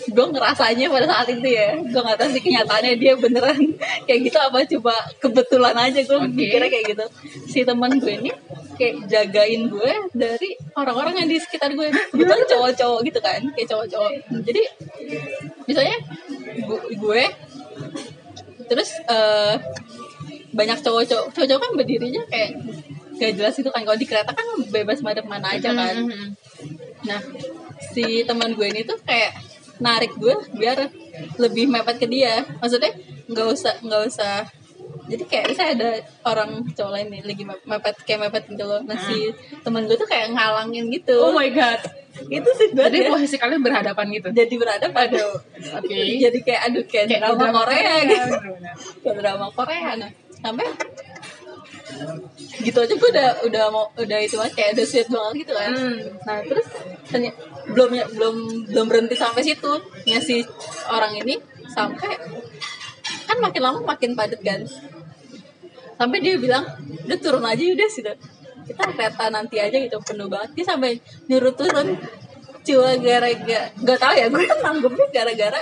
gue 0.02 0.26
ngerasanya 0.34 0.88
pada 0.90 1.06
saat 1.06 1.28
itu 1.30 1.46
ya. 1.46 1.78
Gue 1.78 2.02
nggak 2.02 2.18
tahu 2.18 2.30
sih 2.34 2.42
kenyataannya 2.42 2.94
dia 2.98 3.14
beneran 3.14 3.60
kayak 4.10 4.20
gitu 4.26 4.38
apa 4.42 4.58
coba 4.66 4.96
kebetulan 5.22 5.76
aja 5.78 6.00
gue 6.02 6.18
Oke. 6.18 6.34
mikirnya 6.34 6.70
kayak 6.70 6.86
gitu. 6.98 7.06
Si 7.46 7.60
temen 7.62 7.92
gue 7.98 8.14
ini 8.18 8.32
kayak 8.80 9.06
jagain 9.06 9.70
gue 9.70 9.92
dari 10.12 10.58
orang-orang 10.74 11.22
yang 11.22 11.28
di 11.30 11.38
sekitar 11.38 11.70
gue 11.76 11.94
kebetulan 12.10 12.42
cowok-cowok 12.50 13.00
gitu 13.06 13.20
kan 13.22 13.42
kayak 13.54 13.68
cowok-cowok. 13.70 14.12
Jadi 14.42 14.62
misalnya 15.70 15.98
gu- 16.66 16.88
gue 16.98 17.24
terus 18.66 18.90
eh, 19.06 19.56
banyak 20.52 20.80
cowok-cowok. 20.82 21.26
Cowok-cowok 21.36 21.62
kan 21.62 21.72
berdirinya 21.78 22.24
kayak 22.26 22.52
gak 23.22 23.32
jelas 23.38 23.54
itu 23.54 23.70
kan. 23.70 23.86
Kalau 23.86 23.98
di 24.00 24.08
kereta 24.10 24.32
kan 24.34 24.48
bebas 24.74 25.06
madep 25.06 25.30
mana 25.30 25.54
aja 25.54 25.70
kan. 25.72 26.10
Mm-mm. 26.10 26.34
nah 27.02 27.18
si 27.92 28.22
teman 28.24 28.54
gue 28.54 28.62
ini 28.62 28.86
tuh 28.86 28.94
kayak 29.02 29.34
narik 29.82 30.14
gue 30.16 30.36
biar 30.56 30.88
lebih 31.42 31.66
mepet 31.68 31.98
ke 31.98 32.08
dia. 32.08 32.46
Maksudnya 32.62 32.94
nggak 33.28 33.48
usah 33.50 33.74
nggak 33.82 34.04
usah. 34.08 34.36
Jadi 35.12 35.24
kayak 35.28 35.46
misalnya 35.52 35.74
ada 35.76 35.90
orang 36.24 36.64
cowok 36.72 36.92
lain 36.94 37.08
nih 37.12 37.22
lagi 37.26 37.44
mep- 37.44 37.66
mepet 37.68 37.96
kayak 38.08 38.30
mepet 38.30 38.44
gitu 38.54 38.64
loh. 38.64 38.80
Nah 38.86 38.96
si 38.96 39.34
teman 39.66 39.84
gue 39.90 39.98
tuh 39.98 40.08
kayak 40.08 40.32
ngalangin 40.32 40.88
gitu. 40.94 41.18
Oh 41.20 41.34
my 41.36 41.50
god. 41.52 41.82
Itu 42.28 42.50
sih 42.60 42.72
jadi 42.76 43.08
ya. 43.08 43.12
posisi 43.12 43.36
kalian 43.40 43.64
berhadapan 43.64 44.06
gitu? 44.14 44.30
Jadi 44.32 44.54
berada 44.56 44.88
pada 44.92 45.22
oke. 45.80 45.96
Jadi 46.24 46.40
kayak 46.44 46.62
aduh 46.72 46.84
kayak, 46.86 47.06
Kayak 47.08 47.22
drama, 47.24 47.40
drama 47.40 47.60
Korea, 47.64 47.80
Korea, 47.80 47.98
gitu. 48.04 48.32
kayak 49.04 49.16
drama 49.20 49.48
Korea. 49.52 49.90
Nah 49.96 50.12
sampai 50.42 50.68
gitu 52.62 52.78
aja 52.82 52.94
gue 52.94 53.10
udah 53.14 53.30
udah 53.48 53.64
mau 53.70 53.86
udah 54.00 54.20
itu 54.22 54.36
aja 54.40 54.52
kayak 54.54 54.70
udah 54.80 54.86
sweet 54.86 55.08
banget 55.12 55.34
gitu 55.46 55.54
kan. 55.56 55.72
Hmm. 55.72 55.98
nah 56.24 56.38
terus 56.46 56.66
ternyata 57.10 57.38
belum 57.70 57.90
belum 58.18 58.36
belum 58.72 58.86
berhenti 58.90 59.16
sampai 59.20 59.42
situ. 59.46 59.74
Ya 60.10 60.18
si 60.18 60.42
orang 60.90 61.14
ini 61.22 61.38
sampai 61.70 62.18
kan 63.30 63.38
makin 63.40 63.62
lama 63.62 63.80
makin 63.86 64.18
padat 64.18 64.42
kan. 64.42 64.66
Sampai 65.96 66.18
dia 66.26 66.36
bilang 66.42 66.66
udah 67.06 67.20
turun 67.22 67.46
aja 67.46 67.62
udah 67.62 67.90
sudah. 67.90 68.16
Kita 68.62 68.84
kereta 68.94 69.30
nanti 69.30 69.62
aja 69.62 69.78
gitu. 69.78 70.02
Penuh 70.02 70.26
banget. 70.26 70.58
Dia 70.58 70.66
sampai 70.74 70.98
nyuruh 71.30 71.54
turun. 71.54 71.98
Cuma 72.62 72.94
gara-gara 73.02 73.74
gak 73.74 73.98
tau 73.98 74.14
ya 74.14 74.30
gue 74.30 74.46
nanggepnya 74.46 75.06
gara-gara 75.10 75.62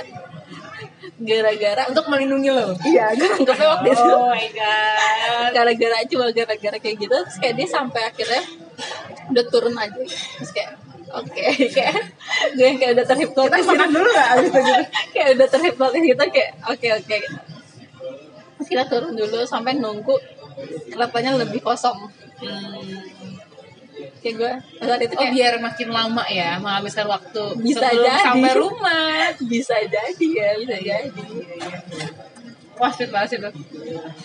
gara-gara 1.20 1.84
untuk 1.88 2.06
melindungi 2.12 2.52
lo? 2.52 2.76
Iya 2.84 3.16
gue 3.16 3.28
nanggepnya 3.40 3.68
waktu 3.72 3.88
itu. 3.96 4.12
Oh 4.12 4.28
my 4.32 4.48
god. 4.52 5.50
Gara-gara 5.56 5.96
cuma 6.12 6.26
gara-gara 6.36 6.78
kayak 6.80 6.96
gitu. 7.00 7.16
Terus 7.16 7.38
kayak 7.40 7.56
dia 7.56 7.68
sampai 7.72 8.02
akhirnya 8.04 8.44
udah 9.32 9.46
turun 9.48 9.76
aja. 9.80 9.96
Terus 9.96 10.52
kayak 10.52 10.76
oke 11.10 11.44
kayak 11.76 11.96
gue 12.56 12.70
kayak 12.78 12.92
udah 12.96 13.06
kita 13.06 13.12
terhipnotis 13.16 13.64
gitu. 13.66 13.72
makan 13.74 13.90
dulu 13.94 14.10
gak 14.14 14.30
abis 14.38 14.48
itu 14.50 14.60
gitu 14.62 14.84
kayak 15.14 15.28
udah 15.36 15.48
terhipnotis 15.50 16.02
gitu 16.06 16.24
kayak 16.30 16.52
oke 16.70 16.88
oke 17.00 17.16
gitu. 17.18 17.38
terus 18.58 18.68
kita 18.70 18.84
turun 18.88 19.14
dulu 19.16 19.38
sampai 19.46 19.74
nunggu 19.78 20.16
keretanya 20.92 21.32
lebih 21.40 21.60
kosong 21.64 21.98
kayak 24.20 24.36
gue 24.36 24.52
saat 24.84 25.00
itu 25.00 25.16
Oh 25.16 25.20
kayak 25.24 25.32
biar 25.36 25.54
makin 25.64 25.90
lama 25.92 26.24
ya 26.28 26.60
menghabiskan 26.60 27.08
waktu 27.08 27.44
Bisa 27.64 27.88
sebelum 27.88 28.04
jadi. 28.04 28.24
sampai 28.24 28.52
rumah. 28.56 29.32
bisa 29.52 29.76
jadi 29.88 30.28
ya 30.28 30.50
bisa 30.60 30.78
jadi 30.80 31.24
Wah 32.80 32.92
sweet 32.96 33.12
banget 33.12 33.44
itu. 33.44 33.50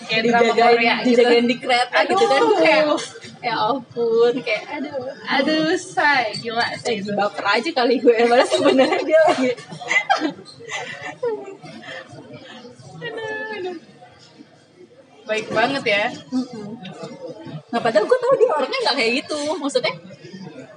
Kayak 0.06 0.22
drama 0.30 0.52
Korea 0.54 0.94
gitu. 1.02 1.06
dijagain 1.10 1.46
di 1.50 1.56
kereta 1.58 1.96
Aduh, 2.06 2.10
gitu 2.14 2.24
kan 2.30 2.42
kayak 2.62 2.84
ya 3.50 3.54
ampun 3.60 4.34
kayak 4.40 4.64
aduh 4.72 5.04
aduh 5.28 5.76
say 5.76 6.32
gila 6.40 6.64
sih 6.80 6.96
lagi 6.96 7.04
itu. 7.04 7.12
baper 7.12 7.44
aja 7.44 7.70
kali 7.76 8.00
gue 8.00 8.16
padahal 8.24 8.48
sebenarnya 8.48 9.00
dia 9.04 9.20
lagi 9.28 9.50
Baik 15.24 15.46
banget 15.52 15.84
ya. 15.88 16.04
nggak 17.68 17.82
padahal 17.84 18.04
gue 18.06 18.18
tau 18.22 18.34
dia 18.38 18.50
orangnya 18.54 18.78
nggak 18.86 18.96
kayak 18.96 19.12
gitu 19.24 19.40
maksudnya 19.60 19.94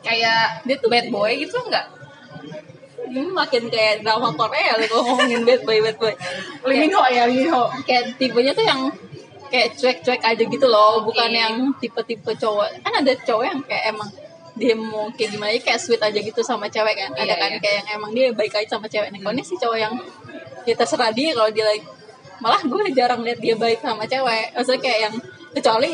Kayak 0.03 0.63
dia 0.63 0.75
tuh 0.79 0.87
bad 0.87 1.07
boy 1.11 1.31
gitu 1.35 1.55
enggak? 1.67 1.83
Ini 3.05 3.29
makin 3.29 3.69
kayak 3.69 4.01
drama 4.01 4.33
Korea 4.33 4.73
lo 4.75 4.85
ngomongin 5.05 5.45
bad 5.45 5.61
boy 5.63 5.77
bad 5.85 5.97
boy 6.01 6.13
Lee 6.65 6.79
Min 6.81 6.91
Ho 6.97 7.03
ya, 7.07 7.23
Lee 7.29 7.45
Min 7.45 7.49
Ho. 7.53 7.69
kayak 7.85 8.17
tipenya 8.17 8.51
tuh 8.51 8.65
yang 8.65 8.89
kayak 9.47 9.77
cuek-cuek 9.79 10.19
aja 10.19 10.43
gitu 10.43 10.67
loh 10.67 11.05
bukan 11.05 11.29
Oke. 11.29 11.39
yang 11.39 11.53
tipe-tipe 11.79 12.31
cowok 12.35 12.67
kan 12.83 12.93
ada 12.99 13.13
cowok 13.23 13.45
yang 13.47 13.59
kayak 13.63 13.95
emang 13.95 14.09
dia 14.57 14.73
mau 14.73 15.05
kayak 15.13 15.37
gimana 15.37 15.53
aja 15.53 15.61
kayak 15.61 15.79
sweet 15.79 16.01
aja 16.01 16.19
gitu 16.19 16.41
sama 16.41 16.65
cewek 16.67 16.97
kan 16.97 17.13
ada 17.13 17.29
Iya, 17.29 17.35
kan 17.37 17.49
iya. 17.53 17.59
kayak 17.61 17.75
yang 17.79 17.87
emang 18.01 18.11
dia 18.11 18.27
baik 18.33 18.53
aja 18.57 18.75
sama 18.75 18.89
cewek 18.89 19.13
nih 19.13 19.21
kalau 19.21 19.33
ini 19.37 19.43
sih 19.45 19.55
cowok 19.55 19.77
yang 19.77 19.93
ya 20.65 20.73
terserah 20.75 21.13
dia 21.13 21.31
kalau 21.31 21.47
dia 21.53 21.63
lagi 21.63 21.85
malah 22.37 22.61
gue 22.65 22.81
jarang 22.91 23.21
lihat 23.23 23.39
dia 23.39 23.55
baik 23.55 23.79
sama 23.79 24.03
cewek 24.03 24.51
maksudnya 24.51 24.81
kayak 24.81 24.99
yang 25.07 25.15
kecuali 25.53 25.91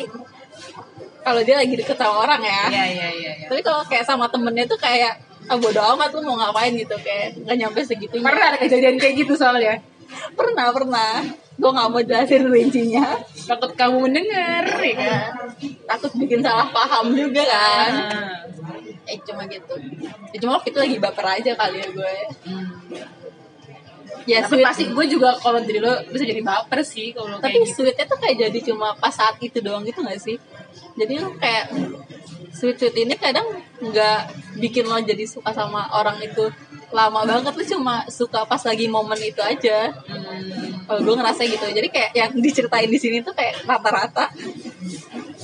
kalau 1.24 1.39
dia 1.39 1.56
lagi 1.56 1.74
deket 1.76 1.95
sama 1.95 2.16
orang 2.24 2.41
ya 2.41 2.64
Iya 2.68 2.84
iya 2.89 3.08
iya. 3.12 3.32
iya. 3.38 3.47
tapi 3.47 3.62
kalau 3.62 3.84
kayak 3.86 4.04
sama 4.04 4.26
temennya 4.28 4.66
tuh 4.66 4.80
kayak 4.80 5.14
ah 5.50 5.58
bodo 5.60 5.82
amat 5.96 6.10
lu 6.16 6.22
mau 6.24 6.36
ngapain 6.39 6.72
gitu 6.72 6.96
kayak 7.00 7.36
nggak 7.44 7.58
nyampe 7.60 7.80
segitunya. 7.84 8.24
Pernah 8.24 8.46
ada 8.54 8.58
kejadian 8.60 8.96
kayak 9.00 9.16
gitu 9.26 9.34
soalnya. 9.36 9.82
pernah 10.38 10.70
pernah. 10.70 11.26
Gue 11.58 11.70
nggak 11.70 11.89
mau 11.89 12.02
jelasin 12.02 12.46
rincinya. 12.50 13.18
Takut 13.46 13.72
kamu 13.74 14.10
mendengar 14.10 14.66
ya 14.82 14.96
kan. 14.98 15.32
takut 15.89 16.12
bikin 16.18 16.41
salah 16.41 16.70
paham 16.70 17.14
juga 17.14 17.44
kan. 17.46 17.91
Ah. 17.94 19.10
eh 19.10 19.20
cuma 19.28 19.44
gitu. 19.52 19.74
Ya, 20.32 20.38
cuma 20.39 20.62
waktu 20.62 20.72
itu 20.72 20.80
lagi 20.80 20.96
baper 21.02 21.26
aja 21.28 21.52
kali 21.60 21.78
ya 21.84 21.88
gue. 21.91 22.16
Ya 24.24 24.39
Tapi 24.39 24.56
sweet 24.56 24.64
pasti 24.64 24.84
gue 24.88 25.06
juga 25.12 25.36
kalau 25.36 25.60
jadi 25.60 25.84
lo 25.84 25.94
bisa 26.08 26.24
jadi 26.24 26.39
baper 26.39 26.80
sih 26.88 27.12
kalau 27.12 27.36
tapi 27.44 27.60
kayak 27.60 27.68
gitu. 27.68 27.84
sweetnya 27.84 28.06
tuh 28.08 28.20
kayak 28.24 28.36
jadi 28.48 28.60
cuma 28.72 28.96
pas 28.96 29.12
saat 29.12 29.36
itu 29.44 29.60
doang 29.60 29.84
gitu 29.84 30.00
gak 30.00 30.16
sih? 30.16 30.39
Jadi 30.96 31.20
lo 31.20 31.36
kayak 31.36 31.76
sweet 32.64 32.80
sweet 32.80 32.95
ini 32.97 33.16
kadang 33.16 33.43
nggak 33.78 34.20
bikin 34.55 34.88
lo 34.88 34.95
jadi 34.97 35.28
suka 35.28 35.51
sama 35.51 35.91
orang 35.91 36.16
itu 36.18 36.47
lama 36.89 37.26
banget 37.26 37.51
lo 37.51 37.64
cuma 37.68 38.07
suka 38.07 38.45
pas 38.45 38.61
lagi 38.61 38.88
momen 38.88 39.20
itu 39.20 39.41
aja 39.43 39.91
Hmm. 40.03 40.88
kalau 40.88 40.99
gue 41.01 41.16
ngerasa 41.16 41.41
gitu 41.43 41.66
jadi 41.68 41.88
kayak 41.88 42.11
yang 42.14 42.32
diceritain 42.36 42.88
di 42.88 42.95
sini 42.95 43.20
tuh 43.20 43.32
kayak 43.32 43.59
rata-rata 43.61 44.32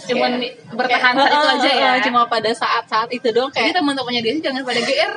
Cuman 0.01 0.41
Kayak- 0.41 0.57
bertahan 0.71 1.13
kayak, 1.13 1.27
saat 1.27 1.37
itu 1.37 1.47
aja 1.59 1.69
ya. 1.69 1.91
cuma 2.01 2.25
pada 2.25 2.49
saat-saat 2.51 3.09
itu 3.11 3.29
doang 3.29 3.47
Jadi 3.47 3.61
kayak 3.61 3.75
teman-temannya 3.77 4.21
dia 4.21 4.33
sih 4.33 4.41
jangan 4.41 4.61
pada 4.63 4.79
GR. 4.79 5.13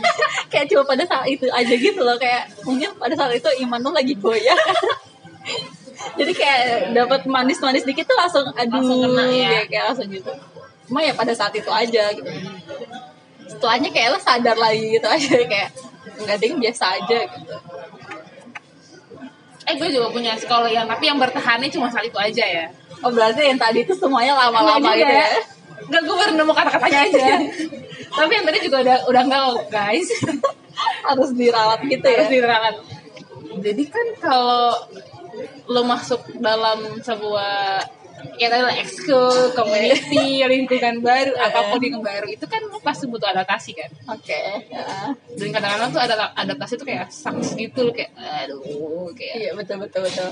kayak 0.52 0.66
cuma 0.66 0.82
pada 0.84 1.04
saat 1.04 1.26
itu 1.26 1.46
aja 1.48 1.74
gitu 1.74 2.00
loh 2.00 2.16
kayak 2.16 2.44
mungkin 2.62 2.90
pada 2.94 3.14
saat 3.14 3.32
itu 3.32 3.48
iman 3.62 3.80
lo 3.80 3.90
lagi 3.92 4.12
goyah 4.14 4.58
jadi 6.18 6.32
kayak 6.32 6.60
dapat 6.92 7.20
manis-manis 7.26 7.82
dikit 7.82 8.04
tuh 8.04 8.14
langsung 8.14 8.44
aduh 8.50 8.76
Langsung 8.76 8.98
kena 9.06 9.24
ya. 9.24 9.48
kayak, 9.48 9.64
kayak 9.70 9.84
langsung 9.88 10.08
gitu 10.10 10.32
cuma 10.86 11.02
ya 11.02 11.12
pada 11.12 11.34
saat 11.34 11.52
itu 11.54 11.68
aja 11.68 12.14
gitu 12.14 12.30
setelahnya 13.46 13.90
kayak 13.94 14.08
lo 14.14 14.18
sadar 14.18 14.56
lagi 14.58 14.98
gitu 14.98 15.06
aja 15.06 15.34
kayak 15.52 15.70
nggak 16.22 16.38
ding 16.40 16.56
biasa 16.58 16.84
aja 17.02 17.18
gitu 17.26 17.56
Eh 19.66 19.74
gue 19.74 19.90
juga 19.90 20.14
punya 20.14 20.38
sih 20.38 20.46
kalau 20.46 20.70
yang 20.70 20.86
tapi 20.86 21.10
yang 21.10 21.18
bertahannya 21.18 21.66
cuma 21.74 21.90
saat 21.90 22.06
itu 22.06 22.14
aja 22.14 22.46
ya. 22.46 22.66
oh 23.02 23.10
berarti 23.10 23.50
yang 23.50 23.58
tadi 23.58 23.82
itu 23.82 23.98
semuanya 23.98 24.38
lama-lama 24.38 24.94
gitu 24.94 25.02
juga. 25.02 25.10
ya 25.10 25.26
Enggak 25.86 26.02
gue 26.02 26.16
baru 26.18 26.32
nemu 26.38 26.52
kata-katanya 26.54 26.98
aja. 27.02 27.26
tapi 28.18 28.32
yang 28.32 28.46
tadi 28.46 28.58
juga 28.62 28.76
udah 28.82 28.96
udah 29.10 29.22
enggak 29.26 29.40
kok, 29.42 29.66
guys. 29.70 30.08
harus 31.10 31.30
dirawat 31.34 31.80
gitu 31.82 32.06
ya 32.06 32.14
Harus 32.22 32.30
dirawat. 32.30 32.76
Jadi 33.58 33.84
kan 33.90 34.06
kalau 34.22 34.70
lo 35.66 35.82
masuk 35.82 36.22
dalam 36.38 37.02
sebuah 37.02 37.86
ya 38.36 38.46
tadi 38.52 38.62
lah 38.64 38.76
ekskul, 38.76 39.52
community, 39.56 40.44
lingkungan 40.44 41.00
baru, 41.00 41.32
apa 41.36 41.72
pun 41.72 41.80
yang 41.80 42.04
baru 42.04 42.28
itu 42.28 42.44
kan 42.48 42.60
lo 42.68 42.78
pasti 42.80 43.08
butuh 43.08 43.28
adaptasi 43.32 43.72
kan. 43.76 43.90
oke 44.12 44.40
ya. 44.68 45.12
Dan 45.36 45.48
kadang-kadang 45.52 45.90
tuh 45.92 46.02
ada 46.02 46.14
adaptasi 46.36 46.72
tuh 46.80 46.86
kayak 46.88 47.08
sucks 47.08 47.56
gitu, 47.56 47.92
kayak 47.92 48.12
aduh, 48.16 49.08
kayak 49.16 49.34
iya 49.40 49.50
betul 49.56 49.84
betul 49.84 50.04
betul 50.04 50.30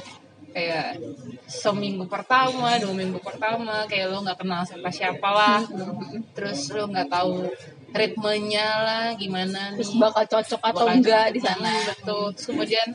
kayak 0.54 1.02
seminggu 1.50 2.06
pertama, 2.06 2.78
dua 2.78 2.94
minggu 2.94 3.18
pertama, 3.18 3.82
kayak 3.90 4.14
lo 4.14 4.22
nggak 4.22 4.38
kenal 4.38 4.62
siapa 4.62 4.88
siapa 4.88 5.28
lah, 5.34 5.60
terus 6.30 6.70
lo 6.70 6.86
nggak 6.86 7.10
tahu 7.10 7.50
ritmenya 7.94 8.68
lah, 8.82 9.06
gimana 9.14 9.74
terus 9.74 9.94
nih, 9.94 10.02
bakal 10.02 10.24
cocok 10.26 10.60
atau 10.62 10.86
bakal 10.86 10.86
enggak 10.94 11.26
di 11.30 11.40
sana 11.42 11.70
hmm, 11.70 11.86
betul. 11.90 12.24
Terus 12.34 12.46
kemudian 12.50 12.88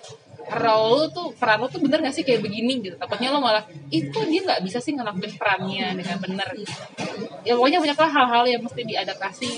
role 0.50 0.90
lo 0.98 1.06
tuh 1.14 1.28
peran 1.38 1.62
lo 1.62 1.68
tuh 1.70 1.82
bener 1.82 2.02
gak 2.02 2.16
sih 2.16 2.26
kayak 2.26 2.42
begini 2.42 2.82
gitu? 2.82 2.96
Takutnya 2.98 3.30
lo 3.30 3.40
malah 3.40 3.64
itu 3.94 4.20
dia 4.26 4.42
nggak 4.42 4.62
bisa 4.66 4.82
sih 4.82 4.98
ngelakuin 4.98 5.34
perannya 5.38 5.94
dengan 5.94 6.18
bener? 6.18 6.48
Ya 7.46 7.54
pokoknya 7.54 7.80
banyak 7.82 7.98
lah 7.98 8.12
hal-hal 8.12 8.44
yang 8.50 8.62
mesti 8.66 8.82
diadaptasi 8.82 9.52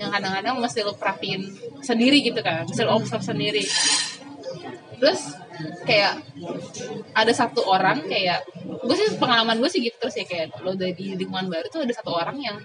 yang 0.00 0.10
kadang-kadang 0.10 0.58
mesti 0.58 0.80
lo 0.82 0.96
perhatiin 0.96 1.42
sendiri 1.84 2.24
gitu 2.24 2.40
kan 2.40 2.64
mesti 2.64 2.82
lo 2.82 2.96
observe 2.96 3.22
sendiri. 3.22 3.62
Terus 4.96 5.34
kayak 5.84 6.22
ada 7.12 7.32
satu 7.34 7.66
orang 7.68 8.06
kayak 8.08 8.42
gue 8.82 8.96
sih 8.96 9.14
pengalaman 9.20 9.60
gue 9.60 9.70
sih 9.70 9.84
gitu 9.84 9.94
terus 10.00 10.16
ya 10.16 10.26
kayak 10.26 10.58
lo 10.64 10.74
dari 10.74 10.96
di 10.96 11.14
lingkungan 11.14 11.46
baru 11.46 11.66
tuh 11.70 11.84
ada 11.84 11.94
satu 11.94 12.14
orang 12.18 12.38
yang 12.40 12.56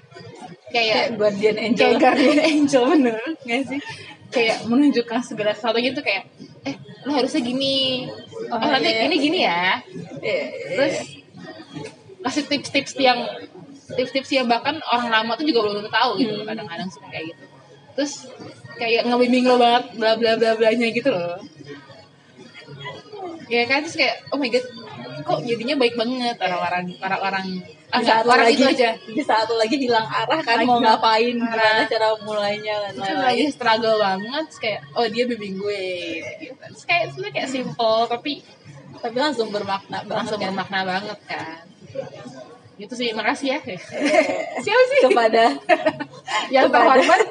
kayak 0.72 1.14
kayak 1.14 1.20
guardian 1.20 1.58
angel 1.60 1.78
kayak 1.78 2.00
guardian 2.02 2.40
angel 2.56 2.84
bener 2.96 3.22
nggak 3.44 3.64
sih? 3.68 3.82
Kayak 4.28 4.68
menunjukkan 4.68 5.20
segala 5.24 5.52
sesuatu 5.56 5.80
gitu 5.80 6.00
kayak 6.04 6.28
eh 7.08 7.10
lo 7.10 7.16
harusnya 7.16 7.40
gini. 7.40 8.04
Oh, 8.52 8.60
oh, 8.60 8.68
nanti 8.68 8.92
iya. 8.92 9.08
ini 9.08 9.16
gini 9.16 9.40
ya. 9.48 9.80
Iya, 10.20 10.44
iya, 10.44 10.68
terus 10.76 10.96
kasih 12.20 12.44
tips-tips 12.52 12.94
yang 13.00 13.24
tips-tips 13.96 14.32
yang 14.36 14.52
bahkan 14.52 14.84
orang 14.92 15.08
lama 15.08 15.40
tuh 15.40 15.48
juga 15.48 15.64
belum 15.64 15.88
tahu 15.88 16.20
gitu 16.20 16.44
Hmm. 16.44 16.48
kadang-kadang 16.52 16.92
suka 16.92 17.08
kayak 17.08 17.32
gitu. 17.32 17.46
Terus 17.96 18.14
kayak 18.76 19.08
ngebimbing 19.08 19.48
lo 19.48 19.56
banget 19.56 19.96
bla 19.96 20.12
bla 20.20 20.36
bla 20.36 20.52
blanya 20.60 20.88
gitu 20.92 21.08
loh. 21.08 21.40
Ya 23.48 23.64
kan? 23.64 23.88
Terus 23.88 23.96
kayak 23.96 24.28
oh 24.36 24.38
my 24.38 24.52
god 24.52 24.68
kok 25.28 25.40
jadinya 25.44 25.76
baik 25.76 25.96
banget 25.96 26.38
orang-orang 26.40 26.86
orang-orang 26.98 27.46
ah, 27.92 28.00
saat 28.00 28.24
orang 28.24 28.48
lagi 28.48 28.56
itu 28.58 28.68
aja. 28.72 28.90
di 28.96 29.22
saat 29.22 29.50
lagi 29.52 29.76
hilang 29.76 30.08
arah 30.08 30.40
kan 30.40 30.64
Lagi 30.64 30.68
mau 30.68 30.80
ngapain 30.80 31.36
gimana 31.36 31.60
arah. 31.60 31.84
cara 31.86 32.08
mulainya 32.24 32.76
kan 32.96 33.16
lagi 33.22 33.46
struggle 33.52 34.00
banget 34.00 34.44
terus 34.48 34.60
kayak 34.64 34.80
oh 34.96 35.06
dia 35.06 35.24
bimbing 35.28 35.60
gue 35.60 35.84
gitu. 36.40 36.56
terus 36.56 36.84
kayak 36.88 37.12
sebenarnya 37.12 37.34
kayak 37.36 37.50
simple 37.52 38.00
tapi 38.08 38.34
tapi 38.98 39.18
langsung 39.20 39.52
bermakna 39.52 40.02
banget 40.02 40.16
langsung 40.16 40.40
kan. 40.40 40.48
bermakna 40.50 40.80
banget 40.88 41.20
kan. 41.28 41.66
Itu 42.78 42.94
sih 42.94 43.10
makasih 43.10 43.58
ya. 43.58 43.60
Siapa 44.66 44.84
sih? 44.90 45.00
Kepada 45.06 45.44
yang 46.54 46.70
kepada- 46.70 47.02
terhormat. 47.02 47.22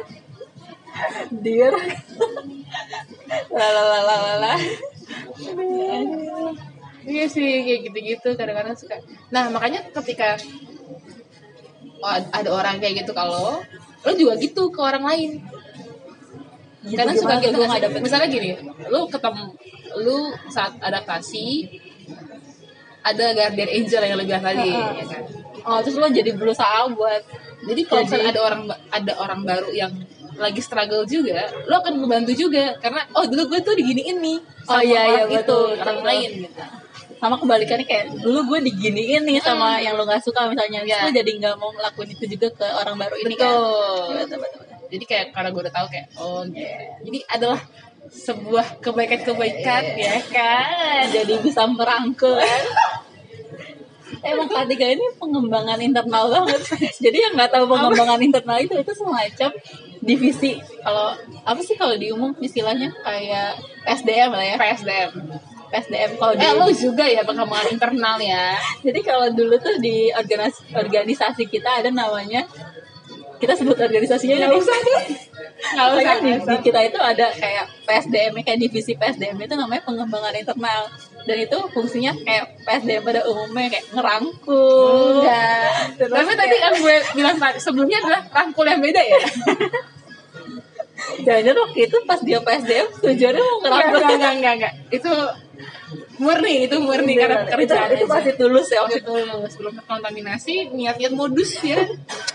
Dear. 1.31 1.75
Lalalala 3.57 4.55
iya 7.07 7.25
sih 7.31 7.63
kayak 7.63 7.81
gitu-gitu 7.91 8.29
kadang-kadang 8.35 8.75
suka. 8.75 8.99
Nah 9.31 9.47
makanya 9.55 9.87
ketika 9.95 10.35
oh, 12.03 12.19
ada 12.35 12.51
orang 12.51 12.77
kayak 12.83 13.07
gitu 13.07 13.13
kalau 13.15 13.63
lo 14.03 14.11
juga 14.15 14.35
gitu 14.39 14.69
ke 14.75 14.81
orang 14.83 15.07
lain. 15.07 15.31
Karena 16.87 17.15
suka 17.19 17.43
gitu 17.43 17.59
sih? 17.67 17.81
dapet 17.83 17.99
misalnya 17.99 18.29
gini 18.31 18.55
lu 18.91 19.11
ketemu 19.11 19.47
lu 20.03 20.31
saat 20.51 20.79
adaptasi 20.79 21.67
ada 23.03 23.35
guardian 23.35 23.71
angel 23.71 24.03
yang 24.03 24.19
lebih 24.19 24.39
tadi 24.39 24.71
ya 24.71 25.05
kan? 25.07 25.23
Oh 25.67 25.79
terus 25.83 25.99
lo 25.99 26.07
jadi 26.07 26.31
berusaha 26.35 26.87
buat 26.95 27.23
jadi 27.67 27.83
kalau 27.91 28.07
Jadi- 28.07 28.31
ada 28.31 28.41
orang 28.43 28.63
ada 28.71 29.13
orang 29.19 29.41
baru 29.43 29.71
yang 29.75 29.91
lagi 30.39 30.61
struggle 30.63 31.03
juga 31.09 31.49
lo 31.67 31.83
akan 31.83 32.03
ngebantu 32.03 32.33
juga. 32.39 32.79
Karena 32.79 33.03
oh 33.19 33.27
dulu 33.27 33.51
gue 33.51 33.61
tuh 33.67 33.75
diginiin 33.75 34.19
nih 34.23 34.39
Oh, 34.67 34.83
iya, 34.83 35.03
iya, 35.07 35.23
orang 35.27 35.31
itu 35.31 35.39
betul, 35.47 35.67
orang 35.79 35.99
betul. 36.03 36.09
lain 36.11 36.31
gitu 36.43 36.61
sama 37.17 37.41
kebalikannya 37.41 37.87
kayak 37.89 38.05
dulu 38.21 38.55
gue 38.55 38.59
diginiin 38.69 39.25
nih 39.25 39.41
sama 39.41 39.81
yang 39.81 39.97
lo 39.97 40.05
nggak 40.05 40.21
suka 40.21 40.53
misalnya. 40.53 40.85
Iya. 40.85 41.09
lo 41.09 41.11
jadi 41.13 41.31
nggak 41.41 41.55
mau 41.57 41.73
ngelakuin 41.73 42.13
itu 42.13 42.25
juga 42.37 42.49
ke 42.53 42.67
orang 42.69 42.97
baru 43.01 43.17
ini 43.25 43.35
kan. 43.35 43.53
Betul. 43.57 43.65
Iya, 44.13 44.25
betul, 44.29 44.39
betul, 44.41 44.61
betul. 44.61 44.77
jadi 44.87 45.05
kayak 45.09 45.27
karena 45.33 45.49
gue 45.51 45.63
udah 45.65 45.75
tahu 45.75 45.87
kayak 45.91 46.07
oh 46.21 46.41
gitu. 46.47 46.75
jadi 47.09 47.19
adalah 47.33 47.61
sebuah 48.07 48.67
kebaikan-kebaikan 48.85 49.83
ya 49.99 50.17
kan? 50.31 51.05
Jadi 51.11 51.35
bisa 51.43 51.67
merangkul 51.67 52.39
kan. 52.39 52.65
Emang 54.27 54.47
K3 54.47 54.75
ini 54.75 55.07
pengembangan 55.19 55.79
internal 55.83 56.31
banget. 56.31 56.63
Jadi 57.05 57.19
yang 57.19 57.35
nggak 57.35 57.51
tahu 57.51 57.67
pengembangan 57.67 58.19
internal 58.23 58.59
itu 58.59 58.75
itu 58.79 58.93
semacam 58.95 59.51
divisi. 60.03 60.59
Kalau 60.83 61.15
apa 61.43 61.61
sih 61.63 61.75
kalau 61.75 61.95
di 61.99 62.11
umum 62.15 62.35
istilahnya? 62.39 62.91
Kayak 63.03 63.59
PSDM 63.87 64.31
lah 64.31 64.47
ya. 64.47 64.57
PSDM 64.59 65.11
PSDM 65.67 66.11
kalau 66.15 66.33
eh 66.33 66.53
lo 66.53 66.67
juga 66.69 67.05
ya 67.05 67.23
pengembangan 67.23 67.69
internal 67.69 68.17
ya. 68.17 68.55
Jadi 68.81 69.01
kalau 69.01 69.27
dulu 69.31 69.55
tuh 69.57 69.77
di 69.77 70.09
organisasi, 70.11 70.73
organisasi 70.73 71.43
kita 71.47 71.81
ada 71.81 71.91
namanya 71.91 72.47
kita 73.37 73.53
sebut 73.53 73.77
organisasinya 73.77 74.37
nggak 74.39 74.55
usah. 74.55 74.77
Deh 74.79 75.01
nggak 75.67 75.89
usah. 75.93 76.15
di, 76.21 76.31
di 76.39 76.57
kita 76.63 76.81
itu 76.83 76.97
ada 76.97 77.27
kayak 77.31 77.65
PSDM 77.85 78.33
kayak 78.41 78.59
divisi 78.59 78.93
PSDM 78.93 79.37
itu 79.37 79.55
namanya 79.55 79.83
pengembangan 79.83 80.33
internal. 80.33 80.89
Dan 81.27 81.43
itu 81.43 81.59
fungsinya 81.71 82.15
kayak 82.23 82.63
PSDM 82.63 83.03
pada 83.03 83.27
umumnya 83.27 83.69
kayak 83.69 83.87
ngerangkul. 83.91 85.21
Enggak. 85.21 85.69
Terus 85.99 86.15
Tapi 86.15 86.33
tadi 86.33 86.55
kayak- 86.55 86.63
kan 86.63 86.73
gue 86.79 86.97
bilang 87.13 87.37
tadi 87.37 87.59
sebelumnya 87.59 87.99
adalah 88.01 88.21
rangkul 88.31 88.65
yang 88.65 88.81
beda 88.81 89.03
ya. 89.03 89.19
jangan 91.27 91.55
waktu 91.61 91.81
itu 91.87 91.97
pas 92.03 92.21
dia 92.23 92.39
PSDM 92.41 92.89
tujuannya 92.97 93.37
mau 93.39 93.57
Enggak, 93.59 93.69
ngerangkul. 93.69 93.99
enggak, 94.01 94.13
enggak, 94.17 94.33
enggak, 94.33 94.53
enggak. 94.55 94.73
Itu 94.89 95.13
murni, 96.17 96.69
itu 96.69 96.77
murni 96.81 97.15
karena 97.17 97.43
itu, 97.43 97.45
pekerjaan 97.53 97.91
itu 97.93 98.07
aja. 98.07 98.13
pasti 98.13 98.33
tulus 98.37 98.69
ya 98.73 98.79
waktu 98.85 98.99
itu 99.01 99.17
sebelum 99.53 99.73
terkontaminasi 99.79 100.55
niat-niat 100.73 101.13
modus 101.13 101.61
ya 101.65 101.81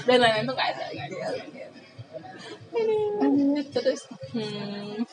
dan 0.05 0.17
lain-lain 0.21 0.45
itu 0.45 0.53
nggak 0.53 0.69
ada. 0.73 0.85
nggak 0.89 1.07
ada. 1.07 1.43
itu 3.61 3.69
terus 3.75 4.01
hmm, 4.33 5.03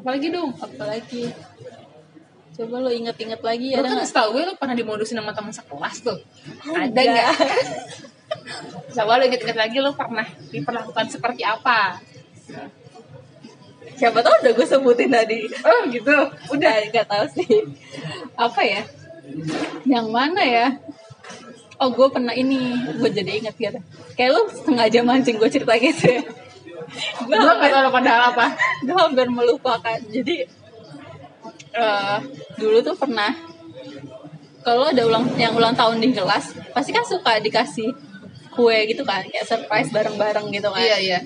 Apalagi 0.00 0.32
dong? 0.32 0.56
apalagi 0.56 1.28
coba 2.56 2.76
lo 2.80 2.90
inget-inget 2.92 3.40
lagi 3.40 3.72
ya 3.72 3.80
kan 3.80 4.00
setahu 4.04 4.36
gue 4.36 4.44
lo 4.48 4.54
pernah 4.56 4.76
dimodusin 4.76 5.16
sama 5.20 5.32
teman 5.32 5.52
sekelas 5.52 5.96
tuh. 6.04 6.18
Ada 6.72 7.00
nggak? 7.00 7.34
Coba 8.96 9.20
lo 9.20 9.22
inget-inget 9.28 9.58
lagi 9.60 9.76
lo 9.80 9.92
pernah 9.92 10.24
diperlakukan 10.48 11.06
seperti 11.12 11.44
apa? 11.44 12.00
Siapa 14.00 14.24
tahu 14.24 14.32
udah 14.40 14.52
gue 14.56 14.66
sebutin 14.66 15.12
tadi. 15.12 15.44
Oh 15.60 15.80
gitu. 15.92 16.16
udah 16.56 16.72
nggak 16.88 17.04
tahu 17.04 17.24
sih. 17.36 17.68
Apa 18.40 18.64
ya? 18.64 18.82
Yang 19.84 20.06
mana 20.08 20.40
ya? 20.40 20.66
Oh 21.76 21.92
gue 21.92 22.08
pernah 22.08 22.32
ini. 22.32 22.80
Gue 22.96 23.12
jadi 23.12 23.44
inget 23.44 23.56
gitu 23.60 23.80
kayak 24.16 24.36
lu 24.36 24.42
sengaja 24.52 25.00
mancing 25.04 25.36
gue 25.36 25.50
cerita 25.52 25.76
gitu 25.76 26.04
ya. 26.16 26.22
Gue 27.28 27.36
nggak 27.36 27.72
tahu 27.72 27.92
padahal 27.92 28.22
apa. 28.32 28.46
gue 28.88 28.96
hampir 28.96 29.28
melupakan. 29.28 30.00
Jadi 30.08 30.48
eh 31.70 32.18
dulu 32.58 32.82
tuh 32.82 32.96
pernah 32.98 33.30
kalau 34.60 34.90
ada 34.90 35.06
ulang 35.06 35.24
yang 35.40 35.54
ulang 35.56 35.72
tahun 35.72 36.02
di 36.02 36.12
kelas 36.12 36.52
pasti 36.76 36.90
kan 36.92 37.06
suka 37.06 37.40
dikasih 37.40 37.94
kue 38.50 38.76
gitu 38.90 39.06
kan 39.06 39.22
kayak 39.24 39.46
surprise 39.46 39.88
bareng-bareng 39.94 40.50
gitu 40.52 40.68
kan. 40.68 40.82
Iya 40.82 40.98
iya. 41.00 41.18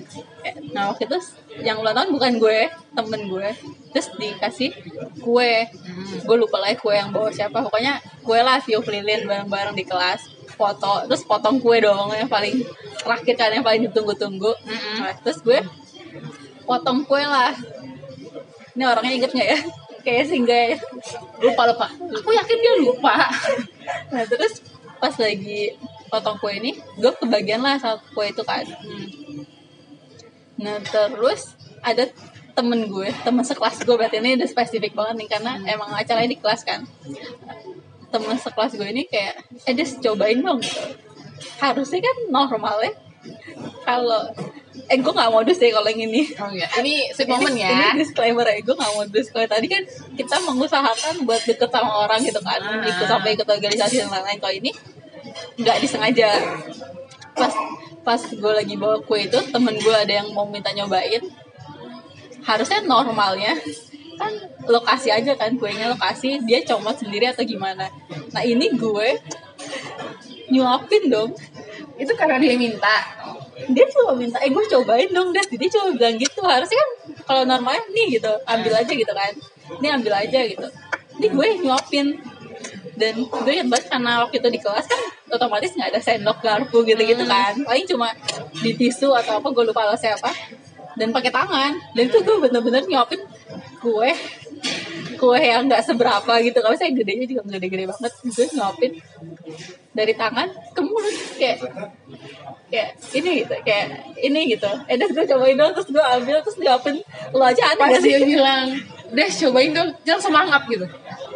Nah 0.71 0.93
waktu 0.93 1.09
itu 1.09 1.17
yang 1.63 1.79
ulang 1.79 1.95
tahun 1.95 2.11
bukan 2.11 2.31
gue, 2.41 2.59
temen 2.95 3.21
gue. 3.31 3.49
Terus 3.95 4.07
dikasih 4.19 4.71
kue. 5.23 5.67
Gue 6.27 6.35
lupa 6.35 6.59
lagi 6.59 6.79
kue 6.79 6.95
yang 6.95 7.15
bawa 7.15 7.31
siapa. 7.31 7.63
Pokoknya 7.63 8.01
kue 8.25 8.39
lah 8.43 8.59
tiup 8.59 8.83
lilin 8.87 9.23
bareng-bareng 9.23 9.75
di 9.75 9.85
kelas. 9.87 10.35
Foto, 10.55 11.03
terus 11.07 11.27
potong 11.27 11.59
kue 11.59 11.83
dong 11.83 12.15
yang 12.15 12.31
paling 12.31 12.63
terakhir 13.03 13.35
kan 13.35 13.51
yang 13.51 13.63
paling 13.63 13.91
ditunggu-tunggu. 13.91 14.55
Nah, 14.63 15.11
terus 15.19 15.43
gue 15.43 15.59
potong 16.63 17.03
kue 17.03 17.23
lah. 17.23 17.51
Ini 18.75 18.83
orangnya 18.87 19.13
inget 19.15 19.31
nggak 19.35 19.49
ya? 19.51 19.59
Kayak 20.03 20.23
sih 20.31 20.37
enggak 20.39 20.61
ya. 20.75 20.77
Lupa 21.43 21.67
lupa. 21.67 21.87
Aku 21.91 22.29
yakin 22.31 22.57
dia 22.59 22.73
lupa. 22.81 23.15
Nah 23.85 24.25
terus 24.25 24.65
pas 24.97 25.13
lagi 25.21 25.77
potong 26.09 26.41
kue 26.41 26.57
ini, 26.57 26.73
gue 26.97 27.11
kebagian 27.21 27.61
lah 27.61 27.77
sama 27.77 28.01
kue 28.15 28.33
itu 28.33 28.41
kan. 28.41 28.65
Nah 30.59 30.79
terus 30.81 31.55
ada 31.81 32.07
temen 32.55 32.87
gue, 32.87 33.11
temen 33.23 33.43
sekelas 33.43 33.83
gue 33.83 33.95
berarti 33.95 34.23
ini 34.23 34.39
udah 34.39 34.47
spesifik 34.47 34.95
banget 34.95 35.15
nih 35.19 35.29
karena 35.29 35.51
emang 35.67 35.91
acaranya 35.91 36.31
di 36.31 36.39
kelas 36.39 36.63
kan. 36.63 36.87
Temen 38.09 38.37
sekelas 38.39 38.79
gue 38.79 38.87
ini 38.87 39.03
kayak, 39.11 39.43
eh 39.67 39.73
Des 39.75 39.91
cobain 39.99 40.39
dong. 40.39 40.63
gitu. 40.63 40.79
Harusnya 41.59 41.99
kan 41.99 42.15
normal 42.31 42.79
ya. 42.79 42.91
Kalau 43.83 44.23
eh 44.85 44.97
gue 45.01 45.13
gak 45.13 45.31
modus 45.33 45.57
deh 45.59 45.71
kalau 45.73 45.87
yang 45.91 46.07
ini. 46.07 46.31
Oh 46.39 46.47
iya. 46.51 46.67
Ini 46.79 47.11
sweet 47.11 47.27
moment 47.27 47.55
ya. 47.57 47.67
Ini 47.67 47.99
disclaimer 47.99 48.45
ya, 48.47 48.59
gue 48.63 48.75
gak 48.75 48.93
modus. 48.95 49.27
Kalau 49.33 49.47
tadi 49.49 49.67
kan 49.67 49.83
kita 50.15 50.35
mengusahakan 50.47 51.27
buat 51.27 51.41
deket 51.43 51.67
sama 51.67 52.07
orang 52.07 52.23
gitu 52.23 52.39
kan, 52.39 52.59
Ah. 52.63 52.85
ikut 52.85 53.07
sampai 53.07 53.35
ikut 53.35 53.47
organisasi 53.47 53.99
dan 53.99 54.09
lain-lain. 54.13 54.39
Kalau 54.39 54.55
ini 54.55 54.71
nggak 55.59 55.77
disengaja. 55.83 56.29
Pas 57.35 57.51
pas 58.05 58.21
gue 58.21 58.51
lagi 58.53 58.77
bawa 58.77 59.01
kue 59.01 59.25
itu, 59.25 59.39
temen 59.49 59.73
gue 59.73 59.95
ada 59.97 60.21
yang 60.21 60.29
mau 60.37 60.45
minta 60.45 60.69
nyobain. 60.69 61.25
Harusnya 62.45 62.85
normalnya. 62.85 63.57
Kan 64.15 64.31
lokasi 64.69 65.11
aja 65.11 65.35
kan 65.35 65.59
kuenya 65.59 65.91
lokasi 65.91 66.39
dia 66.47 66.63
comot 66.63 66.95
sendiri 66.95 67.27
atau 67.33 67.43
gimana. 67.43 67.89
Nah 68.31 68.43
ini 68.45 68.71
gue 68.77 69.09
nyuapin 70.53 71.11
dong. 71.11 71.35
Itu 71.97 72.13
karena 72.13 72.37
dia 72.37 72.55
minta. 72.55 72.95
dia 73.71 73.87
cuma 73.87 74.11
minta 74.19 74.35
eh 74.43 74.51
gue 74.51 74.63
cobain 74.67 75.07
dong 75.15 75.31
deh 75.31 75.43
dia 75.47 75.69
cuma 75.73 75.95
bilang 75.95 76.15
gitu. 76.15 76.39
Harusnya 76.45 76.77
kan 76.77 76.89
kalau 77.25 77.43
normalnya 77.43 77.83
nih 77.91 78.19
gitu 78.21 78.31
ambil 78.45 78.73
aja 78.77 78.93
gitu 78.93 79.11
kan. 79.11 79.33
Ini 79.81 79.87
ambil 79.99 80.13
aja 80.15 80.39
gitu. 80.45 80.67
Ini 81.19 81.27
gue 81.31 81.47
nyuapin 81.65 82.07
dan 82.93 83.13
gue 83.25 83.51
ingat 83.51 83.67
banget 83.67 83.85
karena 83.89 84.11
waktu 84.21 84.37
itu 84.37 84.49
di 84.53 84.59
kelas 84.61 84.85
kan 84.85 85.01
otomatis 85.33 85.73
nggak 85.73 85.89
ada 85.89 85.99
sendok 85.99 86.37
garpu 86.45 86.85
gitu 86.85 87.01
gitu 87.01 87.23
kan. 87.25 87.53
Paling 87.65 87.85
cuma 87.89 88.13
di 88.61 88.71
tisu 88.77 89.09
atau 89.11 89.41
apa 89.41 89.47
gue 89.49 89.63
lupa 89.65 89.89
alasnya 89.89 90.13
apa. 90.13 90.31
Dan 90.95 91.11
pakai 91.11 91.33
tangan. 91.33 91.75
Dan 91.97 92.03
itu 92.07 92.17
gue 92.21 92.37
bener-bener 92.39 92.85
nyuapin 92.85 93.19
kue 93.81 94.11
kue 95.17 95.39
yang 95.41 95.65
nggak 95.65 95.83
seberapa 95.83 96.33
gitu. 96.45 96.57
Kalau 96.61 96.75
saya 96.77 96.93
gedenya 96.93 97.25
juga 97.25 97.41
gede-gede 97.49 97.89
banget 97.89 98.13
gue 98.21 98.45
nyuapin 98.53 98.91
dari 99.91 100.13
tangan 100.13 100.47
ke 100.71 100.81
mulut. 100.85 101.15
Kayak 101.35 101.57
kayak 102.71 102.89
ini 103.11 103.29
gitu 103.43 103.55
kayak 103.65 103.85
ini 104.23 104.41
gitu. 104.55 104.71
Eh 104.87 104.95
terus 104.95 105.11
gue 105.11 105.25
cobain 105.27 105.57
dong 105.57 105.71
terus 105.75 105.89
gue 105.91 106.03
ambil 106.03 106.37
terus 106.43 106.57
nyuapin 106.61 106.95
lo 107.35 107.43
aja 107.43 107.75
aneh 107.75 107.99
sih? 107.99 108.13
bilang, 108.23 108.71
Des 109.07 109.29
cobain 109.29 109.69
dong, 109.69 109.89
jangan 110.01 110.21
semangat 110.23 110.61
gitu. 110.65 110.85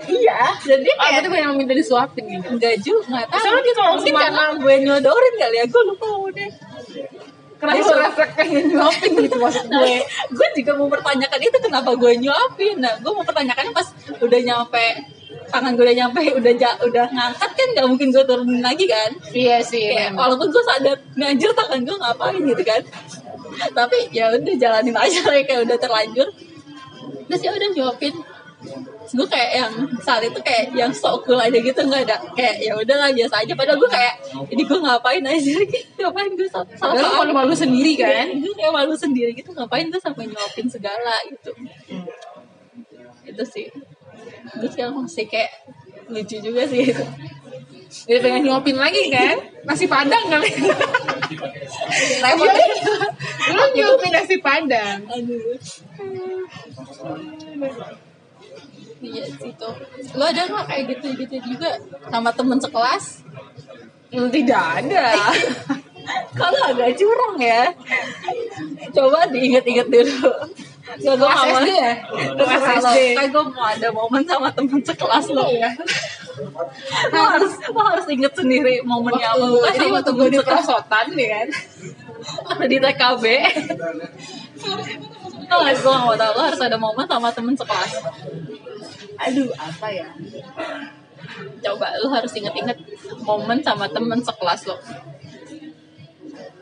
iya 0.07 0.41
dan 0.59 0.79
dia 0.79 0.93
Ah, 0.95 1.13
kayak 1.13 1.21
gue 1.23 1.37
yang 1.37 1.53
minta 1.53 1.69
disuapin 1.71 2.25
gitu. 2.25 2.47
enggak 2.51 2.75
juga 2.79 3.03
nggak 3.05 3.25
tahu 3.29 3.41
Soalnya 3.41 3.61
dia 3.61 3.73
kalau 3.73 3.91
mungkin 3.93 4.09
semangat- 4.09 4.25
karena 4.31 4.45
gue 4.57 4.75
nyodorin 4.81 5.35
kali 5.35 5.55
ya 5.55 5.65
gue 5.65 5.81
lupa 5.85 6.07
udah 6.19 6.49
Kenapa 7.59 7.75
Dia 7.75 7.83
suruh- 7.83 8.03
refleks 8.05 8.33
pengen 8.33 8.63
nyuapin 8.69 9.11
gitu 9.19 9.35
maksud 9.37 9.65
gue 9.67 9.83
gue? 9.83 9.99
gue 10.31 10.47
juga 10.55 10.71
mau 10.73 10.87
pertanyakan 10.87 11.39
itu 11.41 11.57
kenapa 11.59 11.89
gue 11.93 12.11
nyuapin 12.17 12.75
nah 12.79 12.93
gue 12.95 13.11
mau 13.11 13.21
pertanyakan 13.21 13.65
pas 13.69 13.87
udah 14.17 14.39
nyampe 14.41 14.85
tangan 15.45 15.71
gue 15.73 15.83
udah 15.83 15.97
nyampe 15.99 16.19
udah 16.31 16.53
ja, 16.55 16.71
udah 16.79 17.05
ngangkat 17.07 17.51
kan 17.51 17.67
nggak 17.69 17.85
mungkin 17.85 18.07
gue 18.09 18.23
turunin 18.23 18.61
lagi 18.61 18.85
kan 18.87 19.11
Iya 19.29 19.59
sih. 19.61 19.91
kayak 19.91 20.09
memang. 20.09 20.19
walaupun 20.25 20.47
gue 20.47 20.63
sadar 20.63 20.97
ngajar 21.13 21.51
tangan 21.53 21.79
gue 21.81 21.95
ngapain 21.97 22.41
gitu 22.47 22.63
kan 22.63 22.81
tapi 23.77 23.97
ya 24.09 24.31
udah 24.31 24.55
jalanin 24.55 24.95
aja 24.95 25.19
kayak 25.39 25.61
udah 25.61 25.77
terlanjur 25.77 26.27
terus 27.29 27.41
ya 27.45 27.51
udah 27.53 27.69
nyuapin 27.77 28.15
Terus 28.59 29.13
gue 29.15 29.27
kayak 29.31 29.51
yang 29.55 29.71
saat 30.03 30.19
itu 30.19 30.35
kayak 30.43 30.75
yang 30.75 30.91
sok 30.91 31.23
cool 31.23 31.39
aja 31.39 31.55
gitu 31.55 31.79
nggak 31.79 32.03
ada 32.03 32.19
kayak 32.35 32.59
ya 32.59 32.75
udahlah 32.75 33.07
biasa 33.15 33.39
aja. 33.39 33.53
Padahal 33.55 33.79
gue 33.79 33.87
kayak 33.87 34.13
ini 34.51 34.61
gue 34.67 34.79
ngapain 34.83 35.23
aja 35.23 35.51
ngapain 36.03 36.31
gue 36.35 36.47
salah 36.51 36.67
Padahal 36.75 37.07
lo 37.07 37.17
malu-malu 37.23 37.55
sendiri 37.55 37.95
kan? 37.95 38.27
gue 38.35 38.53
kayak 38.59 38.73
malu 38.75 38.93
sendiri 38.99 39.31
gitu 39.31 39.55
ngapain 39.55 39.87
gue 39.87 40.01
sampai 40.03 40.27
nyuapin 40.27 40.67
segala 40.67 41.15
gitu? 41.31 41.51
Itu 43.23 43.43
sih. 43.47 43.71
Gue 44.59 44.67
sekarang 44.67 45.07
masih 45.07 45.25
kayak 45.31 45.51
lucu 46.11 46.37
juga 46.43 46.67
sih 46.67 46.89
itu 46.89 47.05
Jadi 47.89 48.19
pengen 48.21 48.41
nyuapin 48.45 48.77
lagi 48.77 49.09
kan? 49.09 49.37
Nasi 49.65 49.89
padang 49.89 50.25
kali. 50.29 50.49
Lu 53.49 53.63
nyuapin 53.73 54.11
nasi 54.13 54.35
padang. 54.37 54.99
aduh 55.09 55.57
iya 58.99 59.23
situ 59.23 59.69
lo 60.11 60.23
ada 60.27 60.43
nggak 60.43 60.65
kayak 60.67 60.83
gitu 60.91 61.07
gitu 61.23 61.35
juga 61.55 61.79
sama 62.11 62.35
temen 62.35 62.59
sekelas? 62.59 63.23
Hmm, 64.11 64.27
tidak 64.27 64.63
ada. 64.83 65.15
Kalau 66.39 66.61
agak 66.73 66.97
curang 66.97 67.37
ya. 67.39 67.71
Coba 68.91 69.29
diinget-inget 69.29 69.87
dulu 69.87 70.33
Gak 70.89 71.15
gue 71.21 71.29
SD 71.29 71.69
ya? 71.69 71.93
Kelas 72.33 72.63
SD. 72.81 72.99
Kayak 73.13 73.29
gue 73.29 73.43
mau 73.53 73.65
ada 73.65 73.87
momen 73.93 74.23
sama 74.25 74.49
temen 74.49 74.81
sekelas 74.81 75.25
lo 75.29 75.45
Iya. 75.45 75.69
Lo 77.13 77.21
harus, 77.35 77.53
lo 77.69 77.81
harus 77.83 78.05
inget 78.09 78.33
sendiri 78.33 78.81
momennya 78.81 79.37
apa. 79.37 79.45
Jadi 79.69 79.85
sama 79.85 79.95
waktu 80.01 80.11
gue 80.17 80.27
di 80.33 80.39
perosotan 80.41 81.05
ya 81.13 81.29
kan? 81.29 81.47
Atau 82.49 82.65
di 82.67 82.77
TKB 82.81 83.23
Lo 85.49 85.55
gak 85.61 85.75
gue 85.77 85.93
gak 85.93 86.01
mau 86.01 86.13
tau 86.17 86.31
Lo 86.33 86.41
harus 86.49 86.61
ada 86.61 86.77
momen 86.81 87.05
sama 87.05 87.29
temen 87.29 87.53
sekelas. 87.53 87.93
Aduh 89.29 89.49
apa 89.53 89.87
ya? 89.93 90.09
Coba 91.61 91.87
lo 92.01 92.07
harus 92.09 92.31
inget-inget 92.33 92.77
momen 93.21 93.61
sama 93.61 93.85
temen 93.91 94.17
sekelas 94.25 94.65
lo 94.65 94.77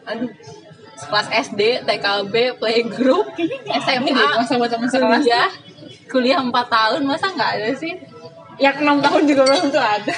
aduh 0.08 0.32
Sekelas 0.98 1.28
SD, 1.30 1.62
TKB, 1.86 2.58
playgroup, 2.58 3.30
SMA, 3.86 4.02
Ini 4.02 4.12
deh, 4.18 4.45
sama 4.50 4.66
temen 4.66 4.89
sekelas. 4.89 5.22
kuliah. 5.22 5.50
Kuliah 6.10 6.39
4 6.41 6.50
tahun, 6.50 7.02
masa 7.06 7.30
gak 7.38 7.62
ada 7.62 7.72
sih? 7.78 7.93
yang 8.58 8.76
enam 8.82 8.98
tahun 9.02 9.24
juga 9.30 9.41
belum 9.45 9.60
tentu 9.70 9.78
ada. 9.82 10.14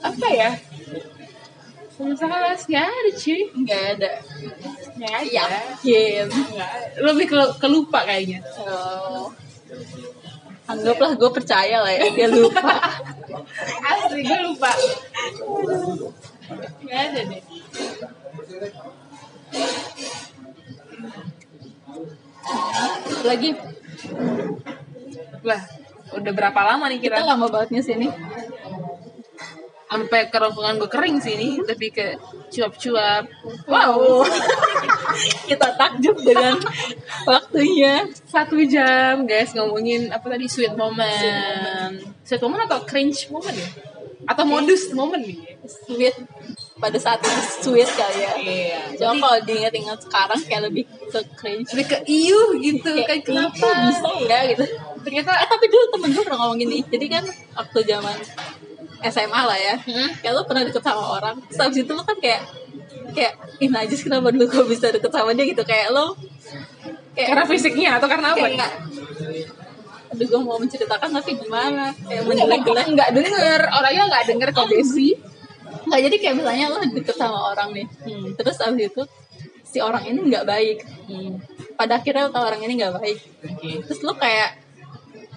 Apa 0.00 0.26
ya? 0.32 0.50
Misalnya 1.96 2.52
nggak 2.56 2.84
ada 2.92 3.10
cuy. 3.16 3.42
Gak 3.64 3.82
ada. 3.96 4.10
Nggak 4.96 5.12
ada. 5.16 5.28
Yakin. 5.32 6.26
Nggak 6.28 6.70
ada. 6.72 6.96
Lebih 7.00 7.26
ke, 7.28 7.40
kelupa 7.60 8.04
kayaknya. 8.04 8.40
Oh. 8.64 9.32
Anggaplah 10.66 11.14
gue 11.14 11.30
percaya 11.30 11.78
lah 11.78 11.92
ya 11.94 12.10
Dia 12.10 12.26
lupa. 12.26 12.58
Asli 13.92 14.20
gue 14.26 14.40
lupa 14.44 14.70
Nggak 16.82 17.00
ada 17.10 17.20
deh. 17.26 17.42
Lagi? 23.26 23.50
Lah 25.42 25.62
udah 26.14 26.32
berapa 26.32 26.60
lama 26.62 26.86
nih 26.86 27.02
kita 27.02 27.18
kita 27.18 27.26
lama 27.26 27.46
banget 27.50 27.68
nih 27.74 27.82
sini 27.82 28.08
sampai 29.86 30.28
kerongkongan 30.28 30.76
gue 30.82 30.90
kering 30.90 31.16
sih 31.22 31.32
ini 31.38 31.48
lebih 31.62 31.94
ke 31.94 32.18
cuap-cuap. 32.50 33.24
Wow. 33.70 34.26
Kita 35.48 35.72
takjub 35.78 36.18
dengan 36.20 36.58
waktunya. 37.24 38.04
Satu 38.26 38.58
jam 38.66 39.24
guys 39.24 39.54
ngomongin 39.54 40.10
apa 40.10 40.26
tadi? 40.26 40.50
Sweet 40.50 40.74
moment. 40.74 41.96
Sweet 42.26 42.42
moment. 42.42 42.66
Atau 42.66 42.82
cringe 42.84 43.30
moment 43.30 43.54
ya? 43.54 43.68
Atau 44.26 44.44
modus 44.44 44.90
moment 44.90 45.22
nih 45.22 45.55
Sweet 45.66 46.16
Pada 46.76 46.98
saat 47.00 47.24
itu 47.24 47.40
sweet 47.64 47.88
kali 47.88 48.20
ya. 48.20 48.32
Iya. 48.36 48.80
Cuma 49.00 49.16
kalau 49.16 49.38
diingat-ingat 49.48 49.98
sekarang 50.04 50.40
kayak 50.44 50.62
lebih 50.68 50.84
ke 50.84 51.20
cringe. 51.34 51.72
Lebih 51.72 51.86
ke 51.88 51.98
iuh 52.04 52.50
gitu 52.60 52.90
Kayak 52.92 53.08
kan 53.08 53.18
kenapa 53.24 53.66
bisa 53.88 54.08
ya? 54.28 54.40
Gitu. 54.52 54.64
Ternyata 55.02 55.30
Eh 55.40 55.48
tapi 55.48 55.64
dulu 55.72 55.84
temen 55.96 56.08
gue 56.12 56.22
pernah 56.22 56.38
ngomong 56.44 56.58
gini 56.60 56.78
Jadi 56.84 57.06
kan 57.08 57.24
waktu 57.56 57.78
zaman 57.88 58.16
SMA 59.06 59.40
lah 59.44 59.58
ya 59.58 59.74
Hmm? 59.80 60.08
Kayak 60.20 60.32
lo 60.36 60.42
pernah 60.44 60.62
deket 60.68 60.82
sama 60.84 61.04
orang 61.16 61.36
Terus 61.48 61.60
abis 61.64 61.78
itu 61.84 61.92
lo 61.96 62.02
kan 62.04 62.16
kayak 62.20 62.42
Kayak 63.16 63.32
Ih 63.56 63.70
najis 63.72 64.04
kenapa 64.04 64.28
dulu 64.28 64.44
kok 64.44 64.68
bisa 64.68 64.92
deket 64.92 65.12
sama 65.12 65.32
dia? 65.32 65.48
Gitu 65.48 65.62
Kayak 65.64 65.96
lo 65.96 66.12
Kayak 67.16 67.28
karena 67.32 67.44
fisiknya 67.48 67.90
atau 67.96 68.08
karena 68.12 68.36
apa? 68.36 68.44
kayak 68.44 68.72
Aduh 70.12 70.26
gue 70.28 70.40
mau 70.40 70.56
menceritakan 70.60 71.10
tapi 71.18 71.34
gimana? 71.34 71.90
Kayak 72.06 72.22
menjelek-jelek. 72.30 72.86
nggak 72.94 73.10
denger. 73.10 73.60
Orangnya 73.74 74.02
nggak 74.06 74.24
denger 74.30 74.48
kok 74.54 74.68
Desi 74.70 75.08
Nggak 75.84 76.00
jadi 76.08 76.16
kayak 76.16 76.34
misalnya 76.40 76.66
lo 76.72 76.78
deket 76.80 77.16
sama 77.18 77.38
orang 77.52 77.68
nih. 77.76 77.86
Hmm. 78.06 78.32
Terus 78.38 78.56
abis 78.64 78.88
itu 78.88 79.02
Si 79.66 79.82
orang 79.84 80.08
ini 80.08 80.32
nggak 80.32 80.46
baik. 80.48 80.78
Pada 81.76 82.00
akhirnya 82.00 82.24
lo 82.24 82.30
tau 82.32 82.48
orang 82.48 82.64
ini 82.64 82.80
nggak 82.80 82.96
baik. 82.96 83.18
Terus 83.84 84.00
lo 84.00 84.16
kayak 84.16 84.64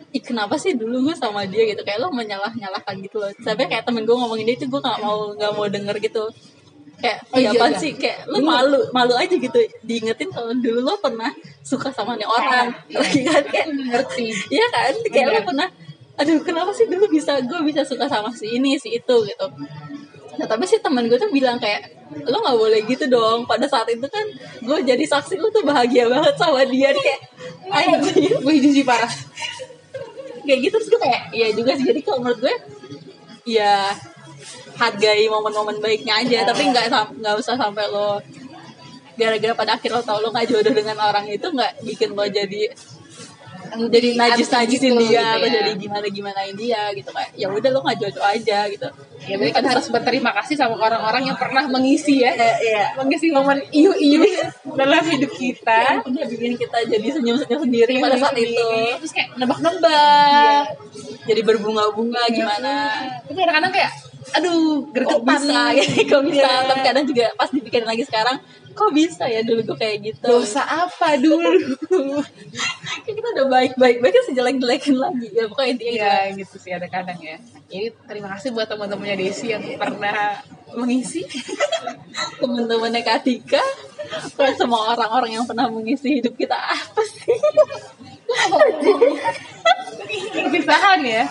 Ih 0.09 0.25
kenapa 0.25 0.57
sih 0.57 0.73
dulu 0.73 1.05
gue 1.05 1.13
sama 1.13 1.45
dia? 1.45 1.69
gitu. 1.69 1.85
Kayak 1.85 2.01
lo 2.01 2.09
menyalah-nyalahkan 2.09 2.97
gitu 3.03 3.21
loh. 3.21 3.29
Sampai 3.45 3.69
kayak 3.69 3.85
temen 3.85 4.09
gue 4.09 4.15
ngomongin 4.15 4.47
dia 4.49 4.57
itu 4.57 4.65
gue 4.65 4.81
gak 4.81 4.97
mau 5.05 5.37
gak 5.37 5.53
mau 5.53 5.69
denger 5.69 6.01
gitu. 6.01 6.25
Kayak 6.97 7.19
Oh, 7.29 7.37
iya 7.37 7.53
iya, 7.53 7.59
apaan 7.61 7.73
iya. 7.77 7.81
sih? 7.83 7.91
Kayak 7.93 8.25
lo 8.25 8.41
malu 8.41 8.79
Malu 8.89 9.13
aja 9.13 9.35
gitu. 9.37 9.59
Diingetin 9.85 10.33
kalau 10.33 10.49
dulu 10.57 10.81
lo 10.81 10.97
pernah 10.97 11.29
Suka 11.61 11.93
sama 11.93 12.17
nih 12.17 12.25
orang. 12.25 12.73
Lagi 12.89 13.21
kan 13.21 13.43
kayak 13.53 13.67
ngerti. 13.69 14.33
Iya 14.49 14.65
kan? 14.73 14.93
Kayak 15.13 15.27
lo 15.29 15.39
pernah 15.45 15.67
Aduh 16.19 16.41
kenapa 16.41 16.73
sih 16.73 16.89
dulu 16.89 17.05
bisa 17.11 17.37
Gue 17.45 17.61
bisa 17.69 17.85
suka 17.85 18.09
sama 18.09 18.33
si 18.33 18.57
ini 18.57 18.81
si 18.81 18.97
itu 18.97 19.15
gitu 19.29 19.45
Nah 20.39 20.47
tapi 20.47 20.63
sih 20.63 20.79
temen 20.79 21.03
gue 21.11 21.19
tuh 21.19 21.27
bilang 21.29 21.59
kayak 21.59 21.99
Lo 22.25 22.41
gak 22.41 22.57
boleh 22.57 22.79
gitu 22.87 23.05
dong. 23.11 23.45
Pada 23.45 23.67
saat 23.67 23.85
itu 23.91 24.07
kan 24.07 24.25
Gue 24.63 24.79
jadi 24.81 25.03
saksi 25.03 25.37
lo 25.37 25.51
tuh 25.51 25.61
bahagia 25.67 26.07
banget 26.07 26.35
sama 26.39 26.63
dia. 26.65 26.89
Kayak 26.95 27.19
Anjir 27.69 28.15
gue 28.39 28.53
jijik 28.63 28.87
parah. 28.87 29.11
Kayak 30.47 30.59
gitu 30.65 30.75
terus 30.79 30.89
gue 30.89 31.01
kayak 31.03 31.21
iya 31.35 31.47
juga 31.51 31.75
sih. 31.75 31.85
Jadi 31.85 31.99
kalau 32.01 32.23
menurut 32.23 32.39
gue 32.41 32.55
ya 33.45 33.93
hargai 34.79 35.27
momen-momen 35.27 35.77
baiknya 35.83 36.23
aja. 36.23 36.47
Tapi 36.47 36.71
nggak 36.71 37.19
nggak 37.19 37.35
usah 37.37 37.59
sampai 37.59 37.85
lo 37.91 38.17
gara-gara 39.19 39.51
pada 39.51 39.71
akhir 39.75 39.91
lo 39.91 40.01
tau 40.01 40.23
lo 40.23 40.31
nggak 40.31 40.47
jodoh 40.47 40.71
dengan 40.71 40.95
orang 41.03 41.27
itu 41.27 41.43
nggak 41.43 41.83
bikin 41.83 42.15
lo 42.15 42.23
jadi 42.23 42.71
jadi 43.89 44.09
najis 44.17 44.47
najisin 44.49 44.93
gitu, 44.97 45.03
dia 45.07 45.21
gitu 45.21 45.35
atau 45.37 45.47
ya. 45.47 45.55
jadi 45.61 45.71
gimana 45.77 46.05
gimanain 46.09 46.55
dia 46.55 46.83
gitu. 46.95 47.09
Kayak 47.13 47.29
ya 47.37 47.47
udah 47.47 47.69
lo 47.69 47.79
nggak 47.85 47.97
cocok 48.01 48.25
aja 48.25 48.59
gitu. 48.71 48.87
Ya 49.27 49.35
berarti 49.35 49.53
kita 49.55 49.69
harus 49.69 49.87
berterima 49.91 50.31
kasih 50.41 50.55
sama 50.57 50.75
orang-orang 50.79 51.23
yang 51.29 51.37
pernah 51.37 51.63
mengisi 51.69 52.23
ya. 52.23 52.33
Iya 52.35 52.97
mengisi 52.97 53.29
momen 53.29 53.59
iu 53.71 53.91
iu 53.95 54.23
dalam 54.73 55.03
hidup 55.05 55.31
kita. 55.31 56.01
Yang 56.01 56.07
udah 56.09 56.25
bikin 56.27 56.53
kita 56.57 56.77
jadi 56.87 57.07
senyum-senyum 57.13 57.61
sendiri 57.67 57.93
pada 58.01 58.17
saat 58.17 58.35
itu. 58.39 58.69
terus 58.99 59.13
kayak 59.13 59.37
nebak-nebak. 59.37 60.63
Jadi 61.29 61.41
berbunga-bunga 61.45 62.23
gimana. 62.33 62.73
Tapi 63.27 63.37
kadang-kadang 63.37 63.73
kayak 63.75 63.91
aduh 64.35 64.85
kok 64.85 64.93
gregetan 64.93 65.25
bisa 65.25 65.61
gitu 65.79 66.01
kok 66.05 66.23
bisa. 66.27 66.45
Iya. 66.45 66.67
tapi 66.69 66.81
kadang 66.85 67.05
juga 67.07 67.25
pas 67.33 67.49
dipikirin 67.49 67.87
lagi 67.87 68.03
sekarang 68.05 68.37
kok 68.79 68.95
bisa 68.95 69.27
ya 69.27 69.43
dulu 69.43 69.59
gue 69.67 69.77
kayak 69.77 69.97
gitu? 69.99 70.23
Dosa 70.23 70.63
apa 70.63 71.19
dulu? 71.19 71.75
Kayak 73.03 73.15
kita 73.19 73.27
udah 73.35 73.47
baik-baik 73.51 73.97
baik 73.99 74.13
kan 74.15 74.23
sejelek-jelekin 74.31 74.95
lagi. 74.95 75.27
Ya 75.35 75.43
pokoknya 75.51 75.69
intinya 75.75 75.91
gitu. 75.91 76.07
ya 76.07 76.15
gitu 76.39 76.55
sih 76.55 76.71
ada 76.71 76.87
kadang 76.87 77.19
ya. 77.19 77.35
Jadi 77.67 77.91
terima 78.07 78.31
kasih 78.31 78.55
buat 78.55 78.71
teman-temannya 78.71 79.19
Desi 79.19 79.51
yang 79.51 79.63
pernah 79.75 80.39
mengisi. 80.71 81.27
Temen-temennya 82.39 83.03
Katika 83.03 83.59
buat 84.39 84.55
semua 84.55 84.95
orang-orang 84.95 85.35
yang 85.35 85.43
pernah 85.43 85.67
mengisi 85.67 86.23
hidup 86.23 86.39
kita. 86.39 86.55
Apa 86.55 87.03
sih? 87.03 87.39
Perpisahan 90.31 91.03
ya. 91.03 91.27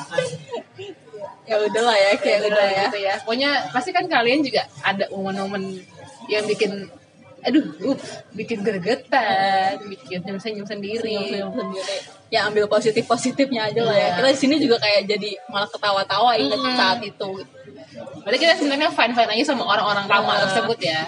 Ya 1.48 1.56
udahlah 1.64 1.96
ya 1.96 2.12
kayak 2.20 2.38
udah 2.44 2.66
ya. 2.68 2.82
gitu 2.92 2.98
ya. 3.00 3.14
Pokoknya 3.24 3.72
pasti 3.72 3.90
kan 3.96 4.04
kalian 4.04 4.44
juga 4.44 4.68
ada 4.84 5.08
momen-momen 5.08 5.80
yang 6.28 6.44
bikin 6.44 6.92
aduh 7.48 7.64
uh, 7.88 7.98
bikin 8.36 8.60
gregetan 8.60 9.80
bikin 9.88 10.20
senyum-senyum 10.20 10.66
sendiri. 10.68 11.00
Senyum-senyum 11.00 11.52
sendiri. 11.56 11.96
Ya 12.28 12.44
ambil 12.44 12.68
positif 12.68 13.08
positifnya 13.08 13.72
aja 13.72 13.80
lah 13.88 13.96
ya. 13.96 14.00
Iya. 14.12 14.16
kita 14.20 14.28
di 14.28 14.38
sini 14.38 14.54
juga 14.60 14.76
kayak 14.76 15.08
jadi 15.08 15.30
malah 15.48 15.68
ketawa-tawa 15.68 16.36
inget 16.36 16.60
Hmm. 16.60 16.76
saat 16.76 17.00
itu. 17.00 17.30
Berarti 18.20 18.38
kita 18.38 18.54
sebenarnya 18.60 18.92
fine 18.92 19.14
fine 19.16 19.30
aja 19.32 19.44
sama 19.56 19.64
orang-orang 19.64 20.04
lama 20.04 20.32
Iya. 20.36 20.40
tersebut 20.44 20.78
ya. 20.84 21.00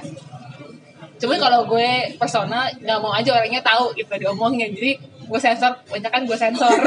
Cuma 1.20 1.36
kalau 1.36 1.68
gue 1.68 2.16
personal 2.16 2.72
nggak 2.80 2.98
mau 3.04 3.12
aja 3.12 3.36
orangnya 3.36 3.60
tahu 3.60 3.92
gitu 3.92 4.08
diomongin. 4.16 4.72
Jadi 4.72 4.96
gue 5.30 5.38
sensor 5.38 5.76
banyak 5.86 6.08
kan 6.10 6.22
gue 6.24 6.34
sensor. 6.34 6.72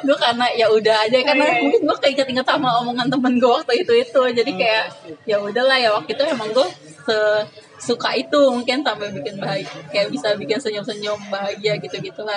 Gue 0.00 0.16
karena 0.16 0.48
ya 0.56 0.72
udah 0.72 1.04
aja 1.04 1.20
karena 1.20 1.44
iya, 1.44 1.52
iya. 1.52 1.62
mungkin 1.68 1.80
gue 1.84 1.96
keinget-inget 2.00 2.46
sama 2.48 2.80
omongan 2.80 3.12
temen 3.12 3.36
gue 3.36 3.44
waktu 3.50 3.84
itu 3.84 3.92
itu 3.92 4.22
jadi 4.32 4.52
kayak 4.56 4.84
ya 5.28 5.36
udahlah 5.36 5.76
ya 5.76 5.92
waktu 5.92 6.16
itu 6.16 6.24
emang 6.24 6.48
gue 6.56 6.64
se- 7.00 7.44
suka 7.80 8.12
itu 8.12 8.36
mungkin 8.52 8.84
sampai 8.84 9.08
bikin 9.08 9.40
bahagia 9.40 9.80
kayak 9.88 10.12
bisa 10.12 10.36
bikin 10.36 10.60
senyum-senyum 10.60 11.16
bahagia 11.32 11.80
gitu 11.80 11.96
gitulah 11.98 12.36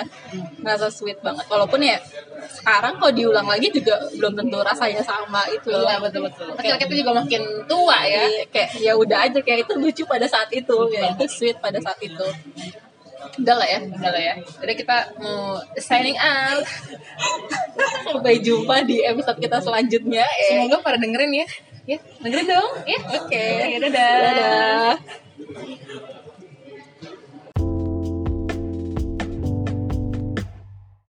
ngerasa 0.58 0.88
sweet 0.88 1.20
banget 1.20 1.44
walaupun 1.46 1.84
ya 1.84 2.00
sekarang 2.44 2.96
kalau 2.96 3.12
diulang 3.12 3.44
lagi 3.44 3.68
juga 3.68 4.00
belum 4.16 4.32
tentu 4.34 4.56
rasanya 4.60 5.04
sama 5.04 5.44
itu 5.48 5.68
Iya 5.68 6.00
betul 6.00 6.28
betul. 6.28 6.48
Kecil 6.54 6.76
kita 6.76 6.92
juga 6.94 7.12
makin 7.16 7.42
tua 7.64 7.98
ya. 8.04 8.24
Iya, 8.24 8.44
kayak 8.48 8.68
ya 8.80 8.92
udah 8.94 9.18
aja 9.24 9.38
kayak 9.40 9.68
itu 9.68 9.72
lucu 9.76 10.02
pada 10.04 10.24
saat 10.24 10.48
itu 10.48 10.76
ya 10.88 11.12
itu 11.12 11.24
sweet 11.28 11.56
pada 11.60 11.76
saat 11.80 11.96
itu 12.00 12.24
udah 13.40 13.56
lah 13.56 13.64
ya 13.66 13.80
Udah 13.80 14.10
lah 14.12 14.22
ya. 14.22 14.34
Jadi 14.60 14.72
kita 14.76 14.96
mau 15.18 15.56
signing 15.76 16.16
out. 16.16 16.64
sampai 18.04 18.40
jumpa 18.40 18.84
di 18.84 19.00
episode 19.02 19.40
kita 19.40 19.58
selanjutnya 19.60 20.24
eh 20.24 20.60
Semoga 20.60 20.84
pada 20.84 20.96
dengerin 21.00 21.32
ya. 21.34 21.46
Ya, 21.84 21.98
dengerin 22.24 22.48
dong. 22.48 22.70
Ya, 22.88 22.98
oke. 23.12 23.28
Okay. 23.28 23.76
Okay. 23.76 23.78
Dadah. 23.84 24.16
Dadah. 24.24 24.96